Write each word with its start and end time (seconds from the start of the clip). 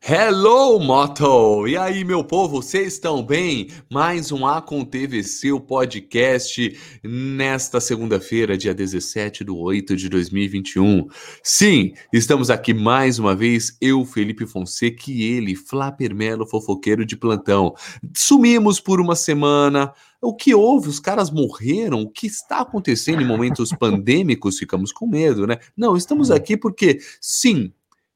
Hello, 0.00 0.78
Moto! 0.78 1.66
E 1.66 1.76
aí, 1.76 2.04
meu 2.04 2.22
povo, 2.22 2.62
vocês 2.62 2.92
estão 2.92 3.24
bem? 3.24 3.68
Mais 3.90 4.30
um 4.30 4.46
AconTVC, 4.46 5.50
o 5.50 5.60
podcast, 5.60 6.78
nesta 7.02 7.80
segunda-feira, 7.80 8.56
dia 8.56 8.72
17 8.72 9.42
de 9.44 9.50
8 9.50 9.96
de 9.96 10.08
2021. 10.08 11.08
Sim, 11.42 11.92
estamos 12.12 12.50
aqui 12.50 12.72
mais 12.72 13.18
uma 13.18 13.34
vez, 13.34 13.76
eu, 13.80 14.04
Felipe 14.04 14.46
Fonseca, 14.46 15.10
e 15.10 15.22
ele, 15.22 15.56
Flaper 15.56 16.14
Melo, 16.14 16.46
fofoqueiro 16.46 17.04
de 17.04 17.16
plantão. 17.16 17.74
Sumimos 18.14 18.78
por 18.78 19.00
uma 19.00 19.16
semana, 19.16 19.92
o 20.20 20.34
que 20.34 20.54
houve? 20.54 20.88
Os 20.88 21.00
caras 21.00 21.30
morreram? 21.30 22.02
O 22.02 22.10
que 22.10 22.26
está 22.26 22.60
acontecendo 22.60 23.22
em 23.22 23.26
momentos 23.26 23.70
pandêmicos? 23.78 24.58
Ficamos 24.58 24.92
com 24.92 25.06
medo, 25.06 25.46
né? 25.46 25.58
Não, 25.76 25.96
estamos 25.96 26.30
aqui 26.30 26.56
porque, 26.56 27.00
sim, 27.20 27.72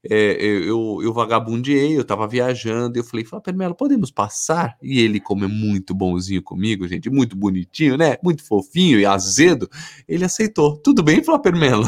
é, 0.09 0.33
eu, 0.43 1.01
eu 1.03 1.13
vagabundeei, 1.13 1.99
eu 1.99 2.05
tava 2.05 2.27
viajando, 2.27 2.99
eu 2.99 3.05
falei, 3.05 3.25
fala, 3.25 3.43
Permelo, 3.43 3.75
podemos 3.75 4.11
passar? 4.11 4.77
E 4.83 5.01
ele, 5.01 5.21
como 5.21 5.45
é 5.45 5.49
muito 5.49 5.95
bonzinho 5.95 6.43
comigo, 6.43 6.89
gente, 6.89 7.11
muito 7.11 7.37
bonitinho, 7.37 7.99
né? 7.99 8.17
Muito 8.23 8.47
fofinho 8.47 8.99
e 8.99 9.05
azedo, 9.05 9.69
ele 10.09 10.25
aceitou. 10.25 10.79
Tudo 10.79 11.03
bem, 11.03 11.23
Flávio 11.23 11.43
Permelo? 11.43 11.85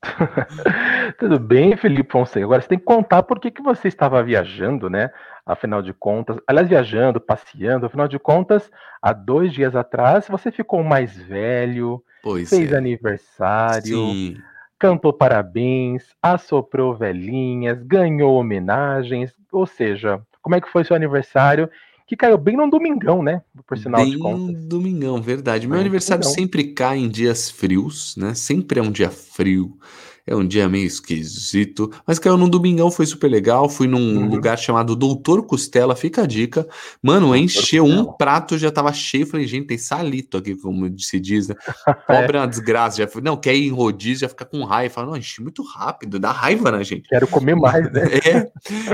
Tudo 1.18 1.40
bem, 1.40 1.76
Felipe 1.76 2.12
Fonseca. 2.12 2.44
Agora 2.44 2.62
você 2.62 2.68
tem 2.68 2.78
que 2.78 2.84
contar 2.84 3.24
por 3.24 3.40
que, 3.40 3.50
que 3.50 3.62
você 3.62 3.88
estava 3.88 4.22
viajando, 4.22 4.88
né? 4.88 5.10
Afinal 5.44 5.82
de 5.82 5.92
contas, 5.92 6.36
aliás, 6.46 6.68
viajando, 6.68 7.20
passeando, 7.20 7.86
afinal 7.86 8.06
de 8.06 8.18
contas, 8.18 8.70
há 9.02 9.12
dois 9.12 9.52
dias 9.52 9.74
atrás 9.74 10.28
você 10.28 10.52
ficou 10.52 10.84
mais 10.84 11.16
velho, 11.16 12.00
pois 12.22 12.48
fez 12.48 12.70
é. 12.70 12.76
aniversário. 12.76 13.82
Sim 13.82 14.36
cantou 14.80 15.12
parabéns, 15.12 16.04
assoprou 16.22 16.96
velhinhas, 16.96 17.80
ganhou 17.82 18.34
homenagens, 18.34 19.30
ou 19.52 19.66
seja, 19.66 20.20
como 20.40 20.56
é 20.56 20.60
que 20.60 20.70
foi 20.70 20.82
seu 20.84 20.96
aniversário? 20.96 21.68
Que 22.06 22.16
caiu 22.16 22.38
bem 22.38 22.56
num 22.56 22.68
domingão, 22.68 23.22
né? 23.22 23.42
Por 23.66 23.78
sinal 23.78 24.00
bem 24.00 24.12
de 24.12 24.18
contas. 24.18 24.64
domingão, 24.64 25.20
verdade. 25.20 25.68
Meu 25.68 25.78
aniversário 25.78 26.22
domingão. 26.24 26.42
sempre 26.42 26.72
cai 26.72 26.98
em 26.98 27.08
dias 27.08 27.50
frios, 27.50 28.16
né? 28.16 28.34
Sempre 28.34 28.80
é 28.80 28.82
um 28.82 28.90
dia 28.90 29.10
frio. 29.10 29.78
É 30.26 30.34
um 30.34 30.46
dia 30.46 30.68
meio 30.68 30.86
esquisito, 30.86 31.90
mas 32.06 32.18
caiu 32.18 32.36
num 32.36 32.48
domingão, 32.48 32.90
foi 32.90 33.06
super 33.06 33.28
legal. 33.28 33.68
Fui 33.68 33.86
num 33.86 34.18
uhum. 34.18 34.28
lugar 34.28 34.58
chamado 34.58 34.94
Doutor 34.94 35.44
Costela, 35.44 35.96
fica 35.96 36.22
a 36.22 36.26
dica. 36.26 36.68
Mano, 37.02 37.34
encheu 37.34 37.84
um 37.84 38.04
prato, 38.04 38.58
já 38.58 38.70
tava 38.70 38.92
cheio. 38.92 39.26
Falei, 39.26 39.46
gente, 39.46 39.66
tem 39.66 39.78
salito 39.78 40.36
aqui, 40.36 40.54
como 40.54 40.98
se 40.98 41.18
diz, 41.18 41.48
né? 41.48 41.54
Pobre 42.06 42.36
é 42.36 42.40
uma 42.40 42.46
desgraça. 42.46 42.98
Já, 42.98 43.08
não, 43.22 43.36
quer 43.36 43.54
ir 43.54 43.66
em 43.66 43.70
rodízio, 43.70 44.20
já 44.20 44.28
fica 44.28 44.44
com 44.44 44.62
raiva. 44.64 44.94
Fala, 44.94 45.08
não, 45.08 45.16
enchi 45.16 45.42
muito 45.42 45.62
rápido, 45.62 46.18
dá 46.18 46.30
raiva, 46.30 46.70
né, 46.70 46.84
gente? 46.84 47.08
Quero 47.08 47.26
comer 47.26 47.56
mais, 47.56 47.90
né? 47.92 48.02
é, 48.26 48.50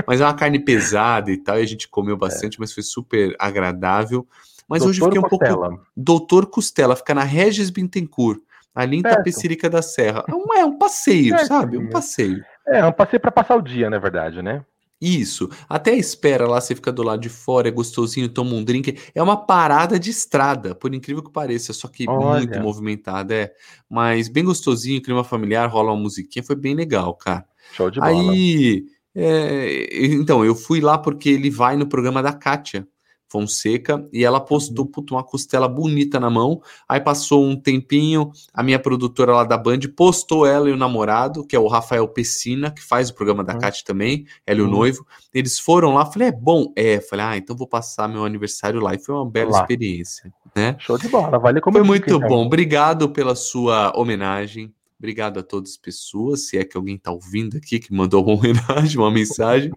mas 0.07 0.21
é 0.21 0.25
uma 0.25 0.33
carne 0.33 0.59
pesada 0.59 1.31
e 1.31 1.37
tal, 1.37 1.59
e 1.59 1.63
a 1.63 1.67
gente 1.67 1.87
comeu 1.87 2.15
é. 2.15 2.19
bastante, 2.19 2.55
é. 2.55 2.57
mas 2.59 2.73
foi 2.73 2.83
super 2.83 3.35
agradável. 3.37 4.27
Mas 4.67 4.79
Doutor 4.79 4.89
hoje 4.89 5.01
fiquei 5.01 5.19
um 5.19 5.23
Costela. 5.23 5.69
pouco. 5.69 5.87
Doutor 5.95 6.45
Costela, 6.47 6.95
fica 6.95 7.13
na 7.13 7.23
Regis 7.23 7.69
Bittencourt 7.69 8.41
ali 8.77 8.97
em 8.97 9.01
certo. 9.01 9.17
Tapecirica 9.17 9.67
da 9.67 9.81
Serra. 9.81 10.23
É 10.29 10.35
um, 10.35 10.53
é 10.53 10.63
um 10.63 10.77
passeio, 10.77 11.29
certo. 11.29 11.47
sabe? 11.47 11.77
Um 11.79 11.89
passeio. 11.89 12.45
É, 12.67 12.85
um 12.85 12.91
passeio 12.91 13.19
para 13.19 13.31
passar 13.31 13.55
o 13.55 13.61
dia, 13.61 13.89
na 13.89 13.97
verdade, 13.97 14.43
né? 14.43 14.63
Isso. 15.01 15.49
Até 15.67 15.95
espera 15.95 16.47
lá, 16.47 16.61
você 16.61 16.75
fica 16.75 16.91
do 16.91 17.01
lado 17.01 17.19
de 17.19 17.29
fora, 17.29 17.67
é 17.67 17.71
gostosinho, 17.71 18.29
toma 18.29 18.53
um 18.53 18.63
drink. 18.63 18.99
É 19.15 19.21
uma 19.21 19.35
parada 19.35 19.99
de 19.99 20.11
estrada, 20.11 20.75
por 20.75 20.93
incrível 20.93 21.23
que 21.23 21.31
pareça, 21.31 21.73
só 21.73 21.87
que 21.87 22.07
Olha. 22.07 22.39
muito 22.39 22.59
movimentada, 22.59 23.33
é. 23.33 23.51
Mas 23.89 24.27
bem 24.27 24.43
gostosinho, 24.43 25.01
clima 25.01 25.23
familiar, 25.23 25.67
rola 25.67 25.91
uma 25.91 26.01
musiquinha, 26.01 26.43
foi 26.43 26.55
bem 26.55 26.75
legal, 26.75 27.15
cara. 27.15 27.45
Show 27.73 27.89
de 27.89 27.99
bola. 27.99 28.11
Aí, 28.11 28.85
é, 29.15 30.05
então, 30.05 30.45
eu 30.45 30.53
fui 30.53 30.79
lá 30.81 30.99
porque 30.99 31.29
ele 31.29 31.49
vai 31.49 31.75
no 31.75 31.87
programa 31.87 32.21
da 32.21 32.33
Kátia. 32.33 32.87
Fonseca 33.29 34.07
e 34.11 34.23
ela 34.23 34.39
postou 34.39 34.85
uhum. 34.85 34.91
puto, 34.91 35.13
uma 35.13 35.23
costela 35.23 35.67
bonita 35.67 36.19
na 36.19 36.29
mão. 36.29 36.61
Aí 36.87 36.99
passou 36.99 37.45
um 37.45 37.55
tempinho, 37.55 38.31
a 38.53 38.63
minha 38.63 38.79
produtora 38.79 39.33
lá 39.33 39.43
da 39.43 39.57
Band 39.57 39.79
postou 39.95 40.45
ela 40.45 40.69
e 40.69 40.71
o 40.71 40.77
namorado, 40.77 41.45
que 41.45 41.55
é 41.55 41.59
o 41.59 41.67
Rafael 41.67 42.07
Pessina, 42.07 42.71
que 42.71 42.81
faz 42.81 43.09
o 43.09 43.15
programa 43.15 43.43
da 43.43 43.53
uhum. 43.53 43.59
Cat 43.59 43.83
também, 43.83 44.25
ela 44.45 44.59
e 44.59 44.61
o 44.61 44.65
uhum. 44.65 44.71
noivo. 44.71 45.05
Eles 45.33 45.59
foram 45.59 45.93
lá, 45.93 46.05
falei, 46.05 46.29
é 46.29 46.31
bom? 46.31 46.71
É, 46.75 46.99
falei, 47.01 47.25
ah, 47.25 47.37
então 47.37 47.55
vou 47.55 47.67
passar 47.67 48.07
meu 48.07 48.23
aniversário 48.23 48.79
lá. 48.79 48.93
E 48.93 48.99
foi 48.99 49.15
uma 49.15 49.29
bela 49.29 49.51
lá. 49.51 49.59
experiência, 49.61 50.33
né? 50.55 50.75
Show 50.79 50.97
de 50.97 51.09
bola, 51.09 51.37
vale 51.37 51.59
como 51.59 51.77
Foi 51.77 51.85
muito 51.85 52.19
bom. 52.21 52.45
Obrigado 52.45 53.09
pela 53.09 53.35
sua 53.35 53.91
homenagem. 53.95 54.73
Obrigado 54.97 55.39
a 55.39 55.43
todas 55.43 55.71
as 55.71 55.77
pessoas, 55.77 56.47
se 56.47 56.57
é 56.57 56.65
que 56.65 56.75
alguém 56.75 56.97
tá 56.97 57.11
ouvindo 57.11 57.57
aqui 57.57 57.79
que 57.79 57.93
mandou 57.93 58.23
uma 58.23 58.33
homenagem, 58.37 58.97
uma 58.97 59.11
mensagem. 59.11 59.71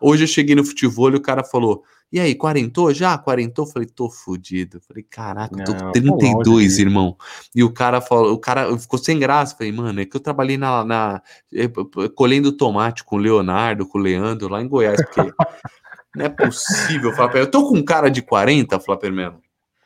Hoje 0.00 0.24
eu 0.24 0.28
cheguei 0.28 0.54
no 0.54 0.64
futebol 0.64 1.10
e 1.10 1.16
o 1.16 1.20
cara 1.20 1.44
falou: 1.44 1.84
E 2.10 2.18
aí, 2.18 2.34
quarentou 2.34 2.92
já? 2.94 3.18
Quarentou? 3.18 3.66
Falei, 3.66 3.86
tô 3.86 4.08
fudido. 4.08 4.80
Falei, 4.80 5.02
caraca, 5.02 5.54
eu 5.60 5.64
tô 5.64 5.74
com 5.74 5.92
32, 5.92 6.76
tá 6.76 6.82
irmão. 6.82 7.16
E 7.54 7.62
o 7.62 7.70
cara 7.70 8.00
falou, 8.00 8.32
o 8.32 8.38
cara 8.38 8.76
ficou 8.78 8.98
sem 8.98 9.18
graça. 9.18 9.56
Falei, 9.56 9.72
mano, 9.72 10.00
é 10.00 10.06
que 10.06 10.16
eu 10.16 10.20
trabalhei 10.20 10.56
na, 10.56 10.84
na 10.84 11.22
eh, 11.52 11.68
colhendo 12.14 12.52
tomate 12.52 13.04
com 13.04 13.16
o 13.16 13.18
Leonardo, 13.18 13.86
com 13.86 13.98
o 13.98 14.02
Leandro, 14.02 14.48
lá 14.48 14.62
em 14.62 14.68
Goiás, 14.68 15.00
porque 15.04 15.20
não 16.16 16.24
é 16.24 16.28
possível. 16.28 17.12
Flapper. 17.12 17.42
Eu 17.42 17.50
tô 17.50 17.68
com 17.68 17.76
um 17.76 17.84
cara 17.84 18.08
de 18.08 18.22
40, 18.22 18.80
Flapper 18.80 19.12
mesmo. 19.12 19.40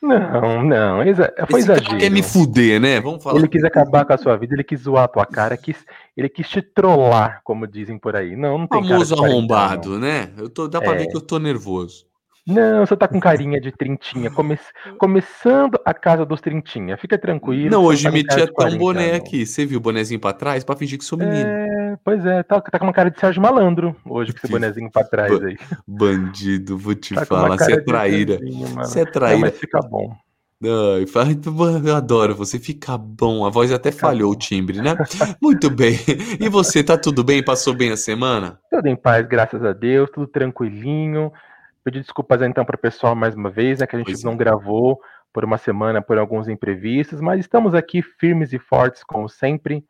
Não, 0.05 0.63
não, 0.63 1.03
exa 1.03 1.33
foi 1.49 1.59
Esse 1.61 1.71
exagero. 1.71 1.97
quer 1.97 2.11
me 2.11 2.21
fuder, 2.21 2.79
né? 2.79 3.01
Vamos 3.01 3.23
falar. 3.23 3.39
Ele 3.39 3.47
quis 3.47 3.63
acabar 3.63 4.05
com 4.05 4.13
a 4.13 4.17
sua 4.17 4.37
vida, 4.37 4.53
ele 4.53 4.63
quis 4.63 4.81
zoar 4.81 5.05
a 5.05 5.07
tua 5.07 5.25
cara, 5.25 5.57
quis, 5.57 5.83
ele 6.15 6.29
quis 6.29 6.47
te 6.47 6.61
trollar, 6.61 7.41
como 7.43 7.65
dizem 7.65 7.97
por 7.97 8.15
aí. 8.15 8.35
Não, 8.35 8.59
não 8.59 8.67
tem 8.67 8.83
Famoso 8.83 9.15
arrombado, 9.15 9.99
né? 9.99 10.29
Eu 10.37 10.49
tô, 10.49 10.67
dá 10.67 10.79
pra 10.79 10.93
é. 10.93 10.97
ver 10.97 11.07
que 11.07 11.17
eu 11.17 11.21
tô 11.21 11.39
nervoso. 11.39 12.05
Não, 12.47 12.85
você 12.85 12.95
tá 12.95 13.07
com 13.07 13.19
carinha 13.19 13.59
de 13.59 13.71
trintinha. 13.71 14.29
Come... 14.29 14.59
Começando 14.99 15.79
a 15.83 15.95
casa 15.95 16.23
dos 16.23 16.39
trintinha. 16.39 16.95
Fica 16.95 17.17
tranquilo. 17.17 17.71
Não, 17.71 17.83
hoje 17.83 18.03
tá 18.03 18.11
meti 18.11 18.39
até 18.39 18.65
um 18.65 18.77
boné 18.77 19.09
não. 19.09 19.17
aqui. 19.17 19.47
Você 19.47 19.65
viu 19.65 19.79
o 19.79 19.81
bonezinho 19.81 20.19
pra 20.19 20.31
trás? 20.31 20.63
Pra 20.63 20.75
fingir 20.75 20.99
que 20.99 21.05
sou 21.05 21.17
menino. 21.17 21.49
É, 21.49 21.67
pois 22.03 22.25
é, 22.25 22.43
tá, 22.43 22.61
tá 22.61 22.79
com 22.79 22.85
uma 22.85 22.93
cara 22.93 23.09
de 23.09 23.19
Sérgio 23.19 23.41
Malandro 23.41 23.95
hoje 24.05 24.31
com 24.31 24.39
esse 24.39 24.47
bonezinho 24.47 24.91
pra 24.91 25.03
trás 25.03 25.31
aí. 25.43 25.57
Bandido, 25.87 26.77
vou 26.77 26.95
te 26.95 27.13
tá 27.13 27.25
falar. 27.25 27.57
Você 27.57 27.73
é 27.73 27.81
traíra. 27.81 28.39
Você 28.77 29.01
é 29.01 29.05
traíra. 29.05 29.39
mas 29.39 29.57
fica 29.57 29.79
bom. 29.79 30.15
Ai, 30.63 31.05
eu 31.85 31.95
adoro, 31.95 32.33
você 32.33 32.57
fica 32.57 32.97
bom. 32.97 33.45
A 33.45 33.49
voz 33.49 33.71
até 33.71 33.91
falhou 33.91 34.31
o 34.31 34.35
timbre, 34.35 34.81
né? 34.81 34.95
Muito 35.41 35.69
bem. 35.69 35.97
E 36.39 36.47
você, 36.47 36.83
tá 36.83 36.97
tudo 36.97 37.23
bem? 37.23 37.43
Passou 37.43 37.73
bem 37.73 37.91
a 37.91 37.97
semana? 37.97 38.59
Tudo 38.69 38.87
em 38.87 38.95
paz, 38.95 39.27
graças 39.27 39.63
a 39.63 39.73
Deus, 39.73 40.09
tudo 40.09 40.27
tranquilinho. 40.27 41.31
Pedir 41.83 42.01
desculpas 42.01 42.41
então 42.41 42.65
para 42.65 42.75
o 42.75 42.79
pessoal 42.79 43.15
mais 43.15 43.35
uma 43.35 43.49
vez, 43.49 43.79
né? 43.79 43.87
Que 43.87 43.95
a 43.95 43.99
gente 43.99 44.07
pois 44.07 44.23
não 44.23 44.33
é. 44.33 44.37
gravou 44.37 44.99
por 45.31 45.43
uma 45.43 45.57
semana 45.57 46.01
por 46.01 46.17
alguns 46.17 46.47
imprevistos, 46.47 47.19
mas 47.19 47.41
estamos 47.41 47.75
aqui 47.75 48.01
firmes 48.01 48.53
e 48.53 48.57
fortes, 48.57 49.03
como 49.03 49.27
sempre, 49.27 49.85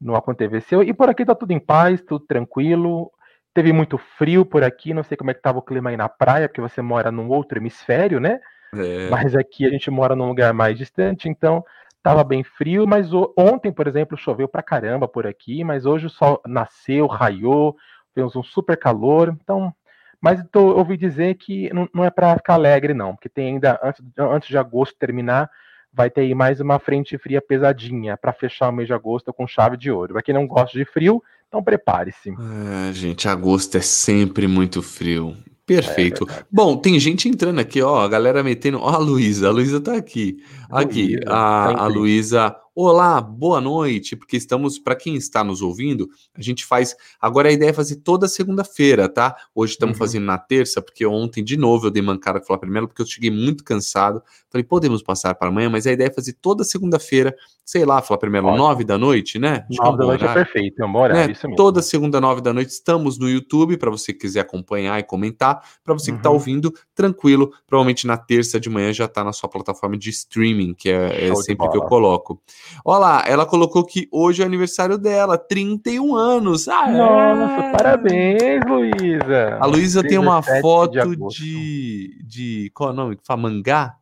no 0.00 0.16
Aconteceu. 0.16 0.82
E 0.82 0.92
por 0.92 1.08
aqui 1.08 1.24
tá 1.24 1.34
tudo 1.34 1.52
em 1.52 1.58
paz, 1.58 2.00
tudo 2.02 2.24
tranquilo. 2.26 3.10
Teve 3.52 3.72
muito 3.72 3.98
frio 3.98 4.44
por 4.44 4.62
aqui, 4.62 4.94
não 4.94 5.02
sei 5.02 5.16
como 5.16 5.30
é 5.30 5.34
que 5.34 5.42
tava 5.42 5.58
o 5.58 5.62
clima 5.62 5.90
aí 5.90 5.96
na 5.96 6.08
praia, 6.08 6.48
porque 6.48 6.60
você 6.60 6.80
mora 6.80 7.10
num 7.10 7.28
outro 7.28 7.58
hemisfério, 7.58 8.20
né? 8.20 8.38
É. 8.74 9.10
Mas 9.10 9.34
aqui 9.34 9.66
a 9.66 9.70
gente 9.70 9.90
mora 9.90 10.14
num 10.14 10.28
lugar 10.28 10.54
mais 10.54 10.78
distante, 10.78 11.28
então 11.28 11.64
tava 12.02 12.22
bem 12.22 12.42
frio, 12.44 12.86
mas 12.86 13.10
ontem, 13.36 13.72
por 13.72 13.86
exemplo, 13.86 14.16
choveu 14.16 14.48
pra 14.48 14.62
caramba 14.62 15.08
por 15.08 15.26
aqui, 15.26 15.64
mas 15.64 15.84
hoje 15.84 16.06
o 16.06 16.10
sol 16.10 16.40
nasceu, 16.46 17.06
raiou, 17.06 17.76
fez 18.14 18.34
um 18.36 18.42
super 18.42 18.76
calor, 18.76 19.36
então 19.42 19.74
mas 20.20 20.44
tô, 20.52 20.76
ouvi 20.76 20.98
dizer 20.98 21.34
que 21.36 21.72
não, 21.72 21.88
não 21.94 22.04
é 22.04 22.10
para 22.10 22.36
ficar 22.36 22.54
alegre, 22.54 22.92
não, 22.92 23.14
porque 23.14 23.28
tem 23.28 23.54
ainda, 23.54 23.80
antes, 23.82 24.04
antes 24.18 24.48
de 24.48 24.58
agosto 24.58 24.94
terminar, 24.98 25.50
vai 25.92 26.10
ter 26.10 26.22
aí 26.22 26.34
mais 26.34 26.60
uma 26.60 26.78
frente 26.78 27.18
fria 27.18 27.40
pesadinha 27.40 28.16
para 28.16 28.32
fechar 28.32 28.68
o 28.68 28.72
mês 28.72 28.86
de 28.86 28.94
agosto 28.94 29.32
com 29.32 29.46
chave 29.46 29.76
de 29.76 29.90
ouro. 29.90 30.12
Para 30.12 30.22
quem 30.22 30.34
não 30.34 30.46
gosta 30.46 30.78
de 30.78 30.84
frio, 30.84 31.22
então 31.48 31.62
prepare-se. 31.62 32.30
É, 32.30 32.92
gente, 32.92 33.28
agosto 33.28 33.76
é 33.76 33.80
sempre 33.80 34.46
muito 34.46 34.82
frio. 34.82 35.36
Perfeito. 35.66 36.26
É 36.28 36.44
Bom, 36.50 36.76
tem 36.76 36.98
gente 36.98 37.28
entrando 37.28 37.60
aqui, 37.60 37.80
ó, 37.80 38.00
a 38.00 38.08
galera 38.08 38.42
metendo. 38.42 38.80
Ó, 38.80 38.88
a 38.88 38.98
Luísa, 38.98 39.46
a 39.46 39.52
Luísa 39.52 39.80
tá 39.80 39.94
aqui. 39.94 40.42
Aqui, 40.70 41.16
Luísa, 41.16 41.24
a, 41.26 41.74
tá 41.74 41.82
a 41.82 41.86
Luísa 41.86 42.56
Olá, 42.72 43.20
boa 43.20 43.60
noite, 43.60 44.14
porque 44.14 44.36
estamos, 44.36 44.78
para 44.78 44.94
quem 44.94 45.16
está 45.16 45.42
nos 45.42 45.60
ouvindo, 45.60 46.08
a 46.32 46.40
gente 46.40 46.64
faz. 46.64 46.94
Agora 47.20 47.48
a 47.48 47.52
ideia 47.52 47.70
é 47.70 47.72
fazer 47.72 47.96
toda 47.96 48.28
segunda-feira, 48.28 49.08
tá? 49.08 49.36
Hoje 49.52 49.72
estamos 49.72 49.96
uhum. 49.96 49.98
fazendo 49.98 50.24
na 50.24 50.38
terça, 50.38 50.80
porque 50.80 51.04
ontem 51.04 51.42
de 51.42 51.56
novo 51.56 51.88
eu 51.88 51.90
dei 51.90 52.00
mancada 52.00 52.40
com 52.40 52.54
a 52.54 52.58
primeiro, 52.58 52.86
porque 52.86 53.02
eu 53.02 53.06
cheguei 53.06 53.30
muito 53.30 53.64
cansado. 53.64 54.22
Falei, 54.48 54.64
podemos 54.64 55.02
passar 55.02 55.34
para 55.34 55.48
amanhã, 55.48 55.68
mas 55.68 55.84
a 55.86 55.92
ideia 55.92 56.06
é 56.06 56.12
fazer 56.12 56.34
toda 56.34 56.62
segunda-feira, 56.62 57.34
sei 57.64 57.84
lá, 57.84 58.00
falar 58.00 58.18
primeiro, 58.18 58.46
nove 58.56 58.84
da 58.84 58.96
noite, 58.96 59.36
né? 59.36 59.66
Acho 59.68 59.82
nove 59.82 59.98
da 59.98 60.06
noite 60.06 60.24
é 60.24 60.32
perfeito, 60.32 60.80
é 60.80 60.86
um 60.86 60.96
horário, 60.96 61.26
né? 61.26 61.32
isso 61.32 61.46
mesmo. 61.48 61.56
Toda 61.56 61.82
segunda, 61.82 62.20
nove 62.20 62.40
da 62.40 62.52
noite, 62.52 62.70
estamos 62.70 63.18
no 63.18 63.28
YouTube, 63.28 63.76
para 63.78 63.90
você 63.90 64.12
que 64.12 64.20
quiser 64.20 64.40
acompanhar 64.40 64.98
e 64.98 65.02
comentar. 65.02 65.60
Para 65.82 65.92
você 65.92 66.06
tá 66.06 66.12
uhum. 66.12 66.16
que 66.16 66.20
está 66.20 66.30
ouvindo, 66.30 66.74
tranquilo, 66.94 67.52
provavelmente 67.66 68.06
na 68.06 68.16
terça 68.16 68.60
de 68.60 68.70
manhã 68.70 68.92
já 68.92 69.06
está 69.06 69.24
na 69.24 69.32
sua 69.32 69.50
plataforma 69.50 69.98
de 69.98 70.08
streaming, 70.08 70.59
que 70.74 70.90
é, 70.90 71.28
é 71.28 71.34
sempre 71.36 71.68
que 71.68 71.76
eu 71.76 71.82
coloco. 71.82 72.40
Olha 72.84 72.98
lá, 72.98 73.24
ela 73.26 73.46
colocou 73.46 73.84
que 73.84 74.08
hoje 74.12 74.42
é 74.42 74.44
o 74.44 74.48
aniversário 74.48 74.96
dela, 74.98 75.36
31 75.36 76.14
anos. 76.14 76.68
Ah, 76.68 76.90
Nossa, 76.90 77.66
é. 77.66 77.72
parabéns, 77.72 78.60
Luísa. 78.66 79.58
A 79.60 79.66
Luísa 79.66 80.02
tem 80.02 80.18
uma 80.18 80.42
foto 80.42 81.16
de, 81.16 81.28
de, 81.28 82.24
de. 82.24 82.70
Qual 82.74 82.90
é 82.90 82.92
o 82.92 82.96
nome? 82.96 83.18
Famangá? 83.24 83.96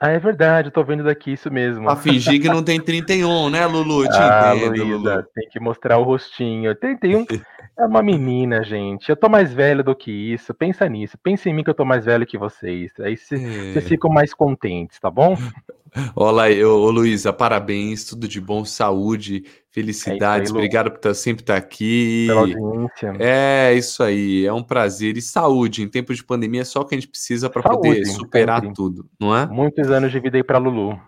Ah, 0.00 0.10
é 0.10 0.18
verdade, 0.18 0.68
eu 0.68 0.72
tô 0.72 0.82
vendo 0.82 1.04
daqui 1.04 1.32
isso 1.32 1.48
mesmo. 1.48 1.84
Pra 1.84 1.94
fingir 1.94 2.42
que 2.42 2.48
não 2.48 2.62
tem 2.62 2.80
31, 2.80 3.48
né, 3.50 3.64
Lulu? 3.66 4.02
te 4.08 4.16
ah, 4.16 4.52
entendo, 4.56 4.70
Luísa, 4.70 5.14
Lulu. 5.14 5.24
tem 5.32 5.48
que 5.48 5.60
mostrar 5.60 5.98
o 5.98 6.02
rostinho. 6.02 6.74
31 6.74 7.24
é 7.78 7.84
uma 7.84 8.02
menina, 8.02 8.62
gente. 8.62 9.08
Eu 9.08 9.16
tô 9.16 9.28
mais 9.28 9.52
velho 9.52 9.82
do 9.82 9.94
que 9.94 10.10
isso. 10.10 10.52
Pensa 10.52 10.88
nisso. 10.88 11.16
Pensa 11.22 11.48
em 11.48 11.54
mim 11.54 11.64
que 11.64 11.70
eu 11.70 11.74
tô 11.74 11.84
mais 11.84 12.04
velho 12.04 12.26
que 12.26 12.36
vocês. 12.36 12.92
Aí 13.00 13.16
vocês 13.16 13.76
é. 13.76 13.80
ficam 13.80 14.10
mais 14.10 14.34
contentes, 14.34 14.98
tá 15.00 15.10
bom? 15.10 15.36
Olá, 16.16 16.44
ô, 16.48 16.90
Luísa, 16.90 17.34
parabéns, 17.34 18.04
tudo 18.04 18.26
de 18.26 18.40
bom, 18.40 18.64
saúde, 18.64 19.44
felicidades, 19.70 20.50
é 20.50 20.52
aí, 20.52 20.56
obrigado 20.56 20.90
por 20.90 21.14
sempre 21.14 21.42
estar 21.42 21.52
tá 21.52 21.58
aqui. 21.58 22.24
Pela 22.28 22.40
audiência. 22.40 23.12
É, 23.18 23.74
isso 23.74 24.02
aí, 24.02 24.46
é 24.46 24.52
um 24.52 24.62
prazer. 24.62 25.18
E 25.18 25.22
saúde, 25.22 25.82
em 25.82 25.88
tempos 25.88 26.16
de 26.16 26.24
pandemia 26.24 26.62
é 26.62 26.64
só 26.64 26.80
o 26.80 26.86
que 26.86 26.94
a 26.94 26.98
gente 26.98 27.08
precisa 27.08 27.50
para 27.50 27.62
poder 27.62 28.06
superar 28.06 28.60
sempre. 28.60 28.74
tudo, 28.74 29.06
não 29.20 29.36
é? 29.36 29.44
Muitos 29.46 29.90
anos 29.90 30.10
de 30.10 30.18
vida 30.18 30.38
aí 30.38 30.42
para 30.42 30.56
Lulu. 30.56 30.98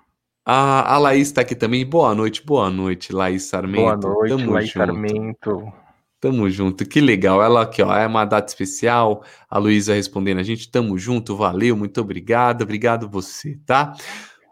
A, 0.45 0.95
a 0.95 0.99
Laís 0.99 1.29
está 1.29 1.41
aqui 1.41 1.55
também. 1.55 1.87
Boa 1.87 2.15
noite, 2.15 2.45
boa 2.45 2.69
noite, 2.69 3.11
Laís 3.11 3.45
Sarmento. 3.45 4.01
Boa 4.01 4.15
noite, 4.15 4.37
Tamo 4.37 4.53
Laís 4.53 4.69
junto. 4.69 4.79
Sarmento. 4.79 5.84
Tamo 6.25 6.49
junto, 6.49 6.89
que 6.89 7.03
legal. 7.03 7.43
Ela 7.43 7.65
aqui, 7.65 7.83
ó, 7.83 7.95
é 7.95 8.07
uma 8.07 8.25
data 8.25 8.49
especial. 8.49 9.23
A 9.47 9.59
Luísa 9.59 9.93
respondendo 9.93 10.39
a 10.39 10.43
gente. 10.43 10.71
Tamo 10.71 10.97
junto, 10.97 11.37
valeu, 11.37 11.77
muito 11.77 12.01
obrigado. 12.01 12.63
Obrigado 12.63 13.07
você, 13.11 13.59
tá? 13.67 13.95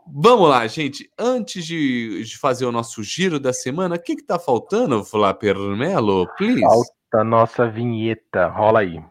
Vamos 0.07 0.51
lá, 0.51 0.67
gente. 0.67 1.11
Antes 1.19 1.65
de, 1.65 2.25
de, 2.25 2.37
fazer 2.37 2.67
o 2.67 2.73
nosso 2.73 3.03
giro 3.03 3.41
da 3.41 3.55
semana, 3.55 3.95
o 3.95 3.99
que 3.99 4.17
que 4.17 4.23
tá 4.23 4.39
faltando, 4.39 5.03
Flá 5.03 5.33
Permelo? 5.33 6.29
Please. 6.37 6.61
Falta 6.61 6.91
a 7.15 7.25
nossa 7.25 7.67
vinheta. 7.67 8.49
Rola 8.49 8.81
aí. 8.81 9.03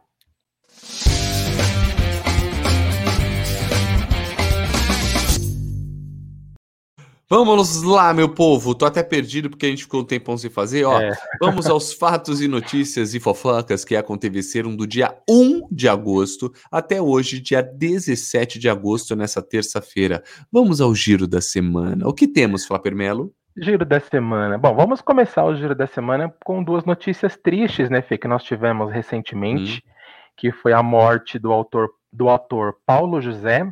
Vamos 7.31 7.81
lá, 7.83 8.13
meu 8.13 8.27
povo. 8.27 8.75
Tô 8.75 8.85
até 8.85 9.01
perdido 9.01 9.49
porque 9.49 9.65
a 9.65 9.69
gente 9.69 9.83
ficou 9.83 10.01
um 10.01 10.05
tempão 10.05 10.35
sem 10.37 10.49
fazer. 10.49 10.83
Ó, 10.83 10.99
é. 10.99 11.13
vamos 11.39 11.65
aos 11.65 11.93
fatos 11.93 12.41
e 12.41 12.47
notícias 12.49 13.13
e 13.13 13.21
fofocas 13.21 13.85
que 13.85 13.95
aconteceram 13.95 14.75
do 14.75 14.85
dia 14.85 15.15
1 15.29 15.69
de 15.71 15.87
agosto 15.87 16.51
até 16.69 17.01
hoje, 17.01 17.39
dia 17.39 17.61
17 17.61 18.59
de 18.59 18.67
agosto, 18.67 19.15
nessa 19.15 19.41
terça-feira. 19.41 20.21
Vamos 20.51 20.81
ao 20.81 20.93
giro 20.93 21.25
da 21.25 21.39
semana. 21.39 22.05
O 22.05 22.13
que 22.13 22.27
temos, 22.27 22.65
Flapper 22.65 22.93
Melo? 22.93 23.31
Giro 23.55 23.85
da 23.85 24.01
semana. 24.01 24.57
Bom, 24.57 24.75
vamos 24.75 24.99
começar 24.99 25.45
o 25.45 25.55
giro 25.55 25.73
da 25.73 25.87
semana 25.87 26.35
com 26.43 26.61
duas 26.61 26.83
notícias 26.83 27.37
tristes, 27.37 27.89
né, 27.89 28.01
Fê, 28.01 28.17
que 28.17 28.27
nós 28.27 28.43
tivemos 28.43 28.91
recentemente, 28.91 29.81
hum. 29.87 29.91
que 30.35 30.51
foi 30.51 30.73
a 30.73 30.83
morte 30.83 31.39
do 31.39 31.53
autor 31.53 31.91
do 32.11 32.27
ator 32.29 32.75
Paulo 32.85 33.21
José 33.21 33.63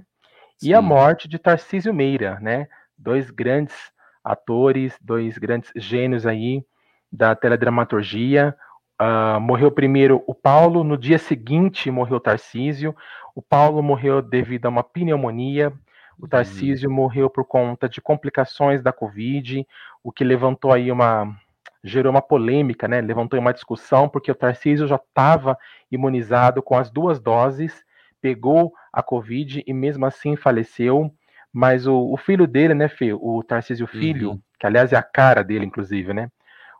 Sim. 0.58 0.70
e 0.70 0.74
a 0.74 0.82
morte 0.82 1.28
de 1.28 1.38
Tarcísio 1.38 1.94
Meira, 1.94 2.40
né? 2.40 2.70
Dois 3.00 3.32
grandes 3.32 3.76
atores, 4.24 4.98
dois 5.02 5.38
grandes 5.38 5.72
gênios 5.76 6.26
aí 6.26 6.64
da 7.12 7.36
teledramaturgia. 7.36 8.56
Uh, 9.02 9.40
morreu 9.40 9.72
primeiro 9.72 10.22
o 10.28 10.36
Paulo, 10.36 10.84
no 10.84 10.98
dia 10.98 11.18
seguinte 11.18 11.90
morreu 11.90 12.18
o 12.18 12.20
Tarcísio. 12.20 12.96
O 13.34 13.42
Paulo 13.42 13.82
morreu 13.82 14.22
devido 14.22 14.66
a 14.66 14.70
uma 14.70 14.84
pneumonia. 14.84 15.74
O 16.18 16.24
uhum. 16.24 16.30
Tarcísio 16.30 16.90
uhum. 16.90 16.96
morreu 16.96 17.30
por 17.30 17.46
conta 17.46 17.88
de 17.88 18.02
complicações 18.02 18.84
da 18.84 18.92
Covid, 18.92 19.66
o 20.04 20.12
que 20.12 20.24
levantou 20.24 20.74
aí 20.74 20.92
uma 20.92 21.34
gerou 21.82 22.12
uma 22.12 22.22
polêmica, 22.22 22.90
né? 22.90 23.00
Levantou 23.00 23.40
uma 23.40 23.54
discussão 23.54 24.10
porque 24.10 24.30
o 24.30 24.36
Tarcísio 24.36 24.86
já 24.86 24.98
estava 24.98 25.58
imunizado 25.90 26.62
com 26.62 26.78
as 26.78 26.92
duas 26.92 27.22
doses, 27.22 27.86
pegou 28.22 28.74
a 28.92 29.02
Covid 29.02 29.64
e 29.66 29.74
mesmo 29.74 30.06
assim 30.06 30.36
faleceu. 30.36 31.10
Mas 31.52 31.88
o, 31.88 32.12
o 32.12 32.18
filho 32.18 32.46
dele, 32.46 32.74
né, 32.74 32.88
Fê, 32.88 33.14
o 33.14 33.44
Tarcísio 33.44 33.88
Filho, 33.88 34.32
uhum. 34.32 34.42
que 34.60 34.68
aliás 34.68 34.94
é 34.94 34.96
a 34.96 35.04
cara 35.04 35.44
dele, 35.44 35.66
inclusive, 35.66 36.14
né? 36.14 36.30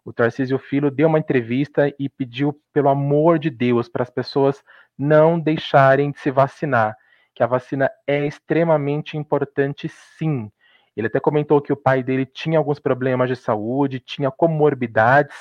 O 0.06 0.14
Tarcísio 0.14 0.58
Filho 0.58 0.90
deu 0.90 1.08
uma 1.08 1.20
entrevista 1.20 1.94
e 2.00 2.08
pediu, 2.08 2.60
pelo 2.74 2.90
amor 2.90 3.38
de 3.38 3.50
Deus, 3.50 3.90
para 3.90 4.04
as 4.04 4.10
pessoas 4.10 4.64
não 4.98 5.40
deixarem 5.40 6.12
de 6.12 6.20
se 6.20 6.32
vacinar, 6.32 6.96
que 7.34 7.42
a 7.42 7.48
vacina 7.48 7.90
é 8.06 8.26
extremamente 8.26 9.18
importante, 9.18 9.90
sim. 10.18 10.52
Ele 10.96 11.08
até 11.08 11.20
comentou 11.20 11.62
que 11.62 11.72
o 11.72 11.78
pai 11.78 12.04
dele 12.04 12.26
tinha 12.26 12.58
alguns 12.58 12.80
problemas 12.80 13.30
de 13.30 13.36
saúde, 13.36 14.00
tinha 14.00 14.30
comorbidades, 14.30 15.36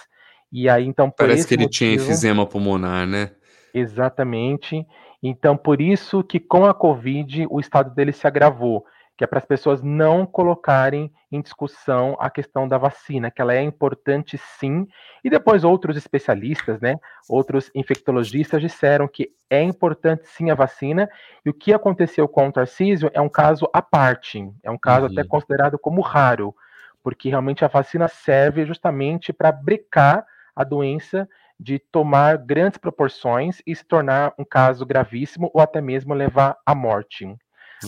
e 0.53 0.69
aí 0.69 0.87
então. 0.87 1.11
Parece 1.11 1.47
que 1.47 1.55
ele 1.55 1.65
motivo, 1.65 1.91
tinha 1.91 1.95
enfisema 1.95 2.47
pulmonar, 2.47 3.07
né? 3.07 3.33
Exatamente. 3.75 4.87
Então, 5.23 5.57
por 5.57 5.81
isso 5.81 6.23
que 6.23 6.39
com 6.39 6.65
a 6.65 6.73
Covid 6.73 7.47
o 7.51 7.59
estado 7.59 7.95
dele 7.95 8.13
se 8.13 8.27
agravou 8.27 8.85
que 9.19 9.25
é 9.25 9.27
para 9.27 9.41
as 9.41 9.45
pessoas 9.45 9.83
não 9.83 10.25
colocarem 10.25 11.13
em 11.31 11.43
discussão 11.43 12.17
a 12.21 12.31
questão 12.31 12.69
da 12.69 12.79
vacina, 12.79 13.33
que 13.33 13.43
ela 13.43 13.53
é 13.53 13.61
importante 13.61 14.39
sim. 14.39 14.87
E 15.25 15.29
depois 15.29 15.65
outros 15.65 15.97
especialistas, 15.97 16.81
né, 16.81 16.95
outros 17.29 17.69
infectologistas 17.75 18.63
disseram 18.63 19.09
que 19.09 19.33
é 19.51 19.61
importante 19.61 20.29
sim 20.29 20.51
a 20.51 20.55
vacina. 20.55 21.11
E 21.45 21.51
o 21.51 21.55
que 21.55 21.75
aconteceu 21.75 22.29
com 22.29 22.47
o 22.47 22.53
Tarcísio 22.53 23.11
é 23.13 23.21
um 23.21 23.29
caso 23.29 23.69
à 23.73 23.83
parte, 23.83 24.49
é 24.63 24.71
um 24.71 24.79
caso 24.79 25.07
uhum. 25.07 25.13
até 25.13 25.25
considerado 25.25 25.77
como 25.81 26.01
raro, 26.01 26.55
porque 27.03 27.29
realmente 27.29 27.65
a 27.65 27.69
vacina 27.69 28.07
serve 28.07 28.65
justamente 28.65 29.33
para 29.33 29.51
brecar 29.51 30.25
a 30.55 30.63
doença 30.63 31.29
de 31.59 31.81
tomar 31.81 32.39
grandes 32.39 32.79
proporções 32.79 33.61
e 33.67 33.75
se 33.75 33.85
tornar 33.85 34.33
um 34.39 34.45
caso 34.45 34.87
gravíssimo 34.87 35.51
ou 35.53 35.61
até 35.61 35.81
mesmo 35.81 36.15
levar 36.15 36.57
à 36.65 36.73
morte. 36.73 37.37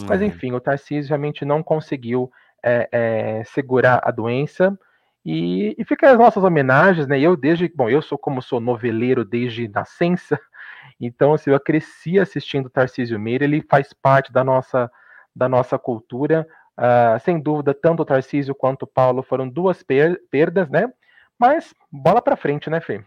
Mas 0.09 0.21
uhum. 0.21 0.27
enfim, 0.27 0.53
o 0.53 0.61
Tarcísio 0.61 1.09
realmente 1.09 1.45
não 1.45 1.63
conseguiu 1.63 2.31
é, 2.63 2.89
é, 2.93 3.45
segurar 3.45 4.01
a 4.05 4.11
doença. 4.11 4.79
E, 5.25 5.75
e 5.79 5.85
fica 5.85 6.11
as 6.11 6.19
nossas 6.19 6.43
homenagens, 6.43 7.07
né? 7.07 7.21
Eu 7.21 7.37
desde, 7.37 7.69
bom, 7.75 7.91
eu 7.91 8.01
sou 8.01 8.17
como 8.17 8.41
sou 8.41 8.61
noveleiro 8.61 9.25
desde 9.25 9.69
nascença, 9.69 10.39
então 10.99 11.35
assim, 11.35 11.51
eu 11.51 11.61
cresci 11.61 12.19
assistindo 12.19 12.71
Tarcísio 12.71 13.21
Meira, 13.21 13.45
ele 13.45 13.63
faz 13.69 13.93
parte 13.93 14.33
da 14.33 14.43
nossa 14.43 14.91
da 15.35 15.49
nossa 15.49 15.79
cultura. 15.79 16.47
Uh, 16.79 17.21
sem 17.21 17.39
dúvida, 17.39 17.75
tanto 17.75 18.03
o 18.03 18.07
Tarcísio 18.07 18.55
quanto 18.55 18.85
o 18.85 18.87
Paulo 18.87 19.23
foram 19.23 19.47
duas 19.47 19.83
per 19.83 20.19
perdas, 20.31 20.71
né? 20.71 20.91
Mas 21.39 21.75
bola 21.93 22.23
para 22.23 22.37
frente, 22.37 22.71
né, 22.71 22.81
Fê? 22.81 23.05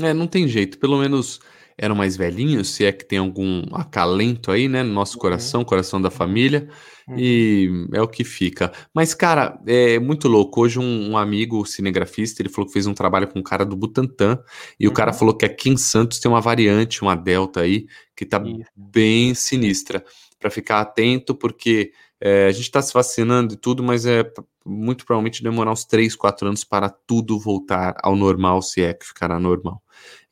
É, 0.00 0.14
não 0.14 0.26
tem 0.26 0.48
jeito. 0.48 0.78
Pelo 0.78 0.98
menos 0.98 1.40
eram 1.76 1.94
mais 1.94 2.16
velhinhos, 2.16 2.70
se 2.70 2.84
é 2.84 2.92
que 2.92 3.04
tem 3.04 3.18
algum 3.18 3.62
acalento 3.72 4.50
aí, 4.50 4.68
né, 4.68 4.82
no 4.82 4.92
nosso 4.92 5.14
uhum. 5.16 5.20
coração, 5.20 5.64
coração 5.64 6.00
da 6.00 6.10
família, 6.10 6.68
uhum. 7.08 7.16
e 7.18 7.88
é 7.92 8.00
o 8.00 8.08
que 8.08 8.24
fica. 8.24 8.72
Mas, 8.94 9.14
cara, 9.14 9.58
é 9.66 9.98
muito 9.98 10.28
louco. 10.28 10.60
Hoje 10.60 10.78
um, 10.78 11.10
um, 11.10 11.16
amigo 11.16 11.64
cinegrafista, 11.64 12.42
ele 12.42 12.48
falou 12.48 12.66
que 12.66 12.72
fez 12.72 12.86
um 12.86 12.94
trabalho 12.94 13.26
com 13.26 13.38
um 13.38 13.42
cara 13.42 13.64
do 13.64 13.76
Butantan, 13.76 14.38
e 14.78 14.86
uhum. 14.86 14.92
o 14.92 14.94
cara 14.94 15.12
uhum. 15.12 15.18
falou 15.18 15.36
que 15.36 15.44
aqui 15.44 15.70
em 15.70 15.76
Santos 15.76 16.20
tem 16.20 16.30
uma 16.30 16.40
variante, 16.40 17.02
uma 17.02 17.14
delta 17.14 17.60
aí, 17.60 17.86
que 18.16 18.24
tá 18.24 18.42
bem 18.76 19.34
sinistra. 19.34 20.04
Para 20.38 20.50
ficar 20.50 20.80
atento, 20.80 21.36
porque 21.36 21.92
é, 22.24 22.46
a 22.46 22.52
gente 22.52 22.62
está 22.62 22.80
se 22.80 22.94
vacinando 22.94 23.54
e 23.54 23.56
tudo, 23.56 23.82
mas 23.82 24.06
é 24.06 24.22
muito 24.64 25.04
provavelmente 25.04 25.42
demorar 25.42 25.72
uns 25.72 25.84
3, 25.84 26.14
4 26.14 26.46
anos 26.46 26.62
para 26.62 26.88
tudo 26.88 27.36
voltar 27.36 27.96
ao 28.00 28.14
normal, 28.14 28.62
se 28.62 28.80
é 28.80 28.94
que 28.94 29.04
ficará 29.04 29.40
normal. 29.40 29.82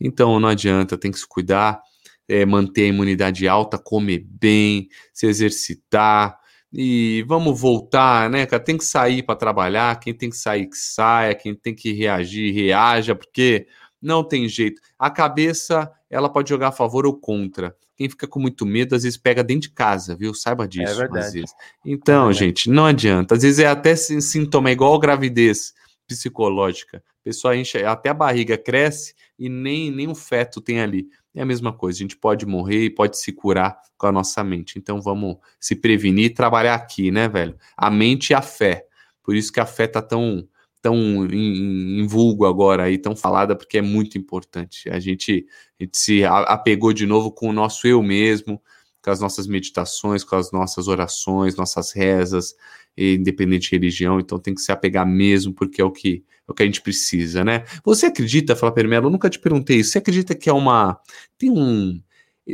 Então 0.00 0.38
não 0.38 0.48
adianta, 0.48 0.96
tem 0.96 1.10
que 1.10 1.18
se 1.18 1.26
cuidar, 1.26 1.82
é, 2.28 2.46
manter 2.46 2.82
a 2.84 2.86
imunidade 2.86 3.48
alta, 3.48 3.76
comer 3.76 4.24
bem, 4.24 4.88
se 5.12 5.26
exercitar. 5.26 6.38
E 6.72 7.24
vamos 7.26 7.60
voltar, 7.60 8.30
né, 8.30 8.46
cara? 8.46 8.62
Tem 8.62 8.78
que 8.78 8.84
sair 8.84 9.24
para 9.24 9.34
trabalhar. 9.34 9.98
Quem 9.98 10.14
tem 10.14 10.30
que 10.30 10.36
sair, 10.36 10.68
que 10.68 10.76
saia. 10.76 11.34
Quem 11.34 11.56
tem 11.56 11.74
que 11.74 11.92
reagir, 11.92 12.54
reaja, 12.54 13.16
porque 13.16 13.66
não 14.00 14.22
tem 14.22 14.48
jeito. 14.48 14.80
A 14.96 15.10
cabeça, 15.10 15.90
ela 16.08 16.28
pode 16.28 16.48
jogar 16.48 16.68
a 16.68 16.72
favor 16.72 17.04
ou 17.04 17.18
contra. 17.18 17.74
Quem 18.00 18.08
fica 18.08 18.26
com 18.26 18.40
muito 18.40 18.64
medo, 18.64 18.94
às 18.94 19.02
vezes 19.02 19.18
pega 19.18 19.44
dentro 19.44 19.68
de 19.68 19.74
casa, 19.74 20.16
viu? 20.16 20.32
Saiba 20.32 20.66
disso. 20.66 20.90
É 20.90 20.94
verdade. 20.94 21.26
Às 21.26 21.32
vezes. 21.34 21.54
Então, 21.84 22.30
é 22.30 22.32
gente, 22.32 22.70
não 22.70 22.86
adianta. 22.86 23.34
Às 23.34 23.42
vezes 23.42 23.58
é 23.58 23.66
até 23.66 23.94
sintoma, 23.94 24.70
é 24.70 24.72
igual 24.72 24.98
gravidez 24.98 25.74
psicológica. 26.06 26.96
A 26.96 27.24
pessoa 27.24 27.54
enche, 27.54 27.84
até 27.84 28.08
a 28.08 28.14
barriga 28.14 28.56
cresce 28.56 29.14
e 29.38 29.50
nem, 29.50 29.90
nem 29.90 30.08
o 30.08 30.14
feto 30.14 30.62
tem 30.62 30.80
ali. 30.80 31.08
É 31.34 31.42
a 31.42 31.44
mesma 31.44 31.74
coisa, 31.74 31.98
a 31.98 32.00
gente 32.00 32.16
pode 32.16 32.46
morrer 32.46 32.84
e 32.84 32.88
pode 32.88 33.18
se 33.18 33.34
curar 33.34 33.78
com 33.98 34.06
a 34.06 34.12
nossa 34.12 34.42
mente. 34.42 34.78
Então 34.78 35.02
vamos 35.02 35.36
se 35.60 35.76
prevenir 35.76 36.24
e 36.24 36.30
trabalhar 36.30 36.76
aqui, 36.76 37.10
né, 37.10 37.28
velho? 37.28 37.54
A 37.76 37.90
mente 37.90 38.30
e 38.30 38.34
a 38.34 38.40
fé. 38.40 38.86
Por 39.22 39.36
isso 39.36 39.52
que 39.52 39.60
a 39.60 39.66
fé 39.66 39.86
tá 39.86 40.00
tão, 40.00 40.48
tão 40.82 41.26
em, 41.26 42.00
em 42.00 42.06
vulgo 42.06 42.46
agora 42.46 42.84
aí, 42.84 42.98
tão 42.98 43.14
falada, 43.14 43.54
porque 43.54 43.78
é 43.78 43.82
muito 43.82 44.16
importante. 44.18 44.88
A 44.90 44.98
gente, 44.98 45.46
a 45.78 45.84
gente 45.84 45.98
se 45.98 46.24
apegou 46.24 46.92
de 46.92 47.06
novo 47.06 47.30
com 47.30 47.48
o 47.48 47.52
nosso 47.52 47.86
eu 47.86 48.02
mesmo, 48.02 48.60
com 49.02 49.10
as 49.10 49.20
nossas 49.20 49.46
meditações, 49.46 50.24
com 50.24 50.36
as 50.36 50.52
nossas 50.52 50.88
orações, 50.88 51.56
nossas 51.56 51.92
rezas, 51.92 52.54
independente 52.96 53.70
de 53.70 53.76
religião, 53.76 54.20
então 54.20 54.38
tem 54.38 54.54
que 54.54 54.60
se 54.60 54.72
apegar 54.72 55.06
mesmo, 55.06 55.54
porque 55.54 55.80
é 55.80 55.84
o 55.84 55.90
que, 55.90 56.24
é 56.46 56.52
o 56.52 56.54
que 56.54 56.62
a 56.62 56.66
gente 56.66 56.82
precisa, 56.82 57.44
né? 57.44 57.64
Você 57.84 58.06
acredita, 58.06 58.56
Flá 58.56 58.70
Permelo, 58.70 59.06
eu 59.06 59.10
nunca 59.10 59.30
te 59.30 59.38
perguntei 59.38 59.78
isso, 59.78 59.92
você 59.92 59.98
acredita 59.98 60.34
que 60.34 60.50
é 60.50 60.52
uma. 60.52 61.00
Tem 61.38 61.50
um. 61.50 62.00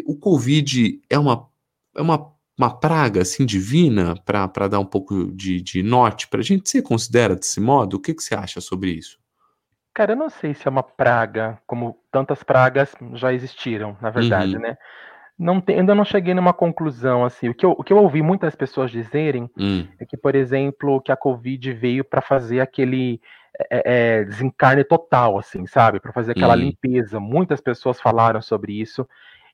O 0.04 0.16
Covid 0.16 1.00
é 1.08 1.18
uma, 1.18 1.48
é 1.96 2.02
uma, 2.02 2.32
uma 2.58 2.70
praga 2.70 3.22
assim 3.22 3.44
divina 3.44 4.14
para 4.24 4.68
dar 4.68 4.80
um 4.80 4.84
pouco 4.84 5.30
de, 5.32 5.60
de 5.60 5.82
norte 5.82 6.26
para 6.26 6.40
a 6.40 6.42
gente? 6.42 6.68
Você 6.68 6.80
considera 6.80 7.36
desse 7.36 7.60
modo? 7.60 7.94
O 7.94 8.00
que, 8.00 8.14
que 8.14 8.22
você 8.22 8.34
acha 8.34 8.60
sobre 8.60 8.90
isso? 8.90 9.18
Cara, 9.92 10.12
eu 10.12 10.16
não 10.16 10.28
sei 10.28 10.54
se 10.54 10.68
é 10.68 10.70
uma 10.70 10.82
praga, 10.82 11.58
como 11.66 11.98
tantas 12.10 12.42
pragas 12.42 12.94
já 13.14 13.32
existiram, 13.32 13.96
na 14.00 14.10
verdade, 14.10 14.56
uhum. 14.56 14.62
né? 14.62 14.76
Não 15.38 15.60
tem, 15.60 15.80
ainda 15.80 15.94
não 15.94 16.04
cheguei 16.04 16.32
numa 16.32 16.52
conclusão 16.52 17.24
assim. 17.24 17.50
O 17.50 17.54
que 17.54 17.64
eu, 17.64 17.72
o 17.72 17.84
que 17.84 17.92
eu 17.92 17.98
ouvi 17.98 18.22
muitas 18.22 18.54
pessoas 18.54 18.90
dizerem 18.90 19.50
hum. 19.58 19.86
é 19.98 20.06
que, 20.06 20.16
por 20.16 20.34
exemplo, 20.34 21.00
que 21.00 21.12
a 21.12 21.16
Covid 21.16 21.72
veio 21.74 22.04
para 22.04 22.22
fazer 22.22 22.60
aquele 22.60 23.20
é, 23.70 24.20
é, 24.20 24.24
desencarne 24.24 24.84
total, 24.84 25.38
assim, 25.38 25.66
sabe? 25.66 26.00
Para 26.00 26.12
fazer 26.12 26.32
aquela 26.32 26.54
hum. 26.54 26.60
limpeza. 26.60 27.20
Muitas 27.20 27.60
pessoas 27.60 28.00
falaram 28.00 28.40
sobre 28.40 28.78
isso. 28.80 29.06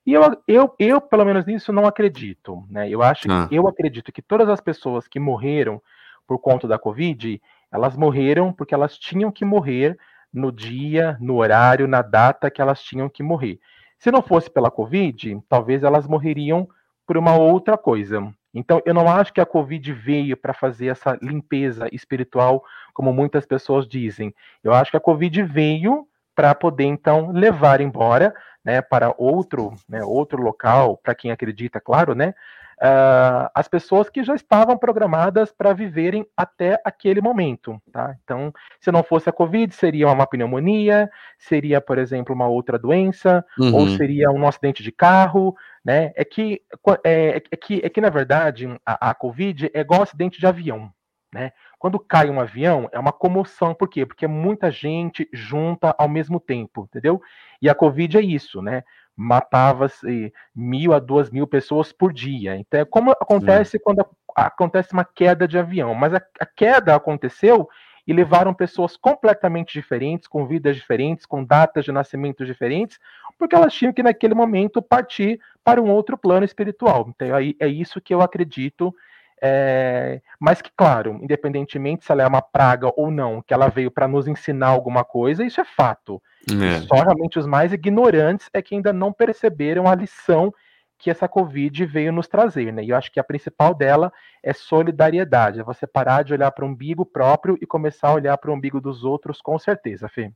E 0.05 0.13
eu, 0.13 0.23
eu, 0.49 0.75
eu, 0.79 1.01
pelo 1.01 1.25
menos 1.25 1.47
nisso, 1.47 1.73
não 1.73 1.87
acredito. 1.87 2.65
Né? 2.69 2.89
Eu 2.91 3.03
acho 3.03 3.31
ah. 3.31 3.49
eu 3.51 3.69
acredito 3.69 4.13
que 4.13 4.21
todas 4.21 4.49
as 4.49 4.61
pessoas 4.61 5.07
que 5.07 5.21
morreram 5.21 5.81
por 6.27 6.39
conta 6.39 6.67
da 6.67 6.79
Covid, 6.79 7.41
elas 7.71 7.97
morreram 7.97 8.53
porque 8.53 8.75
elas 8.75 8.99
tinham 8.99 9.31
que 9.31 9.45
morrer 9.45 9.97
no 10.33 10.51
dia, 10.51 11.17
no 11.21 11.37
horário, 11.37 11.87
na 11.87 12.03
data 12.03 12.51
que 12.51 12.61
elas 12.61 12.83
tinham 12.83 13.09
que 13.09 13.23
morrer. 13.23 13.61
Se 13.99 14.11
não 14.11 14.23
fosse 14.23 14.51
pela 14.51 14.71
Covid, 14.71 15.41
talvez 15.49 15.85
elas 15.85 16.07
morreriam 16.07 16.69
por 17.07 17.17
uma 17.17 17.37
outra 17.37 17.77
coisa. 17.77 18.33
Então, 18.55 18.83
eu 18.85 18.93
não 18.93 19.09
acho 19.09 19.33
que 19.33 19.41
a 19.41 19.47
Covid 19.47 19.93
veio 19.93 20.37
para 20.37 20.53
fazer 20.53 20.89
essa 20.89 21.19
limpeza 21.23 21.89
espiritual, 21.93 22.65
como 22.93 23.13
muitas 23.13 23.47
pessoas 23.47 23.87
dizem. 23.87 24.35
Eu 24.63 24.75
acho 24.75 24.91
que 24.91 24.97
a 24.97 25.01
Covid 25.01 25.43
veio 25.45 26.07
para 26.35 26.55
poder, 26.55 26.85
então, 26.85 27.31
levar 27.31 27.81
embora 27.81 28.35
né, 28.65 28.81
para 28.81 29.15
outro, 29.19 29.75
né, 29.89 30.03
outro 30.03 30.41
local, 30.41 30.99
para 31.03 31.15
quem 31.15 31.31
acredita, 31.31 31.81
claro, 31.81 32.15
né, 32.15 32.35
uh, 32.83 33.49
as 33.55 33.69
pessoas 33.69 34.11
que 34.11 34.25
já 34.25 34.35
estavam 34.35 34.77
programadas 34.77 35.53
para 35.53 35.73
viverem 35.73 36.27
até 36.37 36.81
aquele 36.85 37.21
momento. 37.21 37.81
Tá? 37.93 38.17
Então, 38.23 38.53
se 38.81 38.91
não 38.91 39.03
fosse 39.03 39.29
a 39.29 39.33
Covid, 39.33 39.73
seria 39.75 40.09
uma 40.09 40.27
pneumonia, 40.27 41.09
seria, 41.39 41.81
por 41.81 41.99
exemplo, 41.99 42.35
uma 42.35 42.49
outra 42.49 42.79
doença, 42.79 43.45
uhum. 43.59 43.75
ou 43.75 43.89
seria 43.89 44.31
um 44.31 44.47
acidente 44.47 44.83
de 44.83 44.91
carro. 44.91 45.55
Né? 45.85 46.13
É, 46.17 46.25
que, 46.25 46.63
é, 47.05 47.43
é, 47.51 47.57
que, 47.57 47.81
é 47.85 47.89
que, 47.89 48.01
na 48.01 48.11
verdade, 48.11 48.69
a, 48.85 49.11
a 49.11 49.15
Covid 49.15 49.71
é 49.73 49.81
igual 49.81 50.01
um 50.01 50.05
acidente 50.05 50.39
de 50.39 50.47
avião. 50.47 50.91
Né? 51.33 51.53
Quando 51.79 51.99
cai 51.99 52.29
um 52.29 52.41
avião, 52.41 52.89
é 52.93 52.99
uma 52.99 53.13
comoção. 53.13 53.75
Por 53.75 53.89
quê? 53.89 54.05
Porque 54.05 54.27
é 54.27 54.29
muita 54.29 54.71
gente 54.71 55.29
junta 55.33 55.95
ao 55.99 56.09
mesmo 56.09 56.39
tempo, 56.39 56.85
entendeu? 56.85 57.23
E 57.61 57.71
a 57.71 57.75
Covid 57.75 58.19
é 58.19 58.21
isso, 58.21 58.61
né? 58.61 58.83
matava-se 59.17 60.33
mil 60.55 60.93
a 60.93 60.99
duas 60.99 61.31
mil 61.31 61.47
pessoas 61.47 61.93
por 61.93 62.13
dia. 62.13 62.57
Então, 62.57 62.81
é 62.81 62.85
como 62.85 63.11
acontece 63.11 63.73
Sim. 63.73 63.85
quando 63.85 64.05
acontece 64.35 64.93
uma 64.93 65.05
queda 65.05 65.47
de 65.47 65.59
avião, 65.59 65.95
mas 65.95 66.15
a, 66.15 66.23
a, 66.41 66.47
queda 66.47 66.95
aconteceu 66.95 67.69
e 68.07 68.13
levaram 68.13 68.55
pessoas 68.55 68.97
completamente 68.97 69.75
diferentes, 69.75 70.27
com 70.27 70.47
vidas 70.47 70.75
diferentes, 70.77 71.27
com 71.27 71.45
datas 71.45 71.85
de 71.85 71.93
nascimento 71.93 72.45
diferentes, 72.45 72.99
porque 73.39 73.55
elas 73.55 73.73
tinham 73.73 73.93
que 73.93 74.03
naquele 74.03 74.35
momento 74.35 74.83
partir 74.83 75.39
para 75.63 75.81
um 75.81 75.91
outro 75.91 76.17
plano 76.17 76.45
espiritual. 76.45 77.07
Então, 77.09 77.35
aí 77.35 77.55
é 77.61 77.69
isso 77.69 78.01
que 78.01 78.13
eu 78.13 78.21
acredito. 78.21 78.95
É, 79.45 80.23
mas 80.39 80.63
que, 80.63 80.71
claro, 80.77 81.19
independentemente 81.21 82.05
se 82.05 82.13
ela 82.13 82.23
é 82.23 82.27
uma 82.29 82.41
praga 82.41 82.93
ou 82.97 83.11
não, 83.11 83.43
que 83.43 83.53
ela 83.53 83.69
veio 83.69 83.91
para 83.91 84.07
nos 84.07 84.29
ensinar 84.29 84.69
alguma 84.69 85.05
coisa, 85.05 85.45
isso 85.45 85.61
é 85.61 85.65
fato. 85.65 86.23
É. 86.49 86.81
Só 86.87 87.03
realmente 87.03 87.41
os 87.41 87.47
mais 87.47 87.73
ignorantes 87.73 88.49
é 88.55 88.63
que 88.63 88.77
ainda 88.77 88.93
não 88.93 89.13
perceberam 89.13 89.89
a 89.89 89.97
lição 89.97 90.55
que 90.97 91.11
essa 91.11 91.27
Covid 91.27 91.85
veio 91.87 92.13
nos 92.13 92.29
trazer, 92.29 92.73
né? 92.73 92.85
E 92.85 92.91
eu 92.91 92.97
acho 92.97 93.11
que 93.11 93.19
a 93.19 93.25
principal 93.25 93.75
dela 93.75 94.13
é 94.41 94.53
solidariedade, 94.53 95.59
é 95.59 95.65
você 95.65 95.85
parar 95.85 96.23
de 96.23 96.33
olhar 96.33 96.53
para 96.53 96.65
o 96.65 96.69
umbigo 96.69 97.05
próprio 97.05 97.59
e 97.61 97.67
começar 97.67 98.11
a 98.11 98.15
olhar 98.15 98.39
para 98.39 98.53
o 98.53 98.55
umbigo 98.55 98.81
dos 98.81 99.03
outros, 99.03 99.43
com 99.43 99.59
certeza, 99.59 100.09
Fê. 100.09 100.31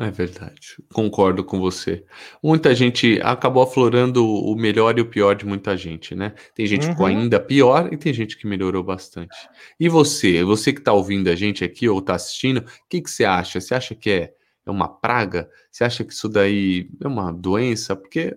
É 0.00 0.10
verdade, 0.10 0.76
concordo 0.92 1.44
com 1.44 1.60
você. 1.60 2.04
Muita 2.42 2.74
gente 2.74 3.20
acabou 3.22 3.62
aflorando 3.62 4.26
o 4.26 4.56
melhor 4.56 4.98
e 4.98 5.02
o 5.02 5.06
pior 5.06 5.34
de 5.34 5.44
muita 5.44 5.76
gente, 5.76 6.14
né? 6.14 6.34
Tem 6.54 6.66
gente 6.66 6.86
uhum. 6.88 6.94
com 6.94 7.06
ainda 7.06 7.38
pior 7.38 7.92
e 7.92 7.96
tem 7.96 8.12
gente 8.12 8.36
que 8.36 8.46
melhorou 8.46 8.82
bastante. 8.82 9.36
E 9.78 9.88
você, 9.88 10.42
você 10.42 10.72
que 10.72 10.78
está 10.80 10.92
ouvindo 10.92 11.28
a 11.28 11.36
gente 11.36 11.64
aqui 11.64 11.88
ou 11.88 11.98
está 11.98 12.14
assistindo, 12.14 12.58
o 12.58 12.64
que, 12.88 13.00
que 13.00 13.10
você 13.10 13.24
acha? 13.24 13.60
Você 13.60 13.74
acha 13.74 13.94
que 13.94 14.10
é 14.10 14.34
é 14.66 14.70
uma 14.70 14.88
praga? 14.88 15.50
Você 15.70 15.84
acha 15.84 16.04
que 16.04 16.12
isso 16.12 16.28
daí 16.28 16.88
é 17.00 17.08
uma 17.08 17.32
doença? 17.32 17.94
Porque, 17.96 18.36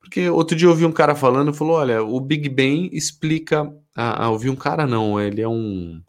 porque 0.00 0.28
outro 0.28 0.56
dia 0.56 0.66
eu 0.66 0.70
ouvi 0.70 0.84
um 0.84 0.92
cara 0.92 1.14
falando, 1.14 1.54
falou, 1.54 1.76
olha, 1.76 2.02
o 2.02 2.20
Big 2.20 2.48
Bang 2.48 2.90
explica... 2.92 3.72
Ah, 3.94 4.24
ah, 4.24 4.30
ouvi 4.30 4.50
um 4.50 4.56
cara 4.56 4.86
não, 4.86 5.18
ele 5.20 5.40
é 5.40 5.48
um... 5.48 6.02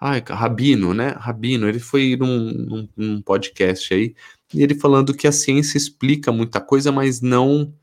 Ai, 0.00 0.22
Rabino, 0.28 0.94
né? 0.94 1.08
Rabino, 1.18 1.68
ele 1.68 1.80
foi 1.80 2.16
num, 2.16 2.52
num, 2.52 2.88
num, 2.96 3.22
podcast 3.22 3.92
aí, 3.92 4.14
e 4.54 4.62
ele 4.62 4.74
falando 4.76 5.12
que 5.14 5.26
a 5.26 5.32
ciência 5.32 5.76
explica 5.76 6.30
muita 6.30 6.60
coisa, 6.60 6.92
mas 6.92 7.20
não 7.20 7.74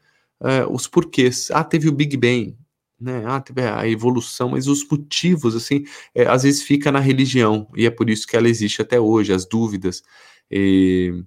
é, 0.41 0.65
os 0.65 0.87
porquês. 0.87 1.49
Ah, 1.51 1.63
teve 1.63 1.89
o 1.89 1.91
Big 1.91 2.15
Bang, 2.17 2.57
né? 2.99 3.23
Ah, 3.27 3.41
teve 3.41 3.61
a 3.63 3.87
evolução, 3.87 4.49
mas 4.49 4.67
os 4.67 4.87
motivos, 4.89 5.55
assim, 5.55 5.83
é, 6.13 6.25
às 6.27 6.43
vezes 6.43 6.63
fica 6.63 6.91
na 6.91 6.99
religião, 6.99 7.67
e 7.75 7.85
é 7.85 7.89
por 7.91 8.09
isso 8.09 8.25
que 8.27 8.37
ela 8.37 8.49
existe 8.49 8.81
até 8.81 8.99
hoje, 8.99 9.33
as 9.33 9.45
dúvidas. 9.45 10.01
E, 10.49 11.23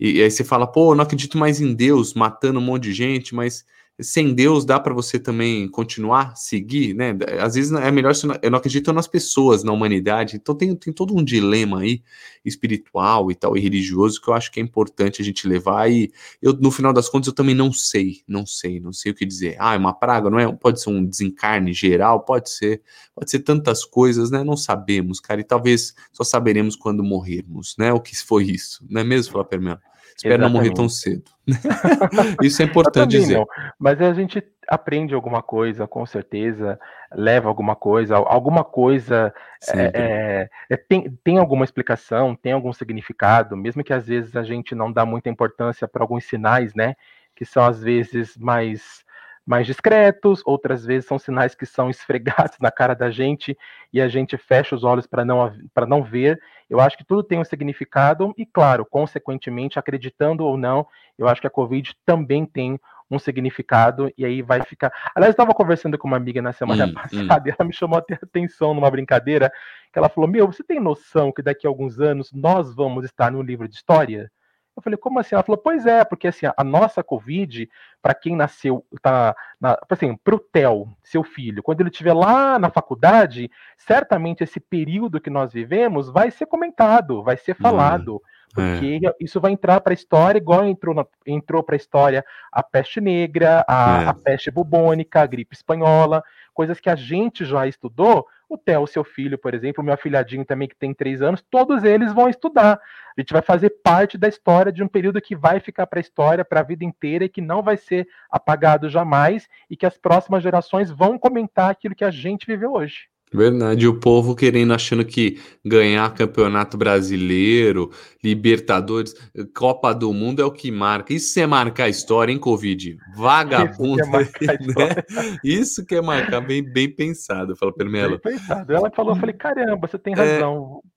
e, 0.00 0.22
aí 0.22 0.30
você 0.30 0.44
fala, 0.44 0.66
pô, 0.66 0.94
não 0.94 1.04
acredito 1.04 1.38
mais 1.38 1.60
em 1.60 1.74
Deus 1.74 2.14
matando 2.14 2.58
um 2.58 2.62
monte 2.62 2.84
de 2.84 2.92
gente, 2.94 3.34
mas 3.34 3.64
sem 4.00 4.34
Deus 4.34 4.64
dá 4.64 4.80
para 4.80 4.94
você 4.94 5.18
também 5.18 5.68
continuar, 5.68 6.34
seguir, 6.36 6.94
né? 6.94 7.16
Às 7.40 7.54
vezes 7.54 7.72
é 7.72 7.90
melhor 7.90 8.14
eu 8.42 8.50
não 8.50 8.58
acredito 8.58 8.92
nas 8.92 9.06
pessoas, 9.06 9.62
na 9.62 9.72
humanidade. 9.72 10.36
Então 10.36 10.54
tem, 10.54 10.74
tem 10.74 10.92
todo 10.92 11.14
um 11.16 11.22
dilema 11.22 11.80
aí 11.80 12.02
espiritual 12.44 13.30
e 13.30 13.34
tal 13.34 13.56
e 13.56 13.60
religioso 13.60 14.20
que 14.20 14.28
eu 14.28 14.34
acho 14.34 14.50
que 14.50 14.60
é 14.60 14.62
importante 14.62 15.20
a 15.20 15.24
gente 15.24 15.46
levar 15.46 15.90
e 15.90 16.10
eu 16.40 16.52
no 16.54 16.70
final 16.70 16.92
das 16.92 17.08
contas 17.08 17.28
eu 17.28 17.34
também 17.34 17.54
não 17.54 17.72
sei, 17.72 18.22
não 18.26 18.46
sei, 18.46 18.80
não 18.80 18.92
sei 18.92 19.12
o 19.12 19.14
que 19.14 19.26
dizer. 19.26 19.56
Ah, 19.58 19.74
é 19.74 19.78
uma 19.78 19.92
praga, 19.92 20.30
não 20.30 20.38
é? 20.38 20.50
Pode 20.52 20.80
ser 20.80 20.90
um 20.90 21.04
desencarne 21.04 21.72
geral, 21.72 22.20
pode 22.24 22.50
ser, 22.50 22.82
pode 23.14 23.30
ser 23.30 23.40
tantas 23.40 23.84
coisas, 23.84 24.30
né? 24.30 24.42
Não 24.42 24.56
sabemos, 24.56 25.20
cara, 25.20 25.40
e 25.40 25.44
talvez 25.44 25.94
só 26.12 26.24
saberemos 26.24 26.76
quando 26.76 27.04
morrermos, 27.04 27.76
né? 27.78 27.92
O 27.92 28.00
que 28.00 28.16
foi 28.16 28.44
isso, 28.44 28.84
não 28.88 29.00
é 29.00 29.04
mesmo, 29.04 29.32
Flávio 29.32 29.50
Permelo? 29.50 29.80
Espero 30.22 30.34
Exatamente. 30.34 30.52
não 30.52 30.60
morrer 30.60 30.72
tão 30.72 30.88
cedo. 30.88 31.24
Isso 32.42 32.62
é 32.62 32.64
importante 32.64 33.10
dizer. 33.10 33.38
Não. 33.38 33.46
Mas 33.76 34.00
a 34.00 34.14
gente 34.14 34.42
aprende 34.68 35.14
alguma 35.14 35.42
coisa, 35.42 35.86
com 35.88 36.06
certeza, 36.06 36.78
leva 37.12 37.48
alguma 37.48 37.74
coisa, 37.74 38.14
alguma 38.16 38.62
coisa 38.62 39.34
é, 39.74 39.90
é, 39.92 40.50
é, 40.70 40.76
tem, 40.76 41.10
tem 41.24 41.38
alguma 41.38 41.64
explicação, 41.64 42.36
tem 42.36 42.52
algum 42.52 42.72
significado, 42.72 43.56
mesmo 43.56 43.82
que 43.82 43.92
às 43.92 44.06
vezes 44.06 44.36
a 44.36 44.44
gente 44.44 44.76
não 44.76 44.92
dá 44.92 45.04
muita 45.04 45.28
importância 45.28 45.88
para 45.88 46.04
alguns 46.04 46.24
sinais, 46.24 46.72
né? 46.72 46.94
Que 47.34 47.44
são 47.44 47.64
às 47.64 47.82
vezes 47.82 48.36
mais 48.36 49.04
mais 49.46 49.66
discretos, 49.66 50.42
outras 50.44 50.84
vezes 50.84 51.06
são 51.06 51.18
sinais 51.18 51.54
que 51.54 51.66
são 51.66 51.90
esfregados 51.90 52.56
na 52.60 52.70
cara 52.70 52.94
da 52.94 53.10
gente 53.10 53.56
e 53.92 54.00
a 54.00 54.08
gente 54.08 54.36
fecha 54.36 54.74
os 54.74 54.84
olhos 54.84 55.06
para 55.06 55.24
não, 55.24 55.52
não 55.88 56.02
ver. 56.02 56.40
Eu 56.70 56.80
acho 56.80 56.96
que 56.96 57.04
tudo 57.04 57.22
tem 57.22 57.38
um 57.38 57.44
significado 57.44 58.32
e, 58.36 58.46
claro, 58.46 58.86
consequentemente, 58.86 59.78
acreditando 59.78 60.44
ou 60.44 60.56
não, 60.56 60.86
eu 61.18 61.28
acho 61.28 61.40
que 61.40 61.46
a 61.46 61.50
Covid 61.50 61.94
também 62.04 62.46
tem 62.46 62.78
um 63.10 63.18
significado 63.18 64.10
e 64.16 64.24
aí 64.24 64.40
vai 64.40 64.62
ficar. 64.62 64.90
Aliás, 65.14 65.28
eu 65.28 65.42
estava 65.42 65.52
conversando 65.52 65.98
com 65.98 66.08
uma 66.08 66.16
amiga 66.16 66.40
na 66.40 66.52
semana 66.52 66.86
hum, 66.86 66.94
passada 66.94 67.44
hum. 67.44 67.48
e 67.48 67.54
ela 67.58 67.66
me 67.66 67.72
chamou 67.74 67.98
a 67.98 68.02
ter 68.02 68.18
atenção 68.22 68.72
numa 68.72 68.90
brincadeira 68.90 69.52
que 69.92 69.98
ela 69.98 70.08
falou: 70.08 70.28
Meu, 70.28 70.46
você 70.46 70.64
tem 70.64 70.80
noção 70.80 71.30
que 71.30 71.42
daqui 71.42 71.66
a 71.66 71.70
alguns 71.70 72.00
anos 72.00 72.32
nós 72.32 72.74
vamos 72.74 73.04
estar 73.04 73.30
no 73.30 73.42
livro 73.42 73.68
de 73.68 73.74
história? 73.74 74.30
Eu 74.74 74.82
falei, 74.82 74.96
como 74.96 75.18
assim? 75.18 75.34
Ela 75.34 75.44
falou, 75.44 75.60
pois 75.60 75.86
é, 75.86 76.02
porque 76.04 76.28
assim, 76.28 76.46
a 76.56 76.64
nossa 76.64 77.02
Covid, 77.02 77.68
para 78.00 78.14
quem 78.14 78.34
nasceu, 78.34 78.84
tá, 79.02 79.36
na, 79.60 79.78
assim, 79.88 80.16
pro 80.16 80.38
Theo, 80.38 80.88
seu 81.02 81.22
filho, 81.22 81.62
quando 81.62 81.80
ele 81.82 81.90
estiver 81.90 82.14
lá 82.14 82.58
na 82.58 82.70
faculdade, 82.70 83.50
certamente 83.76 84.42
esse 84.42 84.58
período 84.58 85.20
que 85.20 85.28
nós 85.28 85.52
vivemos 85.52 86.08
vai 86.08 86.30
ser 86.30 86.46
comentado, 86.46 87.22
vai 87.22 87.36
ser 87.36 87.54
falado. 87.54 88.16
Hum, 88.16 88.20
porque 88.54 89.00
é. 89.04 89.14
isso 89.18 89.40
vai 89.40 89.52
entrar 89.52 89.80
para 89.80 89.92
a 89.92 89.94
história, 89.94 90.38
igual 90.38 90.64
entrou, 90.66 91.08
entrou 91.26 91.62
para 91.62 91.74
a 91.74 91.76
história 91.76 92.24
a 92.50 92.62
peste 92.62 93.00
negra, 93.00 93.64
a, 93.66 94.02
é. 94.02 94.06
a 94.06 94.14
peste 94.14 94.50
bubônica, 94.50 95.20
a 95.20 95.26
gripe 95.26 95.54
espanhola, 95.54 96.22
coisas 96.52 96.78
que 96.78 96.90
a 96.90 96.94
gente 96.94 97.44
já 97.44 97.66
estudou, 97.66 98.26
o 98.54 98.58
Theo, 98.58 98.86
seu 98.86 99.04
filho, 99.04 99.38
por 99.38 99.54
exemplo, 99.54 99.82
o 99.82 99.84
meu 99.84 99.94
afilhadinho 99.94 100.44
também, 100.44 100.68
que 100.68 100.76
tem 100.76 100.92
três 100.92 101.22
anos, 101.22 101.44
todos 101.50 101.84
eles 101.84 102.12
vão 102.12 102.28
estudar. 102.28 102.80
A 103.16 103.20
gente 103.20 103.32
vai 103.32 103.42
fazer 103.42 103.70
parte 103.82 104.18
da 104.18 104.28
história 104.28 104.72
de 104.72 104.82
um 104.82 104.88
período 104.88 105.20
que 105.20 105.36
vai 105.36 105.60
ficar 105.60 105.86
para 105.86 105.98
a 105.98 106.00
história, 106.00 106.44
para 106.44 106.60
a 106.60 106.64
vida 106.64 106.84
inteira 106.84 107.24
e 107.24 107.28
que 107.28 107.40
não 107.40 107.62
vai 107.62 107.76
ser 107.76 108.06
apagado 108.30 108.88
jamais 108.88 109.48
e 109.68 109.76
que 109.76 109.86
as 109.86 109.96
próximas 109.96 110.42
gerações 110.42 110.90
vão 110.90 111.18
comentar 111.18 111.70
aquilo 111.70 111.94
que 111.94 112.04
a 112.04 112.10
gente 112.10 112.46
viveu 112.46 112.72
hoje. 112.72 113.11
Verdade, 113.32 113.88
o 113.88 113.98
povo 113.98 114.36
querendo, 114.36 114.74
achando 114.74 115.04
que 115.04 115.40
ganhar 115.64 116.12
campeonato 116.14 116.76
brasileiro, 116.76 117.90
Libertadores, 118.22 119.14
Copa 119.54 119.94
do 119.94 120.12
Mundo 120.12 120.42
é 120.42 120.44
o 120.44 120.50
que 120.50 120.70
marca. 120.70 121.14
Isso 121.14 121.40
é 121.40 121.46
marcar 121.46 121.84
a 121.84 121.88
história, 121.88 122.32
hein, 122.32 122.38
Covid? 122.38 122.98
Vagabundo. 123.16 124.02
Isso 124.02 124.32
que 124.32 124.44
é 124.44 124.56
marcar, 124.58 124.58
né? 124.60 125.38
Isso 125.42 125.86
que 125.86 125.94
é 125.94 126.00
marcar 126.00 126.40
bem, 126.40 126.62
bem 126.62 126.94
pensado, 126.94 127.56
fala 127.56 127.72
Permelo. 127.72 128.20
Bem 128.22 128.36
pensado. 128.36 128.72
Ela 128.72 128.90
falou, 128.90 129.14
eu 129.14 129.20
falei, 129.20 129.34
caramba, 129.34 129.88
você 129.88 129.98
tem 129.98 130.12
é, 130.12 130.16
razão. 130.16 130.80
É... 130.84 130.91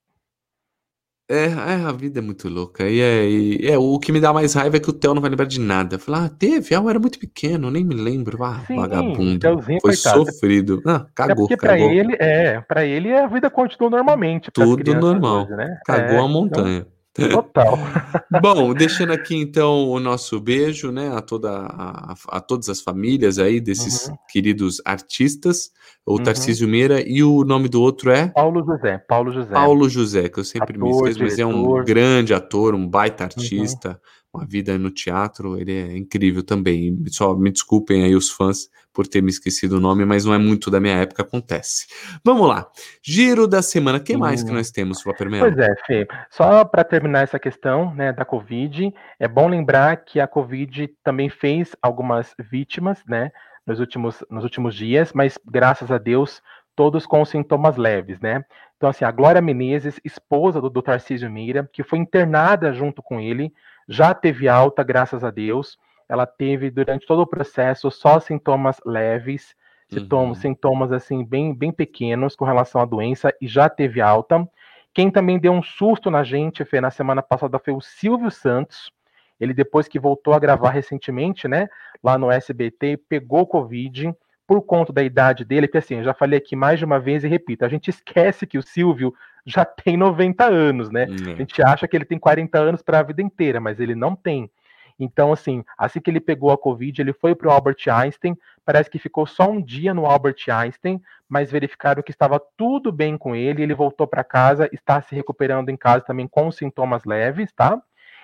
É, 1.28 1.46
é, 1.46 1.86
a 1.88 1.92
vida 1.92 2.20
é 2.20 2.22
muito 2.22 2.48
louca. 2.48 2.88
E 2.88 3.02
é, 3.02 3.28
e 3.28 3.68
é, 3.68 3.78
o 3.78 3.98
que 3.98 4.12
me 4.12 4.22
dá 4.22 4.32
mais 4.32 4.54
raiva 4.54 4.78
é 4.78 4.80
que 4.80 4.90
o 4.90 4.94
Theo 4.94 5.14
não 5.16 5.22
vai 5.22 5.32
lembrar 5.32 5.48
de 5.48 5.60
nada. 5.60 5.98
Falar, 5.98 6.26
ah, 6.26 6.30
teve, 6.30 6.76
ah, 6.76 6.78
eu 6.78 6.90
era 6.90 7.00
muito 7.00 7.18
pequeno, 7.18 7.72
nem 7.72 7.84
me 7.84 7.96
lembro. 7.96 8.44
Ah, 8.44 8.62
Sim, 8.68 8.76
vagabundo. 8.76 9.64
Foi 9.64 9.80
coitado. 9.80 10.26
sofrido. 10.26 10.84
Ah, 10.86 11.08
cagou, 11.16 11.32
é 11.32 11.36
porque 11.36 11.58
cagou. 11.58 11.88
Pra 11.88 11.96
ele, 11.96 12.16
é, 12.20 12.62
pra 12.62 12.86
ele 12.86 13.12
a 13.12 13.26
vida 13.26 13.50
continua 13.50 13.90
normalmente. 13.90 14.52
Tudo 14.52 14.94
normal. 14.94 15.46
Hoje, 15.46 15.56
né? 15.56 15.80
Cagou 15.84 16.18
é, 16.18 16.20
a 16.20 16.28
montanha. 16.28 16.78
Então... 16.78 16.95
Total. 17.16 17.78
Bom, 18.42 18.74
deixando 18.74 19.14
aqui 19.14 19.36
então 19.36 19.88
o 19.88 20.00
nosso 20.00 20.40
beijo, 20.40 20.92
né, 20.92 21.16
a 21.16 21.22
toda 21.22 21.52
a, 21.52 22.16
a 22.30 22.42
todas 22.42 22.68
as 22.68 22.82
famílias 22.82 23.40
aí 23.40 23.62
desses 23.62 24.08
uhum. 24.08 24.16
queridos 24.30 24.82
artistas, 24.84 25.72
o 26.06 26.18
uhum. 26.18 26.24
Tarcísio 26.24 26.68
Meira 26.68 27.02
e 27.02 27.24
o 27.24 27.44
nome 27.46 27.70
do 27.70 27.82
outro 27.82 28.12
é 28.12 28.28
Paulo 28.28 28.66
José, 28.66 28.98
Paulo 28.98 29.32
José. 29.32 29.54
Paulo 29.54 29.90
José, 29.90 30.30
que 30.30 30.40
eu 30.40 30.44
sempre 30.44 30.76
ator, 30.76 30.84
me 30.84 30.92
esqueço, 30.92 31.20
mas 31.22 31.40
é 31.40 31.46
um 31.46 31.84
grande 31.86 32.34
ator, 32.34 32.76
um 32.76 32.88
baita 32.88 33.24
uhum. 33.24 33.30
artista. 33.30 33.90
Uhum 33.90 34.16
uma 34.36 34.46
vida 34.46 34.78
no 34.78 34.92
teatro, 34.92 35.58
ele 35.58 35.72
é 35.72 35.98
incrível 35.98 36.44
também. 36.44 37.02
Só 37.08 37.34
me 37.34 37.50
desculpem 37.50 38.04
aí 38.04 38.14
os 38.14 38.30
fãs 38.30 38.70
por 38.96 39.06
ter 39.06 39.22
me 39.22 39.30
esquecido 39.30 39.78
o 39.78 39.80
nome, 39.80 40.06
mas 40.06 40.24
não 40.24 40.34
é 40.34 40.38
muito 40.38 40.72
da 40.72 40.80
minha 40.80 40.96
época, 40.96 41.22
acontece. 41.22 41.86
Vamos 42.24 42.48
lá. 42.48 42.66
Giro 43.04 43.46
da 43.46 43.62
semana. 43.62 43.98
O 43.98 44.02
que 44.02 44.16
mais 44.16 44.42
que 44.42 44.52
nós 44.52 44.72
temos, 44.72 45.02
Flávio 45.02 45.30
Pois 45.40 45.58
é, 45.58 45.76
Fê. 45.86 46.08
Só 46.32 46.64
para 46.64 46.84
terminar 46.84 47.24
essa 47.24 47.38
questão 47.38 47.94
né, 47.94 48.14
da 48.14 48.24
Covid, 48.24 48.94
é 49.20 49.28
bom 49.28 49.50
lembrar 49.50 49.98
que 49.98 50.20
a 50.20 50.28
Covid 50.28 50.88
também 51.04 51.30
fez 51.30 51.76
algumas 51.82 52.34
vítimas, 52.40 53.04
né? 53.06 53.32
Nos 53.68 53.80
últimos, 53.80 54.24
nos 54.30 54.44
últimos 54.44 54.76
dias, 54.76 55.12
mas 55.12 55.40
graças 55.46 55.92
a 55.92 55.98
Deus, 55.98 56.42
todos 56.76 57.06
com 57.06 57.26
sintomas 57.26 57.78
leves, 57.78 58.20
né? 58.20 58.46
Então, 58.78 58.90
assim, 58.90 59.04
a 59.04 59.12
Glória 59.12 59.42
Menezes, 59.42 60.00
esposa 60.04 60.62
do, 60.62 60.70
do 60.70 60.82
Tarcísio 60.82 61.30
Meira, 61.32 61.68
que 61.74 61.84
foi 61.84 61.98
internada 61.98 62.72
junto 62.72 63.02
com 63.02 63.20
ele, 63.20 63.52
já 63.88 64.14
teve 64.14 64.48
alta, 64.48 64.84
graças 64.84 65.24
a 65.24 65.32
Deus. 65.32 65.78
Ela 66.08 66.26
teve 66.26 66.70
durante 66.70 67.06
todo 67.06 67.22
o 67.22 67.28
processo 67.28 67.90
só 67.90 68.20
sintomas 68.20 68.80
leves, 68.86 69.56
sintomas, 69.90 70.38
uhum. 70.38 70.42
sintomas 70.42 70.92
assim 70.92 71.24
bem, 71.24 71.54
bem 71.54 71.72
pequenos 71.72 72.36
com 72.36 72.46
relação 72.46 72.82
à 72.82 72.86
doença 72.86 73.34
e 73.42 73.48
já 73.48 73.70
teve 73.70 74.02
alta. 74.02 74.48
Quem 74.94 75.12
também 75.12 75.40
deu 75.40 75.52
um 75.52 75.64
susto 75.64 76.10
na 76.10 76.24
gente, 76.24 76.64
Fê, 76.64 76.80
na 76.80 76.92
semana 76.92 77.22
passada 77.22 77.60
foi 77.60 77.74
o 77.74 77.82
Silvio 77.82 78.32
Santos. 78.32 78.92
Ele 79.40 79.54
depois 79.54 79.88
que 79.88 80.00
voltou 80.00 80.34
a 80.34 80.40
gravar 80.40 80.70
recentemente, 80.70 81.48
né, 81.48 81.68
lá 82.02 82.18
no 82.18 82.32
SBT, 82.32 82.98
pegou 83.10 83.46
Covid 83.46 84.14
por 84.48 84.62
conta 84.62 84.94
da 84.94 85.04
idade 85.04 85.44
dele, 85.44 85.68
que 85.68 85.78
assim, 85.78 85.96
eu 85.96 86.04
já 86.04 86.14
falei 86.14 86.38
aqui 86.38 86.56
mais 86.56 86.80
de 86.80 86.86
uma 86.86 87.00
vez 87.00 87.24
e 87.24 87.28
repito, 87.28 87.66
a 87.66 87.68
gente 87.70 87.90
esquece 87.90 88.46
que 88.46 88.58
o 88.58 88.62
Silvio 88.62 89.14
já 89.46 89.66
tem 89.66 89.98
90 89.98 90.46
anos, 90.46 90.90
né? 90.90 91.08
Uhum. 91.08 91.34
A 91.34 91.36
gente 91.36 91.62
acha 91.62 91.88
que 91.88 91.96
ele 91.96 92.06
tem 92.06 92.18
40 92.18 92.58
anos 92.58 92.82
para 92.82 93.00
a 93.00 93.04
vida 93.04 93.22
inteira, 93.22 93.60
mas 93.60 93.80
ele 93.80 93.96
não 93.96 94.16
tem. 94.16 94.50
Então, 95.00 95.34
assim, 95.34 95.64
assim 95.78 96.00
que 96.00 96.10
ele 96.10 96.20
pegou 96.20 96.52
a 96.52 96.58
Covid, 96.58 97.02
ele 97.02 97.14
foi 97.14 97.36
para 97.36 97.48
o 97.48 97.52
Albert 97.52 97.78
Einstein. 97.88 98.38
Parece 98.66 98.90
que 98.90 98.98
ficou 98.98 99.26
só 99.26 99.50
um 99.50 99.62
dia 99.62 99.94
no 99.94 100.06
Albert 100.06 100.38
Einstein, 100.50 101.02
mas 101.28 101.52
verificaram 101.52 102.02
que 102.02 102.12
estava 102.12 102.42
tudo 102.58 102.92
bem 102.92 103.18
com 103.18 103.36
ele. 103.36 103.62
Ele 103.62 103.74
voltou 103.74 104.08
para 104.08 104.24
casa, 104.24 104.70
está 104.72 105.02
se 105.02 105.14
recuperando 105.14 105.70
em 105.70 105.78
casa 105.78 106.06
também 106.06 106.28
com 106.28 106.52
sintomas 106.52 107.04
leves, 107.04 107.52
tá? 107.52 107.82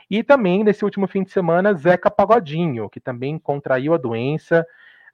E 0.09 0.23
também, 0.23 0.63
nesse 0.63 0.83
último 0.83 1.07
fim 1.07 1.23
de 1.23 1.31
semana, 1.31 1.73
Zeca 1.73 2.11
Pagodinho, 2.11 2.89
que 2.89 2.99
também 2.99 3.39
contraiu 3.39 3.93
a 3.93 3.97
doença, 3.97 4.65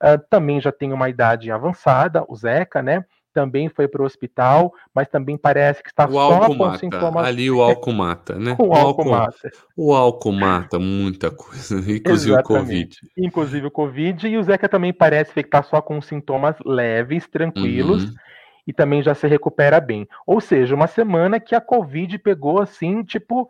uh, 0.04 0.18
também 0.30 0.60
já 0.60 0.72
tem 0.72 0.92
uma 0.92 1.08
idade 1.08 1.52
avançada, 1.52 2.26
o 2.28 2.36
Zeca, 2.36 2.82
né? 2.82 3.06
Também 3.38 3.70
foi 3.70 3.88
para 3.88 4.02
o 4.02 4.06
hospital, 4.06 4.74
mas 4.96 5.08
também 5.08 5.38
parece 5.38 5.84
que 5.84 5.90
está 5.90 6.08
o 6.08 6.12
só 6.12 6.48
com 6.48 6.56
mata. 6.56 6.80
sintomas. 6.80 7.22
Ali 7.28 7.52
o 7.52 7.62
álcool 7.62 7.94
mata, 7.94 8.34
né? 8.34 8.56
o, 8.58 8.70
o 8.70 8.74
álcool, 8.74 9.12
mata. 9.12 9.52
O 9.76 9.94
álcool 9.94 10.32
mata 10.32 10.80
muita 10.80 11.30
coisa, 11.30 11.76
inclusive 11.88 12.34
Exatamente. 12.34 12.40
o 12.40 12.44
Covid. 12.44 12.98
Inclusive 13.16 13.68
o 13.68 13.72
Covid, 13.72 14.28
e 14.28 14.38
o 14.40 14.44
Zeca 14.44 14.68
também 14.68 14.92
parece 14.92 15.34
que 15.34 15.42
está 15.42 15.62
só 15.62 15.84
com 15.84 16.02
sintomas 16.02 16.56
leves, 16.66 17.28
tranquilos. 17.28 18.06
Uhum. 18.06 18.14
E 18.66 18.74
também 18.74 19.04
já 19.04 19.14
se 19.14 19.28
recupera 19.28 19.80
bem. 19.80 20.08
Ou 20.26 20.42
seja, 20.42 20.74
uma 20.74 20.88
semana 20.88 21.40
que 21.40 21.54
a 21.54 21.62
Covid 21.62 22.18
pegou 22.18 22.60
assim, 22.60 23.02
tipo, 23.02 23.50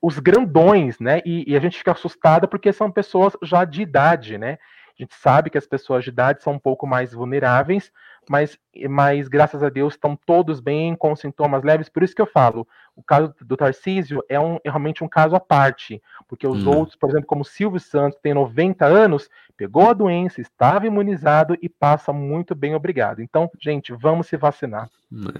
os 0.00 0.18
grandões, 0.18 0.98
né? 0.98 1.20
E, 1.24 1.52
e 1.52 1.54
a 1.54 1.60
gente 1.60 1.76
fica 1.76 1.92
assustada 1.92 2.48
porque 2.48 2.72
são 2.72 2.90
pessoas 2.90 3.34
já 3.42 3.64
de 3.64 3.82
idade, 3.82 4.38
né? 4.38 4.58
A 4.98 5.02
gente 5.02 5.14
sabe 5.14 5.50
que 5.50 5.58
as 5.58 5.66
pessoas 5.66 6.02
de 6.02 6.10
idade 6.10 6.42
são 6.42 6.54
um 6.54 6.58
pouco 6.58 6.86
mais 6.86 7.12
vulneráveis, 7.12 7.92
mas, 8.28 8.58
mas 8.88 9.28
graças 9.28 9.62
a 9.62 9.68
Deus 9.68 9.94
estão 9.94 10.18
todos 10.26 10.60
bem, 10.60 10.94
com 10.94 11.14
sintomas 11.16 11.62
leves. 11.62 11.88
Por 11.88 12.02
isso 12.02 12.14
que 12.14 12.22
eu 12.22 12.26
falo, 12.26 12.66
o 12.96 13.02
caso 13.02 13.34
do 13.40 13.56
Tarcísio 13.56 14.22
é, 14.28 14.38
um, 14.38 14.56
é 14.64 14.68
realmente 14.70 15.02
um 15.02 15.08
caso 15.08 15.36
à 15.36 15.40
parte, 15.40 16.02
porque 16.28 16.46
os 16.46 16.66
hum. 16.66 16.70
outros, 16.70 16.96
por 16.96 17.10
exemplo, 17.10 17.26
como 17.26 17.42
o 17.42 17.44
Silvio 17.44 17.80
Santos, 17.80 18.18
tem 18.22 18.34
90 18.34 18.84
anos, 18.84 19.28
pegou 19.56 19.88
a 19.88 19.92
doença, 19.92 20.40
estava 20.40 20.86
imunizado 20.86 21.56
e 21.60 21.68
passa 21.68 22.12
muito 22.12 22.54
bem, 22.54 22.74
obrigado. 22.74 23.20
Então, 23.20 23.50
gente, 23.60 23.92
vamos 23.92 24.26
se 24.26 24.36
vacinar. 24.36 24.88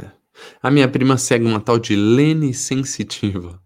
É. 0.03 0.11
A 0.63 0.71
minha 0.71 0.89
prima 0.89 1.17
segue 1.17 1.47
uma 1.47 1.61
tal 1.61 1.79
de 1.79 1.97
Lene 1.97 2.55
Sensitiva. 2.55 3.61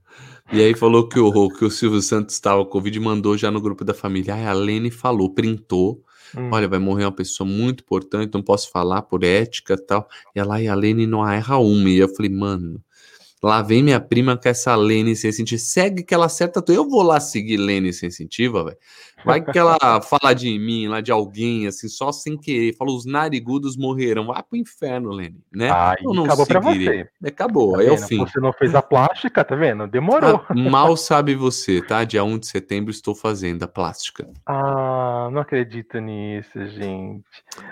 E 0.53 0.61
aí 0.61 0.75
falou 0.75 1.09
que 1.09 1.19
o, 1.19 1.49
que 1.49 1.65
o 1.65 1.71
Silvio 1.71 2.03
Santos 2.03 2.35
estava 2.35 2.63
com 2.65 2.71
Covid 2.71 2.99
e 2.99 3.01
mandou 3.01 3.39
já 3.39 3.51
no 3.51 3.61
grupo 3.61 3.85
da 3.85 3.95
família. 3.95 4.35
Aí 4.35 4.47
a 4.47 4.53
Lene 4.53 4.91
falou, 4.91 5.33
printou 5.33 6.05
Hum. 6.37 6.51
Olha, 6.53 6.69
vai 6.69 6.79
morrer 6.79 7.05
uma 7.05 7.13
pessoa 7.13 7.49
muito 7.49 7.83
importante, 7.83 8.33
não 8.35 8.43
posso 8.43 8.71
falar 8.71 9.03
por 9.03 9.25
ética 9.25 9.77
tal. 9.77 10.09
E 10.35 10.41
ela 10.41 10.61
e 10.63 10.69
a 10.69 10.75
Lene 10.75 11.07
não 11.07 11.29
erra 11.29 11.59
uma. 11.59 11.91
E 11.91 11.99
eu 11.99 12.09
falei, 12.09 12.31
mano, 12.31 12.83
Lá 13.43 13.61
vem 13.61 13.83
minha 13.83 14.01
prima 14.01 14.37
com 14.37 14.49
essa 14.49 14.77
Lene 14.77 15.17
sensitiva. 15.17 15.61
Segue 15.61 16.05
que 16.05 16.15
ela 16.15 16.27
acerta 16.27 16.63
tudo. 16.63 16.77
Eu 16.77 16.89
vou 16.89 17.03
lá 17.03 17.19
seguir 17.19 17.57
Lene 17.57 17.93
sensitiva, 17.93 18.65
velho. 18.65 18.77
Vai 19.25 19.41
que 19.41 19.59
ela 19.59 20.01
fala 20.01 20.33
de 20.35 20.59
mim, 20.59 20.89
lá 20.89 21.01
de 21.01 21.13
alguém, 21.13 21.67
assim, 21.67 21.89
só 21.89 22.13
sem 22.13 22.37
querer. 22.37 22.75
Fala, 22.77 22.93
os 22.93 23.05
narigudos 23.05 23.77
morreram. 23.77 24.27
Vai 24.27 24.43
pro 24.43 24.59
inferno, 24.59 25.11
Lene, 25.11 25.41
né? 25.53 25.71
Ah, 25.71 25.95
eu 26.03 26.13
não 26.13 26.25
acabou 26.25 26.47
seguirei. 26.47 26.87
pra 26.87 27.09
você. 27.21 27.29
Acabou, 27.29 27.77
tá 27.77 27.85
é 27.85 27.91
o 27.91 27.99
fim. 27.99 28.19
Você 28.19 28.41
não 28.41 28.53
fez 28.53 28.75
a 28.75 28.83
plástica, 28.83 29.45
tá 29.45 29.55
vendo? 29.55 29.87
Demorou. 29.87 30.45
Ah, 30.49 30.55
mal 30.55 30.97
sabe 30.97 31.35
você, 31.35 31.81
tá? 31.81 32.05
Dia 32.05 32.25
1 32.25 32.39
de 32.39 32.47
setembro 32.47 32.91
estou 32.91 33.15
fazendo 33.15 33.63
a 33.63 33.69
plástica. 33.69 34.29
Ah, 34.47 35.29
não 35.33 35.41
acredito 35.41 35.99
nisso, 35.99 36.65
gente. 36.67 37.25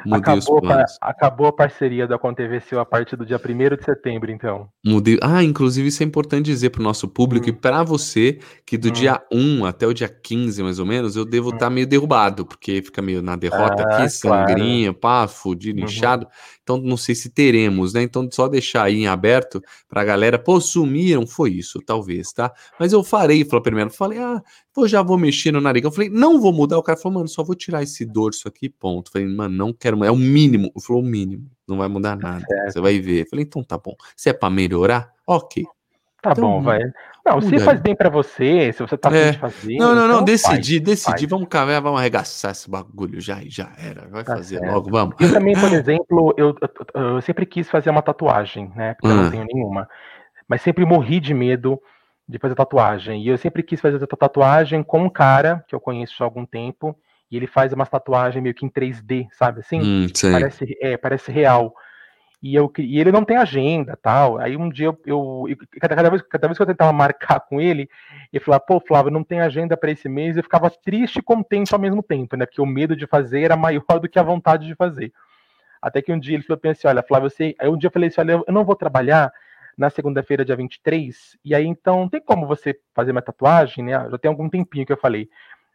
Mudei 0.04 0.34
acabou, 0.34 0.60
a, 0.70 0.84
acabou 1.00 1.46
a 1.46 1.52
parceria 1.52 2.06
da 2.06 2.18
Contvc 2.18 2.76
a 2.76 2.84
partir 2.84 3.16
do 3.16 3.26
dia 3.26 3.38
1 3.38 3.76
de 3.76 3.84
setembro, 3.84 4.30
então. 4.30 4.68
Mudei. 4.84 5.18
Ah, 5.22 5.42
inclusive 5.42 5.88
isso 5.88 6.02
é 6.02 6.06
importante 6.06 6.46
dizer 6.46 6.70
para 6.70 6.80
o 6.80 6.84
nosso 6.84 7.08
público 7.08 7.46
hum. 7.46 7.50
e 7.50 7.52
para 7.52 7.82
você 7.82 8.38
que 8.66 8.76
do 8.76 8.88
hum. 8.88 8.92
dia 8.92 9.22
1 9.32 9.64
até 9.64 9.86
o 9.86 9.94
dia 9.94 10.08
15, 10.08 10.62
mais 10.62 10.78
ou 10.78 10.86
menos, 10.86 11.16
eu 11.16 11.24
devo 11.24 11.39
estar 11.48 11.56
hum. 11.56 11.68
tá 11.68 11.70
meio 11.70 11.86
derrubado, 11.86 12.46
porque 12.46 12.82
fica 12.82 13.02
meio 13.02 13.22
na 13.22 13.34
derrota 13.34 13.82
ah, 13.82 13.96
aqui, 13.96 14.10
sangrinha, 14.10 14.92
claro. 14.92 15.26
pá, 15.26 15.28
fudido, 15.28 15.80
uhum. 15.80 15.86
inchado. 15.86 16.26
Então, 16.62 16.76
não 16.76 16.96
sei 16.96 17.14
se 17.14 17.30
teremos, 17.30 17.94
né? 17.94 18.02
Então, 18.02 18.28
só 18.30 18.46
deixar 18.46 18.84
aí 18.84 18.98
em 18.98 19.06
aberto 19.06 19.60
para 19.88 20.02
a 20.02 20.04
galera. 20.04 20.38
Pô, 20.38 20.60
sumiram, 20.60 21.26
foi 21.26 21.50
isso, 21.52 21.80
talvez, 21.84 22.32
tá? 22.32 22.52
Mas 22.78 22.92
eu 22.92 23.02
farei, 23.02 23.44
falou 23.44 23.62
primeiro, 23.62 23.90
falei, 23.90 24.18
ah, 24.18 24.40
pô, 24.72 24.86
já 24.86 25.02
vou 25.02 25.18
mexer 25.18 25.50
no 25.52 25.60
nariz. 25.60 25.82
Eu 25.82 25.90
falei, 25.90 26.08
não 26.08 26.40
vou 26.40 26.52
mudar. 26.52 26.78
O 26.78 26.82
cara 26.82 26.98
falou, 26.98 27.18
mano, 27.18 27.28
só 27.28 27.42
vou 27.42 27.54
tirar 27.54 27.82
esse 27.82 28.04
dorso 28.04 28.46
aqui, 28.46 28.68
ponto. 28.68 29.08
Eu 29.08 29.12
falei, 29.12 29.28
mano, 29.28 29.56
não 29.56 29.72
quero, 29.72 30.04
é 30.04 30.10
o 30.10 30.16
mínimo. 30.16 30.70
Eu 30.74 30.80
falou, 30.80 31.02
o 31.02 31.04
mínimo, 31.04 31.50
não 31.66 31.78
vai 31.78 31.88
mudar 31.88 32.16
nada, 32.16 32.44
você 32.68 32.80
vai 32.80 33.00
ver. 33.00 33.24
Eu 33.24 33.30
falei, 33.30 33.44
então 33.44 33.64
tá 33.64 33.78
bom. 33.78 33.94
Se 34.16 34.28
é 34.28 34.32
para 34.32 34.50
melhorar, 34.50 35.12
ok. 35.26 35.64
Tá 36.22 36.32
então, 36.32 36.44
bom, 36.44 36.62
vai. 36.62 36.80
Não, 37.24 37.40
se 37.40 37.58
faz 37.60 37.80
bem 37.80 37.94
para 37.94 38.10
você, 38.10 38.72
se 38.72 38.80
você 38.80 38.96
tá 38.96 39.14
é. 39.14 39.32
fazer. 39.34 39.76
Não, 39.76 39.94
não, 39.94 40.06
não, 40.06 40.14
então 40.16 40.24
decidi, 40.24 40.76
faz, 40.76 40.80
decidi. 40.82 41.10
Faz. 41.18 41.30
Vamos 41.30 41.48
cavar, 41.48 41.80
vamos 41.80 41.98
arregaçar 42.00 42.50
esse 42.50 42.70
bagulho 42.70 43.20
já 43.20 43.38
já 43.46 43.70
era. 43.78 44.06
Vai 44.08 44.24
tá 44.24 44.36
fazer 44.36 44.58
certo. 44.58 44.72
logo, 44.72 44.90
vamos. 44.90 45.14
Eu 45.18 45.32
também, 45.32 45.58
por 45.58 45.72
exemplo, 45.72 46.34
eu, 46.36 46.54
eu, 46.60 47.02
eu, 47.14 47.22
sempre 47.22 47.46
quis 47.46 47.70
fazer 47.70 47.90
uma 47.90 48.02
tatuagem, 48.02 48.72
né? 48.74 48.94
Porque 48.94 49.08
hum. 49.08 49.16
eu 49.16 49.22
não 49.22 49.30
tenho 49.30 49.46
nenhuma. 49.50 49.88
Mas 50.48 50.62
sempre 50.62 50.84
morri 50.84 51.20
de 51.20 51.32
medo 51.32 51.80
de 52.28 52.38
fazer 52.38 52.54
tatuagem. 52.54 53.22
E 53.22 53.28
eu 53.28 53.38
sempre 53.38 53.62
quis 53.62 53.80
fazer 53.80 53.98
tatuagem 54.06 54.82
com 54.82 55.04
um 55.04 55.10
cara 55.10 55.64
que 55.66 55.74
eu 55.74 55.80
conheço 55.80 56.22
há 56.22 56.26
algum 56.26 56.44
tempo. 56.44 56.96
E 57.30 57.36
ele 57.36 57.46
faz 57.46 57.72
uma 57.72 57.86
tatuagem 57.86 58.42
meio 58.42 58.54
que 58.54 58.66
em 58.66 58.70
3D, 58.70 59.28
sabe 59.32 59.60
assim? 59.60 59.80
Hum, 59.80 60.06
parece, 60.32 60.76
é, 60.80 60.96
parece 60.96 61.30
real. 61.30 61.74
E, 62.42 62.54
eu, 62.54 62.72
e 62.78 62.98
ele 62.98 63.12
não 63.12 63.24
tem 63.24 63.36
agenda 63.36 63.98
tal. 64.00 64.38
Aí 64.38 64.56
um 64.56 64.70
dia 64.70 64.86
eu, 64.86 64.98
eu 65.06 65.56
cada, 65.78 65.94
cada, 65.94 66.10
vez, 66.10 66.22
cada 66.22 66.48
vez 66.48 66.56
que 66.56 66.62
eu 66.62 66.66
tentava 66.66 66.92
marcar 66.92 67.40
com 67.40 67.60
ele, 67.60 67.88
ele 68.32 68.44
falava, 68.44 68.64
pô, 68.66 68.80
Flávio, 68.80 69.10
não 69.10 69.22
tem 69.22 69.40
agenda 69.40 69.76
para 69.76 69.90
esse 69.90 70.08
mês, 70.08 70.36
eu 70.36 70.42
ficava 70.42 70.70
triste 70.70 71.18
e 71.18 71.22
contente 71.22 71.74
ao 71.74 71.80
mesmo 71.80 72.02
tempo, 72.02 72.36
né? 72.36 72.46
Porque 72.46 72.62
o 72.62 72.66
medo 72.66 72.96
de 72.96 73.06
fazer 73.06 73.42
era 73.42 73.56
maior 73.56 74.00
do 74.00 74.08
que 74.08 74.18
a 74.18 74.22
vontade 74.22 74.66
de 74.66 74.74
fazer. 74.74 75.12
Até 75.82 76.00
que 76.02 76.12
um 76.12 76.18
dia 76.18 76.34
ele 76.34 76.42
falou 76.42 76.60
assim: 76.64 76.88
olha, 76.88 77.02
Flávio, 77.02 77.30
você. 77.30 77.54
Aí 77.58 77.68
um 77.68 77.76
dia 77.76 77.88
eu 77.88 77.92
falei 77.92 78.08
assim: 78.08 78.20
olha, 78.20 78.42
eu 78.46 78.52
não 78.52 78.64
vou 78.64 78.76
trabalhar 78.76 79.32
na 79.76 79.88
segunda-feira, 79.88 80.44
dia 80.44 80.56
23, 80.56 81.38
e 81.42 81.54
aí 81.54 81.64
então 81.64 82.06
tem 82.06 82.20
como 82.20 82.46
você 82.46 82.78
fazer 82.94 83.12
minha 83.12 83.22
tatuagem, 83.22 83.84
né? 83.84 83.92
Já 84.10 84.18
tem 84.18 84.28
algum 84.28 84.48
tempinho 84.48 84.84
que 84.84 84.92
eu 84.92 84.96
falei. 84.96 85.28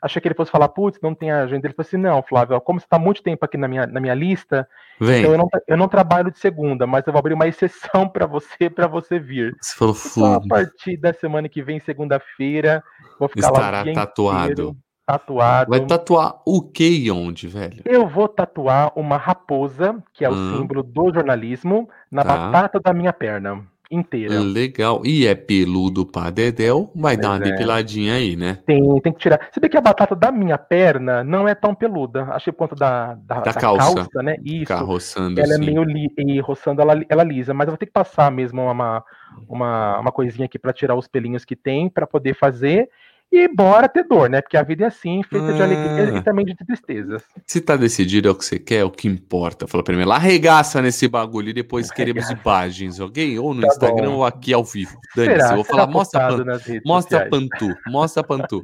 Achei 0.05 0.21
que 0.21 0.27
ele 0.27 0.35
fosse 0.35 0.51
falar, 0.51 0.69
putz, 0.69 0.99
não 1.01 1.15
tem 1.15 1.31
agenda. 1.31 1.65
Ele 1.65 1.73
falou 1.73 1.87
assim: 1.87 1.97
não, 1.97 2.21
Flávio, 2.21 2.61
como 2.61 2.79
você 2.79 2.85
está 2.85 2.99
muito 2.99 3.23
tempo 3.23 3.43
aqui 3.43 3.57
na 3.57 3.67
minha, 3.67 3.87
na 3.87 3.99
minha 3.99 4.13
lista, 4.13 4.69
Vem. 5.01 5.21
então 5.21 5.31
eu 5.31 5.37
não, 5.39 5.49
eu 5.67 5.77
não 5.77 5.87
trabalho 5.87 6.29
de 6.29 6.37
segunda, 6.37 6.85
mas 6.85 7.07
eu 7.07 7.11
vou 7.11 7.19
abrir 7.19 7.33
uma 7.33 7.47
exceção 7.47 8.07
para 8.07 8.27
você, 8.27 8.69
para 8.69 8.85
você 8.85 9.17
vir. 9.17 9.57
Você 9.59 9.75
falou, 9.75 9.95
então, 9.95 10.33
a 10.35 10.47
partir 10.47 10.97
da 10.97 11.11
semana 11.11 11.49
que 11.49 11.63
vem, 11.63 11.79
segunda-feira, 11.79 12.83
vou 13.19 13.27
ficar 13.27 13.47
Estará 13.47 13.83
lá. 13.83 13.89
Estará 13.89 14.05
tatuado. 14.05 14.51
Inteiro, 14.51 14.77
tatuado. 15.07 15.69
Vai 15.71 15.79
tatuar 15.87 16.39
o 16.45 16.61
que 16.61 16.87
e 16.87 17.09
onde, 17.09 17.47
velho? 17.47 17.81
Eu 17.83 18.07
vou 18.07 18.27
tatuar 18.27 18.91
uma 18.95 19.17
raposa, 19.17 20.03
que 20.13 20.23
é 20.23 20.29
o 20.29 20.33
hum. 20.33 20.57
símbolo 20.57 20.83
do 20.83 21.11
jornalismo, 21.11 21.89
na 22.11 22.23
tá. 22.23 22.37
batata 22.37 22.79
da 22.79 22.93
minha 22.93 23.11
perna 23.11 23.65
inteira. 23.89 24.39
Legal. 24.39 25.01
E 25.05 25.27
é 25.27 25.35
peludo 25.35 26.05
pra 26.05 26.29
dedéu, 26.29 26.91
vai 26.95 27.15
dar 27.15 27.29
uma 27.29 27.37
é. 27.37 27.51
depiladinha 27.51 28.15
aí, 28.15 28.35
né? 28.35 28.59
Tem, 28.65 28.81
tem 29.01 29.13
que 29.13 29.19
tirar. 29.19 29.49
Se 29.51 29.59
bem 29.59 29.69
que 29.69 29.77
a 29.77 29.81
batata 29.81 30.15
da 30.15 30.31
minha 30.31 30.57
perna 30.57 31.23
não 31.23 31.47
é 31.47 31.55
tão 31.55 31.73
peluda. 31.73 32.23
Achei 32.31 32.51
por 32.51 32.59
conta 32.59 32.75
da, 32.75 33.13
da, 33.15 33.35
da, 33.35 33.51
da 33.51 33.53
calça. 33.53 33.95
calça. 33.95 34.23
né? 34.23 34.37
Isso. 34.43 34.59
Ficar 34.59 34.81
roçando 34.81 35.39
ela 35.39 35.53
é 35.53 35.55
assim. 35.55 35.63
é 35.63 35.65
meio 35.65 35.83
li, 35.83 36.11
e 36.17 36.39
roçando 36.39 36.81
ela, 36.81 37.01
ela 37.09 37.23
lisa, 37.23 37.53
mas 37.53 37.67
eu 37.67 37.71
vou 37.71 37.77
ter 37.77 37.85
que 37.85 37.91
passar 37.91 38.31
mesmo 38.31 38.61
uma, 38.61 39.03
uma, 39.47 39.99
uma 39.99 40.11
coisinha 40.11 40.45
aqui 40.45 40.57
para 40.57 40.73
tirar 40.73 40.95
os 40.95 41.07
pelinhos 41.07 41.45
que 41.45 41.55
tem 41.55 41.89
para 41.89 42.07
poder 42.07 42.35
fazer. 42.35 42.89
E 43.31 43.47
bora 43.47 43.89
ter 43.89 44.03
dor, 44.03 44.29
né? 44.29 44.41
Porque 44.41 44.55
a 44.55 44.63
vida 44.63 44.85
é 44.85 44.87
assim, 44.87 45.21
feita 45.23 45.49
ah. 45.49 45.51
de 45.51 45.61
alegria 45.61 46.17
e 46.17 46.23
também 46.23 46.45
de 46.45 46.55
tristezas. 46.55 47.23
Se 47.45 47.59
tá 47.59 47.75
decidido 47.75 48.27
é 48.27 48.31
o 48.31 48.35
que 48.35 48.45
você 48.45 48.57
quer, 48.57 48.77
é 48.77 48.83
o 48.83 48.91
que 48.91 49.07
importa. 49.07 49.67
Fala 49.67 49.83
primeiro, 49.83 50.09
arregaça 50.11 50.81
nesse 50.81 51.07
bagulho 51.07 51.49
e 51.49 51.53
depois 51.53 51.91
queremos 51.91 52.29
imagens, 52.29 52.99
ok? 52.99 53.37
Ou 53.39 53.53
no 53.53 53.61
tá 53.61 53.67
Instagram 53.67 54.11
bom. 54.11 54.15
ou 54.17 54.25
aqui 54.25 54.53
ao 54.53 54.63
vivo. 54.63 54.97
Dane-se, 55.15 55.49
eu 55.49 55.55
vou 55.55 55.63
falar, 55.65 55.87
mostra, 55.87 56.27
pan, 56.27 56.45
mostra 56.85 57.29
Pantu, 57.29 57.75
mostra 57.87 58.23
Pantu. 58.23 58.61